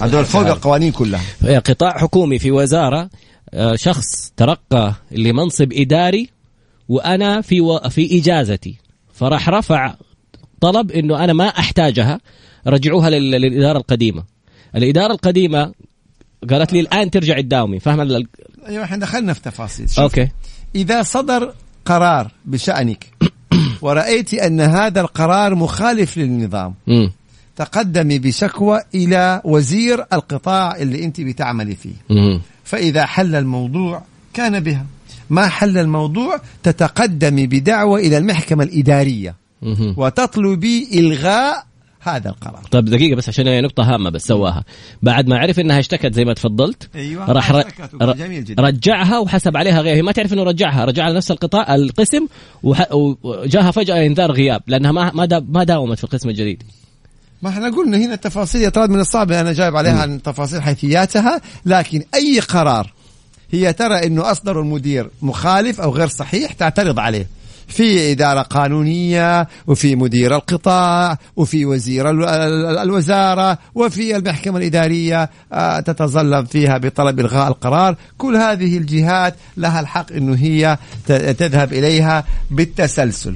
هذول 0.00 0.24
فوق 0.24 0.46
القوانين 0.46 0.92
كلها. 0.92 1.22
قطاع 1.44 1.98
حكومي 1.98 2.38
في 2.38 2.50
وزارة 2.50 3.10
آه، 3.54 3.76
شخص 3.76 4.32
ترقى 4.36 4.94
لمنصب 5.10 5.72
إداري 5.72 6.30
وأنا 6.88 7.40
في 7.40 7.60
و... 7.60 7.78
في 7.78 8.18
إجازتي. 8.18 8.74
فراح 9.14 9.48
رفع 9.48 9.94
طلب 10.60 10.90
إنه 10.90 11.24
أنا 11.24 11.32
ما 11.32 11.48
أحتاجها 11.48 12.20
رجعوها 12.66 13.10
لل... 13.10 13.30
للإدارة 13.30 13.78
القديمة. 13.78 14.24
الإدارة 14.76 15.12
القديمة 15.12 15.72
قالت 16.50 16.72
لي 16.72 16.80
الآن 16.80 17.10
ترجع 17.10 17.40
تداومي 17.40 17.80
فاهم 17.80 18.00
ال- 18.00 18.26
أيوه 18.68 18.84
إحنا 18.84 18.96
دخلنا 18.96 19.32
في 19.32 19.40
تفاصيل. 19.42 19.88
شوف 19.90 19.98
أوكي. 19.98 20.28
إذا 20.74 21.02
صدر 21.02 21.52
قرار 21.84 22.30
بشأنك 22.44 23.06
ورأيت 23.82 24.34
أن 24.34 24.60
هذا 24.60 25.00
القرار 25.00 25.54
مخالف 25.54 26.18
للنظام 26.18 26.74
امم 26.88 27.12
تقدمي 27.56 28.18
بشكوى 28.18 28.80
إلى 28.94 29.40
وزير 29.44 30.04
القطاع 30.12 30.76
اللي 30.76 31.04
أنت 31.04 31.20
بتعملي 31.20 31.74
فيه. 31.74 31.94
امم 32.10 32.40
فإذا 32.64 33.06
حل 33.06 33.34
الموضوع 33.34 34.02
كان 34.34 34.60
بها. 34.60 34.86
ما 35.30 35.48
حل 35.48 35.78
الموضوع 35.78 36.40
تتقدمي 36.62 37.46
بدعوة 37.46 37.98
إلى 38.00 38.18
المحكمة 38.18 38.64
الإدارية. 38.64 39.34
وتطلبي 39.96 40.88
إلغاء 40.94 41.66
هذا 42.16 42.28
القرار. 42.30 42.62
طيب 42.70 42.84
دقيقة 42.84 43.16
بس 43.16 43.28
عشان 43.28 43.46
هي 43.46 43.60
نقطة 43.60 43.94
هامة 43.94 44.10
بس 44.10 44.26
سواها. 44.26 44.64
بعد 45.02 45.28
ما 45.28 45.38
عرف 45.38 45.60
إنها 45.60 45.78
اشتكت 45.78 46.14
زي 46.14 46.24
ما 46.24 46.34
تفضلت 46.34 46.88
أيوة، 46.94 47.32
راح 47.32 47.52
ر... 47.52 47.64
ر... 48.02 48.12
جميل 48.12 48.44
جدا. 48.44 48.62
رجعها 48.62 49.18
وحسب 49.18 49.56
عليها 49.56 49.80
غياب 49.80 49.96
هي 49.96 50.02
ما 50.02 50.12
تعرف 50.12 50.32
إنه 50.32 50.42
رجعها 50.42 50.84
رجعها 50.84 51.10
لنفس 51.10 51.30
القطاع 51.30 51.74
القسم 51.74 52.26
وح... 52.62 52.86
وجاها 52.92 53.70
فجأة 53.70 54.06
إنذار 54.06 54.32
غياب 54.32 54.62
لأنها 54.66 54.92
ما 54.92 55.12
ما, 55.14 55.24
دا... 55.24 55.46
ما 55.48 55.64
داومت 55.64 55.98
في 55.98 56.04
القسم 56.04 56.28
الجديد. 56.28 56.62
ما 57.42 57.50
إحنا 57.50 57.70
قلنا 57.70 57.96
هنا 57.96 58.14
التفاصيل 58.14 58.62
يا 58.62 58.68
طراد 58.68 58.90
من 58.90 59.00
الصعب 59.00 59.32
أنا 59.32 59.52
جايب 59.52 59.76
عليها 59.76 60.02
عن 60.02 60.22
تفاصيل 60.22 60.62
حيثياتها 60.62 61.40
لكن 61.66 62.02
أي 62.14 62.40
قرار 62.40 62.92
هي 63.50 63.72
ترى 63.72 64.06
إنه 64.06 64.30
أصدر 64.30 64.60
المدير 64.60 65.10
مخالف 65.22 65.80
أو 65.80 65.90
غير 65.90 66.08
صحيح 66.08 66.52
تعترض 66.52 66.98
عليه. 66.98 67.26
في 67.68 68.12
إدارة 68.12 68.42
قانونية 68.42 69.48
وفي 69.66 69.96
مدير 69.96 70.36
القطاع 70.36 71.18
وفي 71.36 71.66
وزير 71.66 72.10
ال- 72.10 72.24
ال- 72.24 72.78
الوزارة 72.78 73.58
وفي 73.74 74.16
المحكمة 74.16 74.58
الإدارية 74.58 75.30
آه، 75.52 75.80
تتظلم 75.80 76.44
فيها 76.44 76.78
بطلب 76.78 77.20
إلغاء 77.20 77.48
القرار. 77.48 77.96
كل 78.18 78.36
هذه 78.36 78.78
الجهات 78.78 79.34
لها 79.56 79.80
الحق 79.80 80.12
أنه 80.12 80.34
هي 80.34 80.78
تذهب 81.06 81.72
إليها 81.72 82.24
بالتسلسل. 82.50 83.34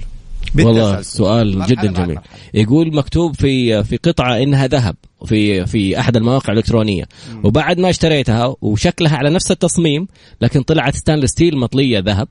والله. 0.58 1.02
سؤال 1.02 1.66
جدا 1.66 1.82
جميل. 1.82 2.14
مرحلة. 2.14 2.22
يقول 2.54 2.96
مكتوب 2.96 3.34
في 3.36 3.84
في 3.84 3.96
قطعة 3.96 4.36
إنها 4.38 4.66
ذهب 4.66 4.96
في 5.26 5.66
في 5.66 6.00
أحد 6.00 6.16
المواقع 6.16 6.52
الإلكترونية. 6.52 7.04
وبعد 7.44 7.78
ما 7.78 7.90
اشتريتها 7.90 8.54
وشكلها 8.62 9.16
على 9.16 9.30
نفس 9.30 9.50
التصميم 9.50 10.06
لكن 10.40 10.62
طلعت 10.62 10.96
stainless 10.96 11.30
steel 11.30 11.58
مطلية 11.58 11.98
ذهب 11.98 12.28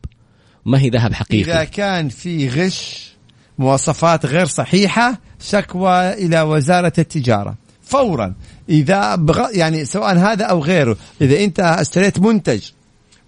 ما 0.66 0.80
هي 0.80 0.90
ذهب 0.90 1.14
حقيقي؟ 1.14 1.66
كان 1.66 2.10
في 2.10 2.50
غش 2.50 3.12
مواصفات 3.60 4.26
غير 4.26 4.46
صحيحة 4.46 5.18
شكوى 5.44 6.14
إلى 6.14 6.42
وزارة 6.42 6.94
التجارة. 6.98 7.56
فورا. 7.84 8.34
إذا 8.70 9.16
بغ... 9.16 9.48
يعني 9.54 9.86
سواء 9.86 10.18
هذا 10.18 10.46
أو 10.46 10.60
غيره 10.60 10.98
إذا 11.22 11.44
أنت 11.44 11.60
أشتريت 11.60 12.20
منتج 12.20 12.62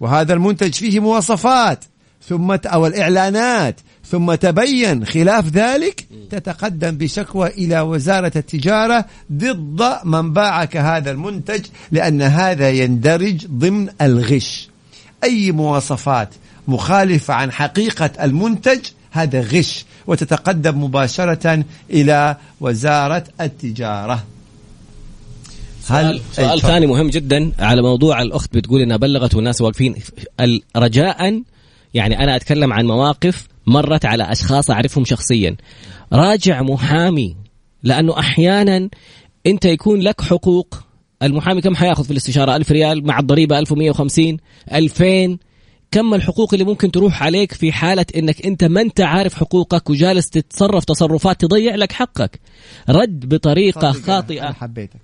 وهذا 0.00 0.32
المنتج 0.34 0.72
فيه 0.72 1.00
مواصفات 1.00 1.84
ثم 2.28 2.54
ت- 2.54 2.66
أو 2.66 2.86
الإعلانات 2.86 3.80
ثم 4.10 4.34
تبين 4.34 5.06
خلاف 5.06 5.48
ذلك 5.48 6.06
تتقدم 6.30 6.90
بشكوى 6.96 7.48
إلى 7.48 7.80
وزارة 7.80 8.32
التجارة 8.36 9.04
ضد 9.32 9.96
من 10.04 10.32
باعك 10.32 10.76
هذا 10.76 11.10
المنتج 11.10 11.64
لأن 11.92 12.22
هذا 12.22 12.70
يندرج 12.70 13.46
ضمن 13.46 13.88
الغش. 14.02 14.68
أي 15.24 15.52
مواصفات 15.52 16.28
مخالفة 16.68 17.34
عن 17.34 17.52
حقيقة 17.52 18.10
المنتج 18.22 18.80
هذا 19.10 19.40
غش 19.40 19.84
وتتقدم 20.06 20.84
مباشرة 20.84 21.64
إلى 21.90 22.36
وزارة 22.60 23.24
التجارة. 23.40 24.24
سؤال, 25.82 26.06
أي، 26.06 26.20
سؤال. 26.32 26.60
ثاني 26.60 26.86
مهم 26.86 27.10
جدا 27.10 27.52
على 27.58 27.82
موضوع 27.82 28.22
الأخت 28.22 28.54
بتقول 28.54 28.80
إنها 28.80 28.96
بلغت 28.96 29.34
والناس 29.34 29.60
واقفين 29.60 29.94
رجاء. 30.76 31.42
يعني 31.94 32.18
أنا 32.18 32.36
أتكلم 32.36 32.72
عن 32.72 32.86
مواقف 32.86 33.46
مرت 33.66 34.04
على 34.04 34.32
أشخاص 34.32 34.70
أعرفهم 34.70 35.04
شخصيا. 35.04 35.56
راجع 36.12 36.62
محامي 36.62 37.36
لأنه 37.82 38.18
أحيانا 38.18 38.88
أنت 39.46 39.64
يكون 39.64 40.00
لك 40.00 40.20
حقوق. 40.20 40.78
المحامي 41.22 41.60
كم 41.60 41.74
حياخذ 41.76 42.04
في 42.04 42.10
الاستشارة؟ 42.10 42.56
1000 42.56 42.70
ريال 42.70 43.06
مع 43.06 43.18
الضريبة 43.18 43.58
1150 43.58 44.36
2000 44.72 45.38
كم 45.94 46.14
الحقوق 46.14 46.54
اللي 46.54 46.64
ممكن 46.64 46.90
تروح 46.90 47.22
عليك 47.22 47.52
في 47.52 47.72
حالة 47.72 48.06
إنك 48.16 48.46
أنت 48.46 48.64
ما 48.64 48.80
أنت 48.80 49.00
عارف 49.00 49.34
حقوقك 49.34 49.90
وجالس 49.90 50.30
تتصرف 50.30 50.84
تصرفات 50.84 51.40
تضيع 51.40 51.74
لك 51.74 51.92
حقك. 51.92 52.40
رد 52.88 53.28
بطريقة 53.34 53.92
خاطئة. 53.92 54.42
أنا 54.42 54.52
حبيتك. 54.52 55.00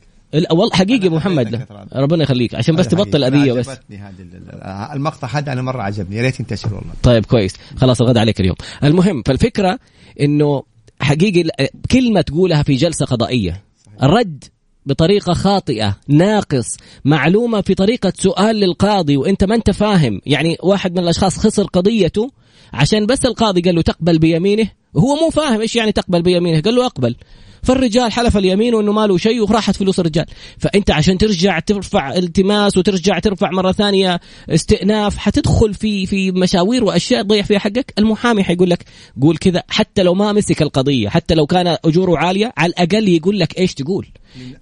والله 0.50 0.70
حقيقي 0.72 1.06
أنا 1.08 1.16
محمد. 1.16 1.66
ربنا 1.94 2.22
يخليك. 2.22 2.54
عشان 2.54 2.76
بس 2.76 2.88
تبطل. 2.88 3.24
أذية 3.24 3.52
بس. 3.52 3.68
عجبتني 3.68 3.98
هذا 3.98 4.14
ال- 4.22 4.36
ال- 4.36 4.62
المقطع 4.96 5.28
هذا 5.28 5.52
أنا 5.52 5.62
مرة 5.62 5.82
عجبني. 5.82 6.16
يا 6.16 6.22
ريت 6.22 6.40
ينتشر 6.40 6.74
والله. 6.74 6.92
طيب 7.02 7.26
كويس. 7.26 7.54
خلاص 7.76 8.00
الغد 8.00 8.16
عليك 8.16 8.40
اليوم. 8.40 8.56
المهم 8.84 9.22
فالفكرة 9.22 9.78
إنه 10.20 10.62
حقيقي 11.00 11.68
كلمه 11.90 12.20
تقولها 12.20 12.62
في 12.62 12.74
جلسة 12.74 13.06
قضائية 13.06 13.62
رد 14.02 14.44
بطريقة 14.90 15.32
خاطئة 15.32 15.96
ناقص 16.08 16.76
معلومة 17.04 17.60
في 17.60 17.74
طريقة 17.74 18.12
سؤال 18.16 18.56
للقاضي 18.56 19.16
وإنت 19.16 19.44
ما 19.44 19.54
إنت 19.54 19.70
فاهم. 19.70 20.20
يعني 20.26 20.56
واحد 20.62 20.92
من 20.92 20.98
الأشخاص 20.98 21.38
خسر 21.38 21.64
قضيته 21.64 22.30
عشان 22.72 23.06
بس 23.06 23.24
القاضي 23.24 23.60
قال 23.60 23.74
له 23.74 23.82
تقبل 23.82 24.18
بيمينه 24.18 24.70
هو 24.96 25.16
مو 25.16 25.30
فاهم 25.30 25.60
إيش 25.60 25.76
يعني 25.76 25.92
تقبل 25.92 26.22
بيمينه 26.22 26.60
قال 26.60 26.74
له 26.74 26.86
أقبل. 26.86 27.16
فالرجال 27.62 28.12
حلف 28.12 28.36
اليمين 28.36 28.74
وإنه 28.74 28.92
ما 28.92 29.06
له 29.06 29.18
شيء 29.18 29.40
وراحت 29.42 29.76
فلوس 29.76 30.00
الرجال. 30.00 30.26
فأنت 30.58 30.90
عشان 30.90 31.18
ترجع 31.18 31.58
ترفع 31.58 32.14
التماس 32.14 32.76
وترجع 32.76 33.18
ترفع 33.18 33.50
مرة 33.50 33.72
ثانية 33.72 34.20
استئناف 34.48 35.18
حتدخل 35.18 35.74
في 35.74 36.06
في 36.06 36.32
مشاوير 36.32 36.84
وأشياء 36.84 37.22
تضيع 37.22 37.42
فيها 37.42 37.58
حقك. 37.58 37.92
المحامي 37.98 38.44
حيقول 38.44 38.70
لك 38.70 38.84
قول 39.22 39.36
كذا 39.36 39.62
حتى 39.68 40.02
لو 40.02 40.14
ما 40.14 40.32
مسك 40.32 40.62
القضية 40.62 41.08
حتى 41.08 41.34
لو 41.34 41.46
كان 41.46 41.76
أجوره 41.84 42.18
عالية 42.18 42.52
على 42.56 42.70
الأقل 42.70 43.08
يقول 43.08 43.38
لك 43.38 43.58
إيش 43.58 43.74
تقول. 43.74 44.06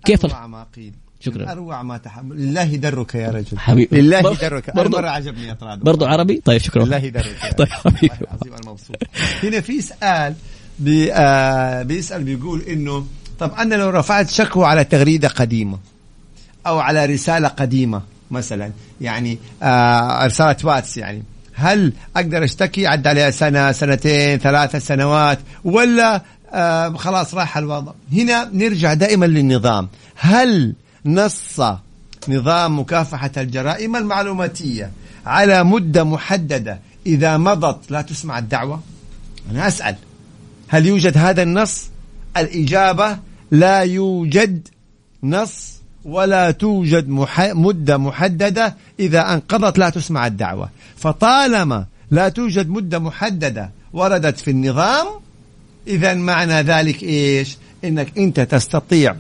كيف 0.05 0.27
ما 0.27 0.67
قيل. 0.77 0.93
شكراً. 1.21 1.43
من 1.43 1.49
أروع 1.49 1.83
ما 1.83 1.99
تحمل 1.99 2.37
لله 2.37 2.65
درك 2.77 3.15
يا 3.15 3.29
رجل. 3.31 3.59
حبيبي. 3.59 4.01
لله 4.01 4.21
درك 4.35 4.77
برضو- 4.77 4.99
مرة 4.99 5.09
عجبني 5.09 5.47
يا 5.47 5.55
طراد 5.55 5.79
برضو 5.79 6.05
عربي؟ 6.05 6.41
طيب 6.45 6.61
شكرا. 6.61 6.85
لله 6.85 6.99
درك 7.09 7.37
طيب. 7.59 7.69
حبيبي. 7.69 7.99
والله 8.03 8.19
العظيم 8.21 8.53
أنا 8.53 8.71
مبسوط 8.73 8.97
هنا 9.43 9.61
في 9.61 9.81
سؤال 9.81 10.35
بي 10.79 11.13
آه 11.13 11.83
بيسأل 11.83 12.25
بيقول 12.25 12.63
إنه 12.63 13.07
طب 13.39 13.53
أنا 13.59 13.75
لو 13.75 13.91
رفعت 13.91 14.31
شكوى 14.31 14.67
على 14.67 14.85
تغريدة 14.85 15.29
قديمة 15.29 15.79
أو 16.67 16.79
على 16.79 17.07
رسالة 17.07 17.49
قديمة 17.49 18.03
مثلا 18.31 18.71
يعني 19.01 19.39
آه 19.63 20.27
رساله 20.27 20.57
واتس 20.65 20.97
يعني 20.97 21.23
هل 21.55 21.93
أقدر 22.17 22.45
أشتكي 22.45 22.87
عدى 22.87 23.09
عليها 23.09 23.31
سنة 23.31 23.73
سنتين 23.73 24.39
ثلاثة 24.39 24.79
سنوات 24.79 25.39
ولا 25.65 26.23
آه 26.53 26.89
خلاص 26.89 27.35
راح 27.35 27.57
الوضع؟ 27.59 27.93
هنا 28.13 28.51
نرجع 28.53 28.95
دائما 28.95 29.27
للنظام. 29.27 29.89
هل 30.17 30.75
نص 31.07 31.61
نظام 32.29 32.79
مكافحة 32.79 33.31
الجرائم 33.37 33.97
المعلوماتية 33.97 34.91
على 35.27 35.65
مدة 35.65 36.05
محددة 36.05 36.79
إذا 37.07 37.37
مضت 37.37 37.91
لا 37.91 38.03
تسمع 38.03 38.39
الدعوة؟ 38.39 38.81
أنا 39.51 39.69
أسأل. 39.69 39.97
هل 40.69 40.87
يوجد 40.87 41.19
هذا 41.19 41.43
النص؟ 41.43 41.89
الإجابة 42.37 43.19
لا 43.51 43.81
يوجد 43.81 44.69
نص 45.23 45.79
ولا 46.05 46.51
توجد 46.51 47.09
مح... 47.09 47.41
مدة 47.41 47.99
محددة 47.99 48.77
إذا 49.01 49.33
أنقضت 49.33 49.79
لا 49.79 49.91
تسمع 49.91 50.27
الدعوة. 50.27 50.69
فطالما 50.97 51.87
لا 52.11 52.29
توجد 52.29 52.69
مدة 52.69 52.99
محددة 52.99 53.71
وردت 53.93 54.39
في 54.39 54.51
النظام 54.51 55.07
إذا 55.87 56.15
معنى 56.15 56.63
ذلك 56.63 57.03
إيش؟ 57.03 57.57
إنك 57.85 58.19
أنت 58.19 58.41
تستطيع 58.41 59.17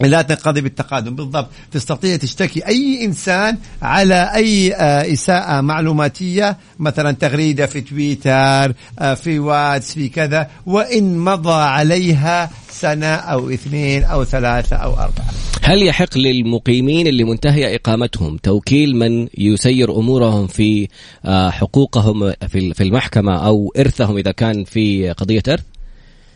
لا 0.00 0.22
تنقضي 0.22 0.60
بالتقادم. 0.60 1.16
بالضبط. 1.16 1.48
تستطيع 1.72 2.16
تشتكي 2.16 2.66
أي 2.66 3.04
إنسان 3.04 3.58
على 3.82 4.30
أي 4.34 4.74
آه، 4.74 5.12
إساءة 5.12 5.60
معلوماتية 5.60 6.56
مثلا 6.78 7.12
تغريدة 7.12 7.66
في 7.66 7.80
تويتر 7.80 8.74
آه، 8.98 9.14
في 9.14 9.38
واتس 9.38 9.92
في 9.92 10.08
كذا 10.08 10.50
وإن 10.66 11.18
مضى 11.18 11.62
عليها 11.62 12.50
سنة 12.70 13.14
أو 13.14 13.50
اثنين 13.50 14.04
أو 14.04 14.24
ثلاثة 14.24 14.76
أو 14.76 14.92
أربعة. 14.92 15.26
هل 15.62 15.82
يحق 15.82 16.18
للمقيمين 16.18 17.06
اللي 17.06 17.24
منتهية 17.24 17.74
إقامتهم 17.76 18.36
توكيل 18.36 18.96
من 18.96 19.28
يسير 19.38 19.96
أمورهم 19.96 20.46
في 20.46 20.88
آه، 21.24 21.50
حقوقهم 21.50 22.32
في 22.48 22.80
المحكمة 22.80 23.46
أو 23.46 23.72
إرثهم 23.78 24.16
إذا 24.16 24.32
كان 24.32 24.64
في 24.64 25.10
قضية 25.10 25.42
إرث؟ 25.48 25.75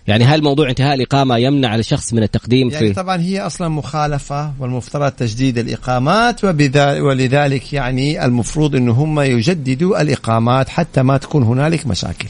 يعني 0.09 0.25
هل 0.25 0.43
موضوع 0.43 0.69
انتهاء 0.69 0.95
الإقامة 0.95 1.39
يمنع 1.39 1.75
الشخص 1.75 2.13
من 2.13 2.23
التقديم 2.23 2.71
يعني 2.71 2.89
في 2.89 2.95
طبعا 2.95 3.21
هي 3.21 3.41
أصلا 3.41 3.69
مخالفة 3.69 4.53
والمفترض 4.59 5.11
تجديد 5.11 5.59
الإقامات 5.59 6.45
ولذلك 6.45 7.73
يعني 7.73 8.25
المفروض 8.25 8.77
أن 8.77 8.89
هم 8.89 9.21
يجددوا 9.21 10.01
الإقامات 10.01 10.69
حتى 10.69 11.03
ما 11.03 11.17
تكون 11.17 11.43
هنالك 11.43 11.87
مشاكل. 11.87 12.29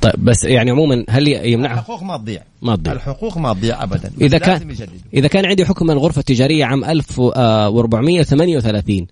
طيب 0.00 0.14
بس 0.18 0.44
يعني 0.44 0.70
عموما 0.70 1.04
هل 1.08 1.28
يمنعها؟ 1.28 1.72
الحقوق 1.72 2.02
ما 2.02 2.16
تضيع. 2.16 2.42
ما 2.62 2.76
تضيع. 2.76 2.92
الحقوق 2.92 3.38
ما 3.38 3.52
تضيع 3.52 3.82
ابدا. 3.82 4.10
إذا 4.20 4.38
كان 4.38 4.76
إذا 5.14 5.28
كان 5.28 5.46
عندي 5.46 5.66
حكم 5.66 5.90
الغرفة 5.90 6.18
التجارية 6.18 6.64
عام 6.64 6.84
1438 6.84 9.06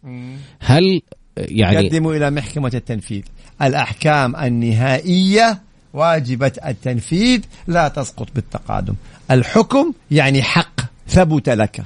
هل 0.60 1.02
يعني 1.38 1.88
قدموا 1.88 2.14
إلى 2.14 2.30
محكمة 2.30 2.70
التنفيذ. 2.74 3.22
الأحكام 3.62 4.36
النهائية 4.36 5.60
واجبة 5.92 6.52
التنفيذ 6.66 7.40
لا 7.66 7.88
تسقط 7.88 8.28
بالتقادم. 8.34 8.94
الحكم 9.30 9.92
يعني 10.10 10.42
حق 10.42 10.80
ثبت 11.08 11.48
لك 11.48 11.82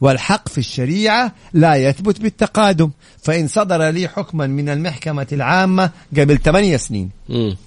والحق 0.00 0.48
في 0.48 0.58
الشريعة 0.58 1.32
لا 1.52 1.74
يثبت 1.74 2.20
بالتقادم. 2.20 2.90
فإن 3.22 3.48
صدر 3.48 3.88
لي 3.88 4.08
حكما 4.08 4.46
من 4.46 4.68
المحكمة 4.68 5.26
العامة 5.32 5.90
قبل 6.16 6.38
ثمانية 6.38 6.76
سنين 6.76 7.10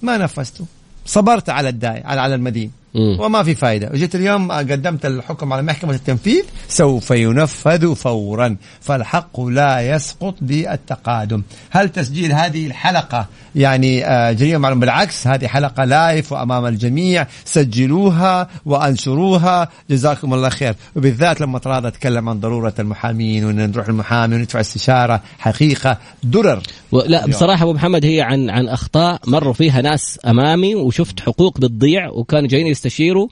ما 0.02 0.16
نفذته. 0.18 0.66
صبرت 1.06 1.50
على 1.50 1.68
الداعي 1.68 2.02
على 2.04 2.34
المدين. 2.34 2.70
وما 2.94 3.42
في 3.42 3.54
فائده 3.54 3.90
وجيت 3.92 4.14
اليوم 4.14 4.52
قدمت 4.52 5.06
الحكم 5.06 5.52
على 5.52 5.62
محكمة 5.62 5.94
التنفيذ 5.94 6.42
سوف 6.68 7.10
ينفذ 7.10 7.94
فورا. 7.94 8.56
فالحق 8.80 9.40
لا 9.40 9.94
يسقط 9.94 10.34
بالتقادم. 10.40 11.42
هل 11.70 11.88
تسجيل 11.88 12.32
هذه 12.32 12.66
الحلقة 12.66 13.26
يعني 13.54 14.06
آه، 14.06 14.32
جريمة 14.32 14.58
معلوم 14.58 14.80
بالعكس 14.80 15.26
هذه 15.26 15.46
حلقة 15.46 15.84
لايف 15.84 16.32
وأمام 16.32 16.66
الجميع. 16.66 17.26
سجلوها 17.44 18.48
وأنشروها. 18.66 19.68
جزاكم 19.90 20.34
الله 20.34 20.48
خير. 20.48 20.74
وبالذات 20.96 21.40
لما 21.40 21.58
تراضى 21.58 21.88
اتكلم 21.88 22.28
عن 22.28 22.40
ضرورة 22.40 22.74
المحامين 22.78 23.44
وإن 23.44 23.70
نروح 23.70 23.88
المحامي 23.88 24.34
وندفع 24.34 24.60
استشارة 24.60 25.22
حقيقة. 25.38 25.98
درر. 26.22 26.62
لا 26.92 27.26
بصراحة 27.26 27.62
أبو 27.62 27.72
محمد 27.72 28.04
هي 28.04 28.20
عن 28.20 28.50
عن 28.50 28.68
أخطاء 28.68 29.20
مروا 29.26 29.52
فيها 29.52 29.82
ناس 29.82 30.18
أمامي 30.26 30.74
وشفت 30.74 31.20
حقوق 31.20 31.60
بتضيع 31.60 32.08
وكانوا 32.08 32.48
جايين 32.48 32.66
يستشيروا 32.86 33.28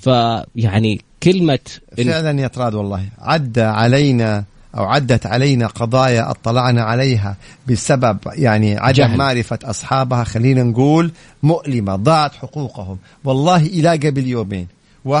فيعني 0.00 1.00
كلمة 1.22 1.58
فعلا 1.96 2.40
يا 2.40 2.48
طراد 2.48 2.74
والله. 2.74 3.04
عدى 3.18 3.62
علينا 3.62 4.44
أو 4.76 4.84
عدت 4.84 5.26
علينا 5.26 5.66
قضايا 5.66 6.30
اطلعنا 6.30 6.82
عليها 6.82 7.36
بسبب 7.68 8.18
يعني 8.26 8.78
عدم 8.78 9.02
جهل. 9.02 9.18
معرفة 9.18 9.58
أصحابها. 9.64 10.24
خلينا 10.24 10.62
نقول 10.62 11.10
مؤلمة 11.42 11.96
ضاعت 11.96 12.34
حقوقهم. 12.34 12.98
والله 13.24 13.56
إلى 13.56 13.88
قبل 13.88 14.26
يومين. 14.26 14.66
و 15.04 15.14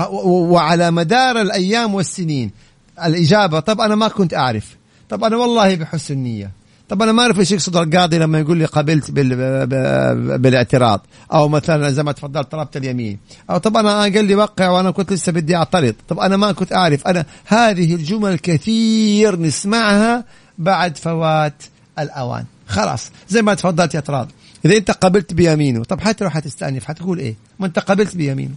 وعلى 0.52 0.90
مدار 0.90 1.40
الأيام 1.40 1.94
والسنين. 1.94 2.50
الإجابة 3.04 3.60
طب 3.60 3.80
أنا 3.80 3.94
ما 3.94 4.08
كنت 4.08 4.34
أعرف. 4.34 4.76
طب 5.08 5.24
أنا 5.24 5.36
والله 5.36 5.74
بحسن 5.74 6.18
نية. 6.18 6.50
طب 6.92 7.02
أنا 7.02 7.12
ما 7.12 7.22
أعرف 7.22 7.38
إيش 7.38 7.52
يقصد 7.52 7.76
القاضي 7.76 8.18
لما 8.18 8.38
يقول 8.38 8.58
لي 8.58 8.64
قبلت 8.64 9.10
بال... 9.10 9.36
بالاعتراض 10.38 11.06
أو 11.32 11.48
مثلا 11.48 11.90
زي 11.90 12.02
ما 12.02 12.12
تفضلت 12.12 12.52
طلبت 12.52 12.76
اليمين. 12.76 13.18
أو 13.50 13.58
طب 13.58 13.76
أنا 13.76 14.00
قال 14.02 14.24
لي 14.24 14.34
وقع 14.34 14.68
وأنا 14.68 14.90
كنت 14.90 15.12
لسه 15.12 15.32
بدي 15.32 15.56
أعترض. 15.56 15.94
طب 16.08 16.18
أنا 16.18 16.36
ما 16.36 16.52
كنت 16.52 16.72
أعرف. 16.72 17.06
أنا 17.06 17.24
هذه 17.44 17.94
الجمل 17.94 18.38
كثير 18.38 19.40
نسمعها 19.40 20.24
بعد 20.58 20.96
فوات 20.96 21.62
الأوان. 21.98 22.44
خلاص 22.66 23.10
زي 23.28 23.42
ما 23.42 23.54
تفضلت 23.54 23.94
اعتراض 23.94 24.28
إذا 24.64 24.76
أنت 24.76 24.90
قبلت 24.90 25.34
بيمينه 25.34 25.84
طب 25.84 26.00
حتى 26.00 26.24
لو 26.24 26.30
حتستأنف 26.30 26.84
حتقول 26.84 27.18
إيه؟ 27.18 27.34
ما 27.58 27.66
أنت 27.66 27.78
قبلت 27.78 28.16
بيمينه. 28.16 28.54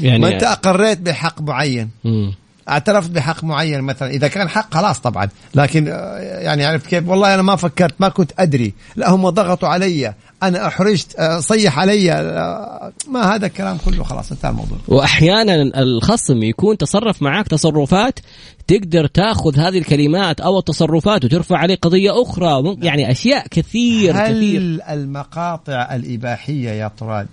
يعني 0.00 0.18
ما 0.18 0.34
أنت 0.34 0.42
أقريت 0.42 1.00
بحق 1.00 1.40
معين. 1.40 1.90
مم. 2.04 2.34
اعترفت 2.68 3.10
بحق 3.10 3.44
معين 3.44 3.80
مثلا. 3.80 4.10
إذا 4.10 4.28
كان 4.28 4.48
حق 4.48 4.74
خلاص 4.74 5.00
طبعا. 5.00 5.28
لكن 5.54 5.88
آه، 5.88 6.18
يعني 6.18 6.64
عرفت 6.64 6.86
كيف؟ 6.86 7.08
والله 7.08 7.34
أنا 7.34 7.42
ما 7.42 7.56
فكرت 7.56 7.94
ما 7.98 8.08
كنت 8.08 8.32
أدري. 8.38 8.74
لا 8.96 9.10
هم 9.10 9.28
ضغطوا 9.28 9.68
علي. 9.68 10.14
أنا 10.42 10.66
أحرجت 10.66 11.14
آه، 11.18 11.40
صيح 11.40 11.78
علي 11.78 12.12
آه، 12.12 12.92
ما 13.08 13.34
هذا 13.34 13.46
الكلام 13.46 13.78
كله. 13.84 14.04
خلاص 14.04 14.32
انتهى 14.32 14.50
الموضوع. 14.50 14.78
واحيانا 14.88 15.54
الخصم 15.82 16.42
يكون 16.42 16.78
تصرف 16.78 17.22
معك 17.22 17.48
تصرفات 17.48 18.18
تقدر 18.66 19.06
تاخذ 19.06 19.58
هذه 19.58 19.78
الكلمات 19.78 20.40
أو 20.40 20.58
التصرفات 20.58 21.24
وترفع 21.24 21.58
عليه 21.58 21.76
قضية 21.76 22.22
أخرى. 22.22 22.76
يعني 22.82 23.10
أشياء 23.10 23.46
كثير 23.50 24.16
هل 24.16 24.36
كثير. 24.36 24.60
المقاطع 24.90 25.94
الإباحية 25.94 26.70
يا 26.70 26.90
طراد 26.98 27.28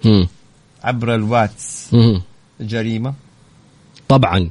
عبر 0.83 1.15
الواتس 1.15 1.95
جريمة؟ 2.61 3.13
طبعا. 4.07 4.49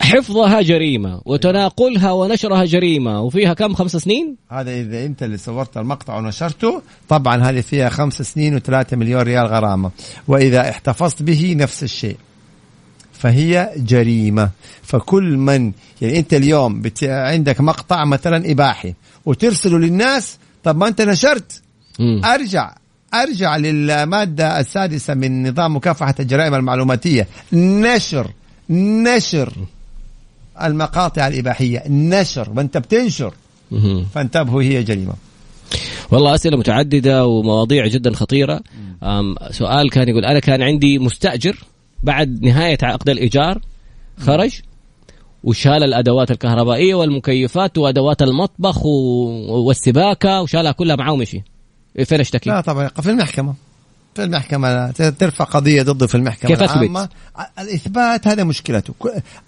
حفظها 0.00 0.62
جريمة 0.62 1.20
وتناقلها 1.24 2.12
ونشرها 2.12 2.64
جريمة 2.64 3.22
وفيها 3.22 3.54
كم 3.54 3.74
خمس 3.74 3.96
سنين؟ 3.96 4.36
هذا 4.50 4.70
إذا 4.70 5.04
أنت 5.04 5.22
اللي 5.22 5.36
صورت 5.36 5.76
المقطع 5.76 6.16
ونشرته 6.16 6.82
طبعا 7.08 7.36
هذه 7.36 7.60
فيها 7.60 7.88
خمس 7.88 8.22
سنين 8.22 8.54
وثلاثة 8.54 8.96
مليون 8.96 9.22
ريال 9.22 9.46
غرامة. 9.46 9.90
وإذا 10.28 10.70
احتفظت 10.70 11.22
به 11.22 11.54
نفس 11.58 11.82
الشيء. 11.82 12.16
فهي 13.12 13.72
جريمة. 13.76 14.50
فكل 14.82 15.36
من 15.36 15.72
يعني 16.00 16.18
أنت 16.18 16.34
اليوم 16.34 16.80
بت... 16.80 17.04
عندك 17.04 17.60
مقطع 17.60 18.04
مثلا 18.04 18.50
إباحي 18.50 18.94
وترسله 19.26 19.78
للناس 19.78 20.38
طب 20.64 20.76
ما 20.76 20.88
أنت 20.88 21.00
نشرت. 21.00 21.62
م. 21.98 22.24
أرجع. 22.24 22.74
أرجع 23.14 23.56
للمادة 23.56 24.60
السادسة 24.60 25.14
من 25.14 25.48
نظام 25.48 25.76
مكافحة 25.76 26.14
الجرائم 26.20 26.54
المعلوماتية. 26.54 27.28
نشر. 27.52 28.30
نشر. 28.70 29.52
المقاطع 30.62 31.26
الإباحية. 31.26 31.82
نشر 31.88 32.50
وأنت 32.56 32.78
بتنشر. 32.78 33.34
فانتبهوا 34.14 34.62
هي 34.62 34.82
جريمة. 34.82 35.14
والله 36.10 36.34
أسئلة 36.34 36.56
متعددة 36.56 37.26
ومواضيع 37.26 37.86
جدا 37.86 38.14
خطيرة. 38.14 38.60
سؤال 39.50 39.90
كان 39.90 40.08
يقول 40.08 40.24
أنا 40.24 40.38
كان 40.38 40.62
عندي 40.62 40.98
مستأجر 40.98 41.64
بعد 42.02 42.42
نهاية 42.42 42.78
عقد 42.82 43.08
الإيجار 43.08 43.60
خرج 44.18 44.60
وشال 45.44 45.84
الأدوات 45.84 46.30
الكهربائية 46.30 46.94
والمكيفات 46.94 47.78
وأدوات 47.78 48.22
المطبخ 48.22 48.86
والسباكة 48.86 50.40
وشالها 50.40 50.72
كلها 50.72 50.96
معاه 50.96 51.12
ومشي. 51.12 51.42
فين 52.04 52.20
اشتكي؟ 52.20 52.50
لا 52.50 52.60
طبعا 52.60 52.88
في 52.88 53.10
المحكمة. 53.10 53.54
في 54.18 54.24
المحكمة 54.24 54.90
ترفع 54.90 55.44
قضية 55.44 55.82
ضده 55.82 56.06
في 56.06 56.14
المحكمة 56.14 56.50
كيف 56.50 56.62
العامة. 56.62 57.08
الإثبات 57.58 58.28
هذا 58.28 58.44
مشكلته 58.44 58.94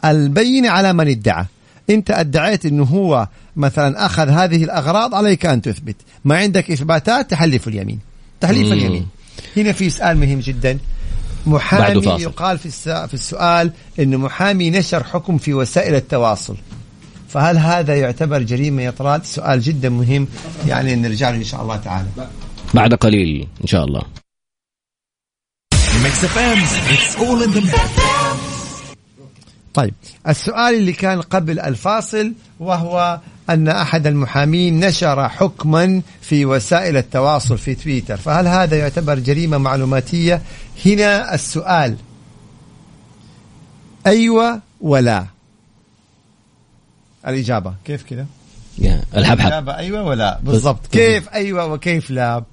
البينة 0.05 0.71
على 0.71 0.93
من 0.93 1.09
ادعى. 1.09 1.47
أنت 1.91 2.11
ادعيت 2.11 2.66
أنه 2.66 2.85
هو 2.85 3.29
مثلا 3.57 4.07
أخذ 4.07 4.29
هذه 4.29 4.64
الأغراض 4.64 5.14
عليك 5.14 5.47
أن 5.47 5.62
تثبت. 5.62 5.97
ما 6.25 6.39
عندك 6.39 6.71
إثباتات 6.71 7.31
تحلف 7.31 7.68
اليمين. 7.68 7.99
تحليف 8.41 8.66
مم. 8.66 8.73
اليمين. 8.73 9.07
هنا 9.57 9.73
في 9.73 9.91
سؤال 9.91 10.18
مهم 10.18 10.41
جدا. 10.41 10.79
محامي 11.47 12.23
يقال 12.23 12.59
في 12.59 12.71
في 13.09 13.14
السؤال 13.14 13.73
انه 13.99 14.16
محامي 14.16 14.71
نشر 14.71 15.05
حكم 15.05 15.39
في 15.39 15.55
وسائل 15.55 15.95
التواصل. 15.95 16.57
فهل 17.29 17.59
هذا 17.59 17.97
يعتبر 17.97 18.43
جريمة 18.43 18.83
يا 18.83 18.91
طراد 18.91 19.25
سؤال 19.25 19.61
جدا 19.61 19.89
مهم. 19.89 20.29
يعني 20.66 20.97
نرجع 20.97 21.31
له 21.31 21.37
إن 21.37 21.45
شاء 21.45 21.62
الله 21.62 21.77
تعالى. 21.77 22.09
بعد 22.75 22.95
قليل 22.95 23.47
إن 23.62 23.66
شاء 23.66 23.85
الله. 23.85 24.03
طيب 29.74 29.94
السؤال 30.28 30.74
اللي 30.74 30.92
كان 30.92 31.20
قبل 31.20 31.61
الفاصل 31.61 32.32
وهو 32.61 33.20
أن 33.51 33.68
أحد 33.68 34.07
المحامين 34.07 34.86
نشر 34.86 35.28
حكما 35.28 36.03
في 36.20 36.44
وسائل 36.46 36.96
التواصل 36.96 37.59
في 37.59 37.74
تويتر. 37.74 38.16
فهل 38.16 38.46
هذا 38.46 38.78
يعتبر 38.78 39.18
جريمة 39.18 39.59
معلوماتية؟ 39.59 40.42
هنا 40.86 41.34
السؤال. 41.34 41.96
أيوة 44.07 44.61
ولا؟ 44.80 45.26
الإجابة. 47.26 47.74
كيف 47.84 48.03
كذا 48.03 48.26
الحبحب. 49.16 49.46
الإجابة 49.46 49.76
أيوة 49.76 50.03
ولا. 50.03 50.40
بالضبط 50.42 50.86
كيف 50.86 51.28
أيوة 51.28 51.66
وكيف 51.66 52.11
لا؟ 52.11 52.44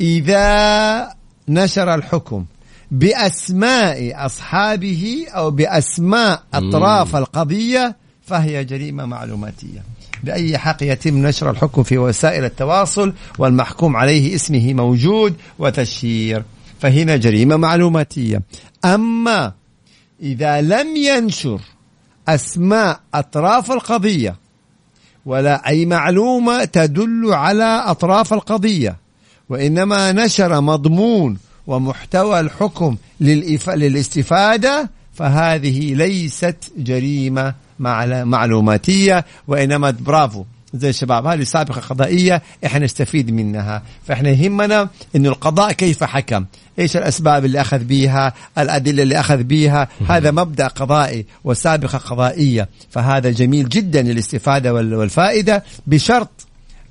إذا 0.00 1.14
نشر 1.48 1.94
الحكم 1.94 2.44
بأسماء 2.90 4.26
أصحابه 4.26 5.26
أو 5.28 5.50
بأسماء 5.50 6.42
أطراف 6.54 7.16
القضية 7.16 7.96
فهي 8.22 8.64
جريمة 8.64 9.06
معلوماتية. 9.06 9.82
بأي 10.24 10.58
حق 10.58 10.76
يتم 10.82 11.26
نشر 11.26 11.50
الحكم 11.50 11.82
في 11.82 11.98
وسائل 11.98 12.44
التواصل 12.44 13.12
والمحكوم 13.38 13.96
عليه 13.96 14.34
اسمه 14.34 14.74
موجود 14.74 15.34
وتشهير. 15.58 16.44
فهنا 16.80 17.16
جريمة 17.16 17.56
معلوماتية. 17.56 18.42
أما 18.84 19.52
إذا 20.22 20.60
لم 20.60 20.96
ينشر 20.96 21.60
أسماء 22.28 23.00
أطراف 23.14 23.72
القضية 23.72 24.36
ولا 25.26 25.68
أي 25.68 25.86
معلومة 25.86 26.64
تدل 26.64 27.32
على 27.32 27.82
أطراف 27.86 28.32
القضية 28.32 28.96
وإنما 29.48 30.12
نشر 30.12 30.60
مضمون 30.60 31.38
ومحتوى 31.68 32.40
الحكم 32.40 32.96
للاستفادة 33.20 34.90
فهذه 35.14 35.94
ليست 35.94 36.56
جريمة 36.78 37.54
معلوماتية 38.24 39.24
وإنما 39.48 39.90
برافو. 39.90 40.44
زي 40.74 40.90
الشباب 40.90 41.26
هذه 41.26 41.44
سابقة 41.44 41.80
قضائية 41.80 42.42
إحنا 42.66 42.84
نستفيد 42.84 43.30
منها. 43.30 43.82
فإحنا 44.06 44.30
يهمنا 44.30 44.88
انه 45.16 45.28
القضاء 45.28 45.72
كيف 45.72 46.04
حكم؟ 46.04 46.44
إيش 46.78 46.96
الأسباب 46.96 47.44
اللي 47.44 47.60
أخذ 47.60 47.78
بيها؟ 47.78 48.32
الأدلة 48.58 49.02
اللي 49.02 49.20
أخذ 49.20 49.42
بيها؟ 49.42 49.88
هذا 50.08 50.30
مبدأ 50.30 50.66
قضائي 50.66 51.26
وسابقة 51.44 51.98
قضائية. 51.98 52.68
فهذا 52.90 53.30
جميل 53.30 53.68
جدا 53.68 54.02
للاستفادة 54.02 54.74
والفائدة 54.74 55.64
بشرط 55.86 56.30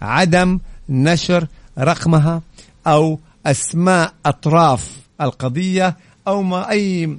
عدم 0.02 0.60
نشر 0.90 1.48
رقمها 1.80 2.42
أو 2.88 3.20
أسماء 3.48 4.14
أطراف 4.26 4.92
القضية 5.22 5.98
أو 6.28 6.42
ما 6.42 6.70
أي 6.70 7.18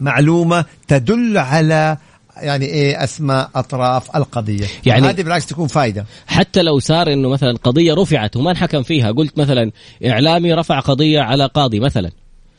معلومة 0.00 0.64
تدل 0.88 1.38
على 1.38 1.96
يعني 2.36 2.64
إيه 2.64 3.04
أسماء 3.04 3.50
أطراف 3.54 4.16
القضية. 4.16 4.66
يعني 4.86 5.08
هذه 5.08 5.22
بالعكس 5.22 5.46
تكون 5.46 5.66
فائده 5.66 6.04
حتى 6.26 6.62
لو 6.62 6.78
صار 6.78 7.12
إنه 7.12 7.28
مثلا 7.28 7.56
قضية 7.62 7.94
رفعت 7.94 8.36
وما 8.36 8.50
انحكم 8.50 8.82
فيها 8.82 9.12
قلت 9.12 9.38
مثلا 9.38 9.70
إعلامي 10.06 10.54
رفع 10.54 10.80
قضية 10.80 11.20
على 11.20 11.46
قاضي 11.46 11.80
مثلا. 11.80 12.10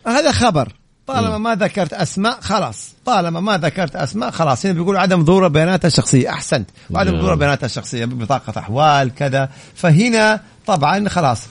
هذا 0.08 0.32
خبر. 0.32 0.74
طالما 1.08 1.38
ما 1.38 1.56
ذكرت 1.56 1.94
أسماء 1.94 2.42
خلاص. 2.42 2.94
طالما 3.06 3.40
ما 3.40 3.58
ذكرت 3.58 3.96
أسماء 3.96 4.32
خلاص. 4.32 4.66
هنا 4.66 4.74
بيقول 4.74 4.98
عدم 4.98 5.26
ظهور 5.26 5.48
بياناتها 5.48 5.88
الشخصية. 5.88 6.30
أحسنت. 6.30 6.70
وعدم 6.90 7.22
ظهور 7.22 7.36
بياناتها 7.36 7.66
الشخصية 7.66 8.06
ببطاقه 8.06 8.60
أحوال 8.60 9.16
كذا. 9.16 9.50
فهنا 9.76 10.42
طبعا 10.66 11.10
خلاص. 11.10 11.48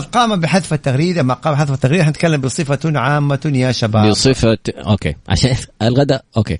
قام 0.00 0.40
بحذف 0.40 0.72
التغريدة 0.72 1.22
ما 1.22 1.34
قام 1.34 1.54
بحذف 1.54 1.70
التغريدة 1.70 2.08
نتكلم 2.08 2.40
بصفة 2.40 2.98
عامة 2.98 3.52
يا 3.54 3.72
شباب. 3.72 4.10
بصفة 4.10 4.58
okay. 4.68 5.14
عشان 5.28 5.56
الغداء 5.82 6.24
okay. 6.36 6.58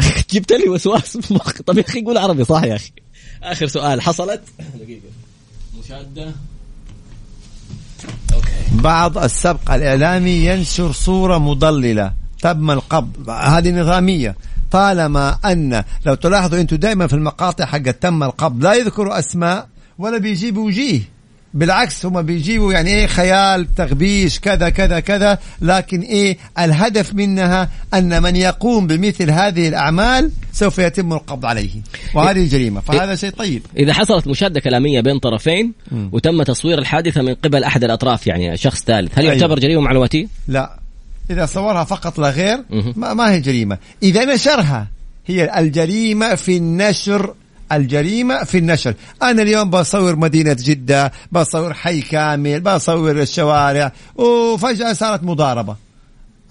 جبت 0.30 0.52
لي 0.52 0.68
وسواس 0.68 1.16
في 1.16 1.34
مخي. 1.34 1.62
طب 1.62 1.78
يا 1.78 1.84
أخي 1.88 2.02
قول 2.02 2.18
عربي 2.18 2.44
صح 2.44 2.62
يا 2.62 2.74
أخي؟ 2.74 2.92
آخر 3.42 3.66
سؤال 3.66 4.00
حصلت؟ 4.00 4.42
دقيقة. 4.74 5.00
مشادة. 5.84 6.32
أوكي. 8.34 8.48
بعض 8.72 9.18
السبق 9.18 9.70
الإعلامي 9.70 10.30
ينشر 10.30 10.92
صورة 10.92 11.38
مضللة 11.38 12.12
تم 12.42 12.70
القبض. 12.70 13.30
هذه 13.30 13.70
نظامية. 13.70 14.36
طالما 14.70 15.38
أن 15.44 15.84
لو 16.06 16.14
تلاحظوا 16.14 16.60
أنتم 16.60 16.76
دائما 16.76 17.06
في 17.06 17.14
المقاطع 17.14 17.64
حق 17.64 17.78
تم 17.78 18.22
القبض 18.22 18.64
لا 18.64 18.74
يذكروا 18.74 19.18
أسماء 19.18 19.68
ولا 19.98 20.18
بيجيبوا 20.18 20.66
وجيه. 20.66 21.13
بالعكس 21.54 22.06
هم 22.06 22.22
بيجيبوا 22.22 22.72
يعني 22.72 22.90
إيه 22.90 23.06
خيال 23.06 23.74
تغبيش 23.74 24.38
كذا 24.38 24.68
كذا 24.68 25.00
كذا 25.00 25.38
لكن 25.60 26.00
إيه 26.00 26.38
الهدف 26.58 27.14
منها 27.14 27.68
أن 27.94 28.22
من 28.22 28.36
يقوم 28.36 28.86
بمثل 28.86 29.30
هذه 29.30 29.68
الأعمال 29.68 30.30
سوف 30.52 30.78
يتم 30.78 31.12
القبض 31.12 31.46
عليه. 31.46 31.70
وهذه 32.14 32.48
جريمة 32.48 32.80
فهذا 32.80 33.14
شيء 33.14 33.30
طيب. 33.30 33.62
إذا 33.76 33.92
حصلت 33.92 34.26
مشادة 34.26 34.60
كلامية 34.60 35.00
بين 35.00 35.18
طرفين. 35.18 35.72
وتم 36.12 36.42
تصوير 36.42 36.78
الحادثة 36.78 37.22
من 37.22 37.34
قبل 37.34 37.64
أحد 37.64 37.84
الأطراف 37.84 38.26
يعني 38.26 38.56
شخص 38.56 38.84
ثالث 38.84 39.18
هل 39.18 39.22
أيوه. 39.22 39.34
يعتبر 39.34 39.58
جريمة 39.58 39.80
معلوماتيه 39.80 40.26
لا. 40.48 40.78
إذا 41.30 41.46
صورها 41.46 41.84
فقط 41.84 42.18
لا 42.18 42.30
غير 42.30 42.58
ما, 42.96 43.14
ما 43.14 43.32
هي 43.32 43.40
جريمة. 43.40 43.78
إذا 44.02 44.34
نشرها 44.34 44.88
هي 45.26 45.58
الجريمة 45.58 46.34
في 46.34 46.56
النشر 46.56 47.34
الجريمة 47.72 48.44
في 48.44 48.58
النشر. 48.58 48.94
أنا 49.22 49.42
اليوم 49.42 49.70
بصور 49.70 50.16
مدينة 50.16 50.56
جدة 50.60 51.12
بصور 51.32 51.74
حي 51.74 52.00
كامل 52.00 52.60
بصور 52.60 53.20
الشوارع 53.20 53.92
وفجأة 54.16 54.92
صارت 54.92 55.22
مضاربة. 55.22 55.76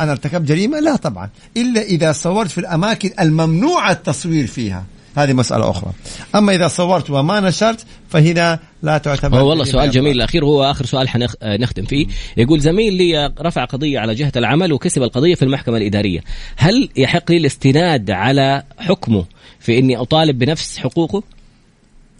أنا 0.02 0.12
ارتكبت 0.12 0.48
جريمة؟ 0.48 0.80
لا 0.80 0.96
طبعا. 0.96 1.30
إلا 1.58 1.82
إذا 1.82 2.12
صورت 2.12 2.52
في 2.52 2.58
الأماكن 2.58 3.12
الممنوع 3.20 3.92
التصوير 3.92 4.48
فيها. 4.48 4.84
هذه 5.16 5.34
مسألة 5.34 5.70
أخرى 5.70 5.92
أما 6.36 6.56
إذا 6.56 6.68
صورت 6.68 7.10
وما 7.10 7.40
نشرت 7.40 7.86
فهنا 8.10 8.60
لا 8.84 8.98
تعتبر 8.98 9.40
هو 9.40 9.50
والله 9.50 9.64
سؤال 9.64 9.92
جميل 9.92 10.16
الأخير 10.16 10.46
هو 10.46 10.64
آخر 10.64 10.86
سؤال 10.86 11.10
حنختم 11.10 11.86
فيه 11.86 12.08
يقول 12.38 12.60
زميل 12.60 12.94
لي 12.94 13.34
رفع 13.42 13.66
قضية 13.66 14.00
على 14.00 14.16
جهة 14.16 14.32
العمل 14.36 14.74
وكسب 14.74 15.04
القضية 15.04 15.36
في 15.36 15.46
المحكمة 15.46 15.78
الإدارية 15.78 16.20
هل 16.56 16.90
يحق 16.98 17.32
لي 17.32 17.38
الاستناد 17.38 18.12
على 18.12 18.64
حكمه 18.78 19.26
في 19.60 19.80
إني 19.80 19.98
أطالب 19.98 20.40
بنفس 20.40 20.78
حقوقه؟ 20.78 21.24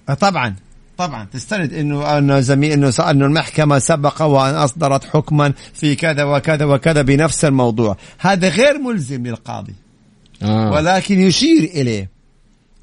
أه، 0.10 0.14
طبعا 0.14 0.56
طبعا 0.98 1.28
تستند 1.34 1.74
إنه 1.74 2.18
انه 2.18 2.40
زميل 2.40 2.72
إنه 2.72 2.94
انه 3.00 3.26
المحكمة 3.26 3.80
سبق 3.80 4.22
وأن 4.22 4.56
أصدرت 4.56 5.04
حكما 5.04 5.54
في 5.74 5.96
كذا 5.96 6.24
وكذا 6.24 6.66
وكذا 6.66 7.02
بنفس 7.02 7.46
الموضوع، 7.46 7.98
هذا 8.20 8.50
غير 8.50 8.80
ملزم 8.80 9.28
للقاضي. 9.28 9.74
آه. 10.44 10.72
ولكن 10.72 11.20
يشير 11.20 11.64
إليه. 11.64 12.13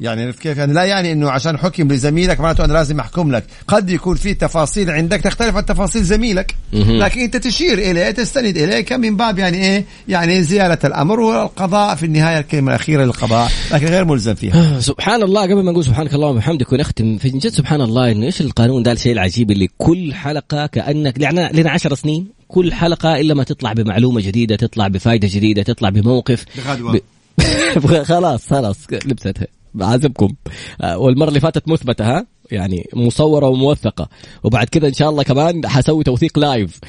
يعني 0.01 0.25
عرفت 0.25 0.39
كيف؟ 0.39 0.59
يعني 0.59 0.73
لا 0.73 0.85
يعني 0.85 1.13
إنه 1.13 1.31
عشان 1.31 1.59
حكم 1.59 1.89
لزميلك 1.93 2.41
معناته 2.41 2.65
أنا 2.65 2.73
لازم 2.73 3.01
أحكم 3.01 3.33
لك، 3.33 3.45
قد 3.69 3.91
يكون 3.91 4.17
في 4.17 4.35
تفاصيل 4.35 4.91
عندك 4.91 5.21
تختلف 5.21 5.57
عن 5.57 5.67
تفاصيل 5.67 6.03
زميلك، 6.03 6.55
لكن 6.73 7.21
أنت 7.21 7.37
تشير 7.37 7.79
إليه 7.79 8.11
تستند 8.11 8.57
إليه 8.57 8.97
من 8.97 9.17
باب 9.17 9.39
يعني 9.39 9.57
إيه؟ 9.57 9.85
يعني 10.09 10.43
زياده 10.43 10.89
الأمر 10.89 11.21
والقضاء 11.21 11.95
في 11.95 12.07
النهاية 12.07 12.39
الكلمة 12.39 12.71
الأخيرة 12.71 13.05
للقضاء، 13.05 13.51
لكن 13.73 13.87
غير 13.87 14.05
ملزم 14.05 14.35
فيها. 14.35 14.81
سبحان 14.91 15.23
الله 15.23 15.43
قبل 15.43 15.63
ما 15.63 15.73
نقول 15.73 15.85
سبحانك 15.85 16.15
اللهم 16.15 16.37
وبحمدك 16.37 16.73
ونختم 16.73 17.19
في 17.19 17.29
جد 17.29 17.49
سبحان 17.49 17.81
الله 17.81 18.13
إنه 18.13 18.27
إيش 18.27 18.41
القانون 18.41 18.83
ده 18.83 18.93
الشيء 18.93 19.13
العجيب 19.13 19.51
اللي 19.51 19.69
كل 19.79 20.15
حلقة 20.15 20.67
كأنك 20.67 21.21
لنا 21.55 21.71
10 21.71 21.95
سنين 21.95 22.27
كل 22.49 22.73
حلقة 22.73 23.17
إلا 23.21 23.35
ما 23.35 23.45
تطلع 23.45 23.73
بمعلومة 23.73 24.21
جديدة 24.21 24.57
تطلع 24.57 24.89
بفائده 24.89 25.29
جديدة 25.33 25.63
تطلع 25.63 25.89
بموقف 25.89 26.45
ب... 26.81 27.01
خلاص 28.03 28.47
خلاص 28.47 28.77
لبستها 28.93 29.60
بعذبكم. 29.75 30.35
آه، 30.81 30.99
والمرة 30.99 31.29
اللي 31.29 31.41
فاتت 31.41 31.69
مثبتة 31.69 32.05
ها؟ 32.05 32.27
يعني 32.51 32.89
مصورة 32.95 33.49
وموثقة. 33.49 34.09
وبعد 34.43 34.67
كذا 34.67 34.89
إن 34.89 34.93
شاء 34.93 35.11
الله 35.11 35.23
كمان 35.23 35.69
حسوي 35.69 36.05
توثيق 36.05 36.39
لايف 36.39 36.81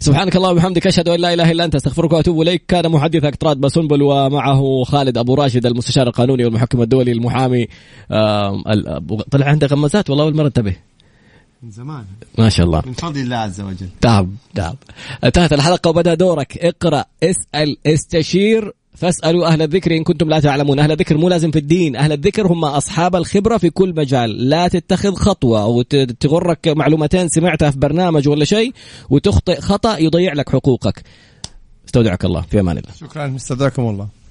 سبحانك 0.00 0.36
اللهم 0.36 0.52
وبحمدك 0.52 0.86
أشهد 0.86 1.08
أن 1.08 1.20
لا 1.20 1.34
إله 1.34 1.50
إلا 1.50 1.64
أنت 1.64 1.74
أستغفرك 1.74 2.12
وأتوب 2.12 2.42
إليك. 2.42 2.64
كان 2.68 2.90
محدثك 2.90 3.36
تراد 3.36 3.56
بسنبل 3.56 4.02
ومعه 4.02 4.84
خالد 4.84 5.18
أبو 5.18 5.34
راشد 5.34 5.66
المستشار 5.66 6.06
القانوني 6.06 6.44
والمحكم 6.44 6.82
الدولي 6.82 7.12
المحامي. 7.12 7.66
طلع 9.30 9.46
عنده 9.46 9.66
غمازات؟ 9.66 10.10
والله 10.10 10.24
أول 10.24 10.36
مرة 10.36 10.46
انتبه. 10.46 10.76
من 11.62 11.70
زمان. 11.70 12.04
ما 12.38 12.48
شاء 12.48 12.66
الله. 12.66 12.82
من 12.86 12.92
فضل 12.92 13.20
الله 13.20 13.36
عز 13.36 13.60
وجل. 13.60 13.88
تعب 14.00 14.30
تعب 14.54 14.76
انتهت 15.24 15.52
الحلقة 15.52 15.88
وبدأ 15.90 16.14
دورك. 16.14 16.58
اقرأ 16.58 17.04
اسأل 17.22 17.76
استشير. 17.86 18.72
فاسألوا 18.94 19.46
أهل 19.46 19.62
الذكر 19.62 19.96
إن 19.96 20.04
كنتم 20.04 20.28
لا 20.28 20.40
تعلمون. 20.40 20.78
أهل 20.78 20.92
الذكر 20.92 21.16
مو 21.16 21.28
لازم 21.28 21.50
في 21.50 21.58
الدين. 21.58 21.96
أهل 21.96 22.12
الذكر 22.12 22.46
هم 22.46 22.64
أصحاب 22.64 23.16
الخبرة 23.16 23.56
في 23.56 23.70
كل 23.70 23.94
مجال. 23.96 24.48
لا 24.48 24.68
تتخذ 24.68 25.14
خطوة 25.14 25.62
أو 25.62 25.82
تغرك 26.20 26.68
معلومتين 26.68 27.28
سمعتها 27.28 27.70
في 27.70 27.78
برنامج 27.78 28.28
ولا 28.28 28.44
شيء 28.44 28.72
وتخطئ 29.10 29.60
خطأ 29.60 29.98
يضيع 29.98 30.32
لك 30.32 30.50
حقوقك. 30.50 31.02
استودعك 31.86 32.24
الله. 32.24 32.40
في 32.40 32.60
أمان 32.60 32.78
الله. 32.78 32.90
شكرا. 33.00 33.36
استودعكم 33.36 33.82
الله. 33.82 34.23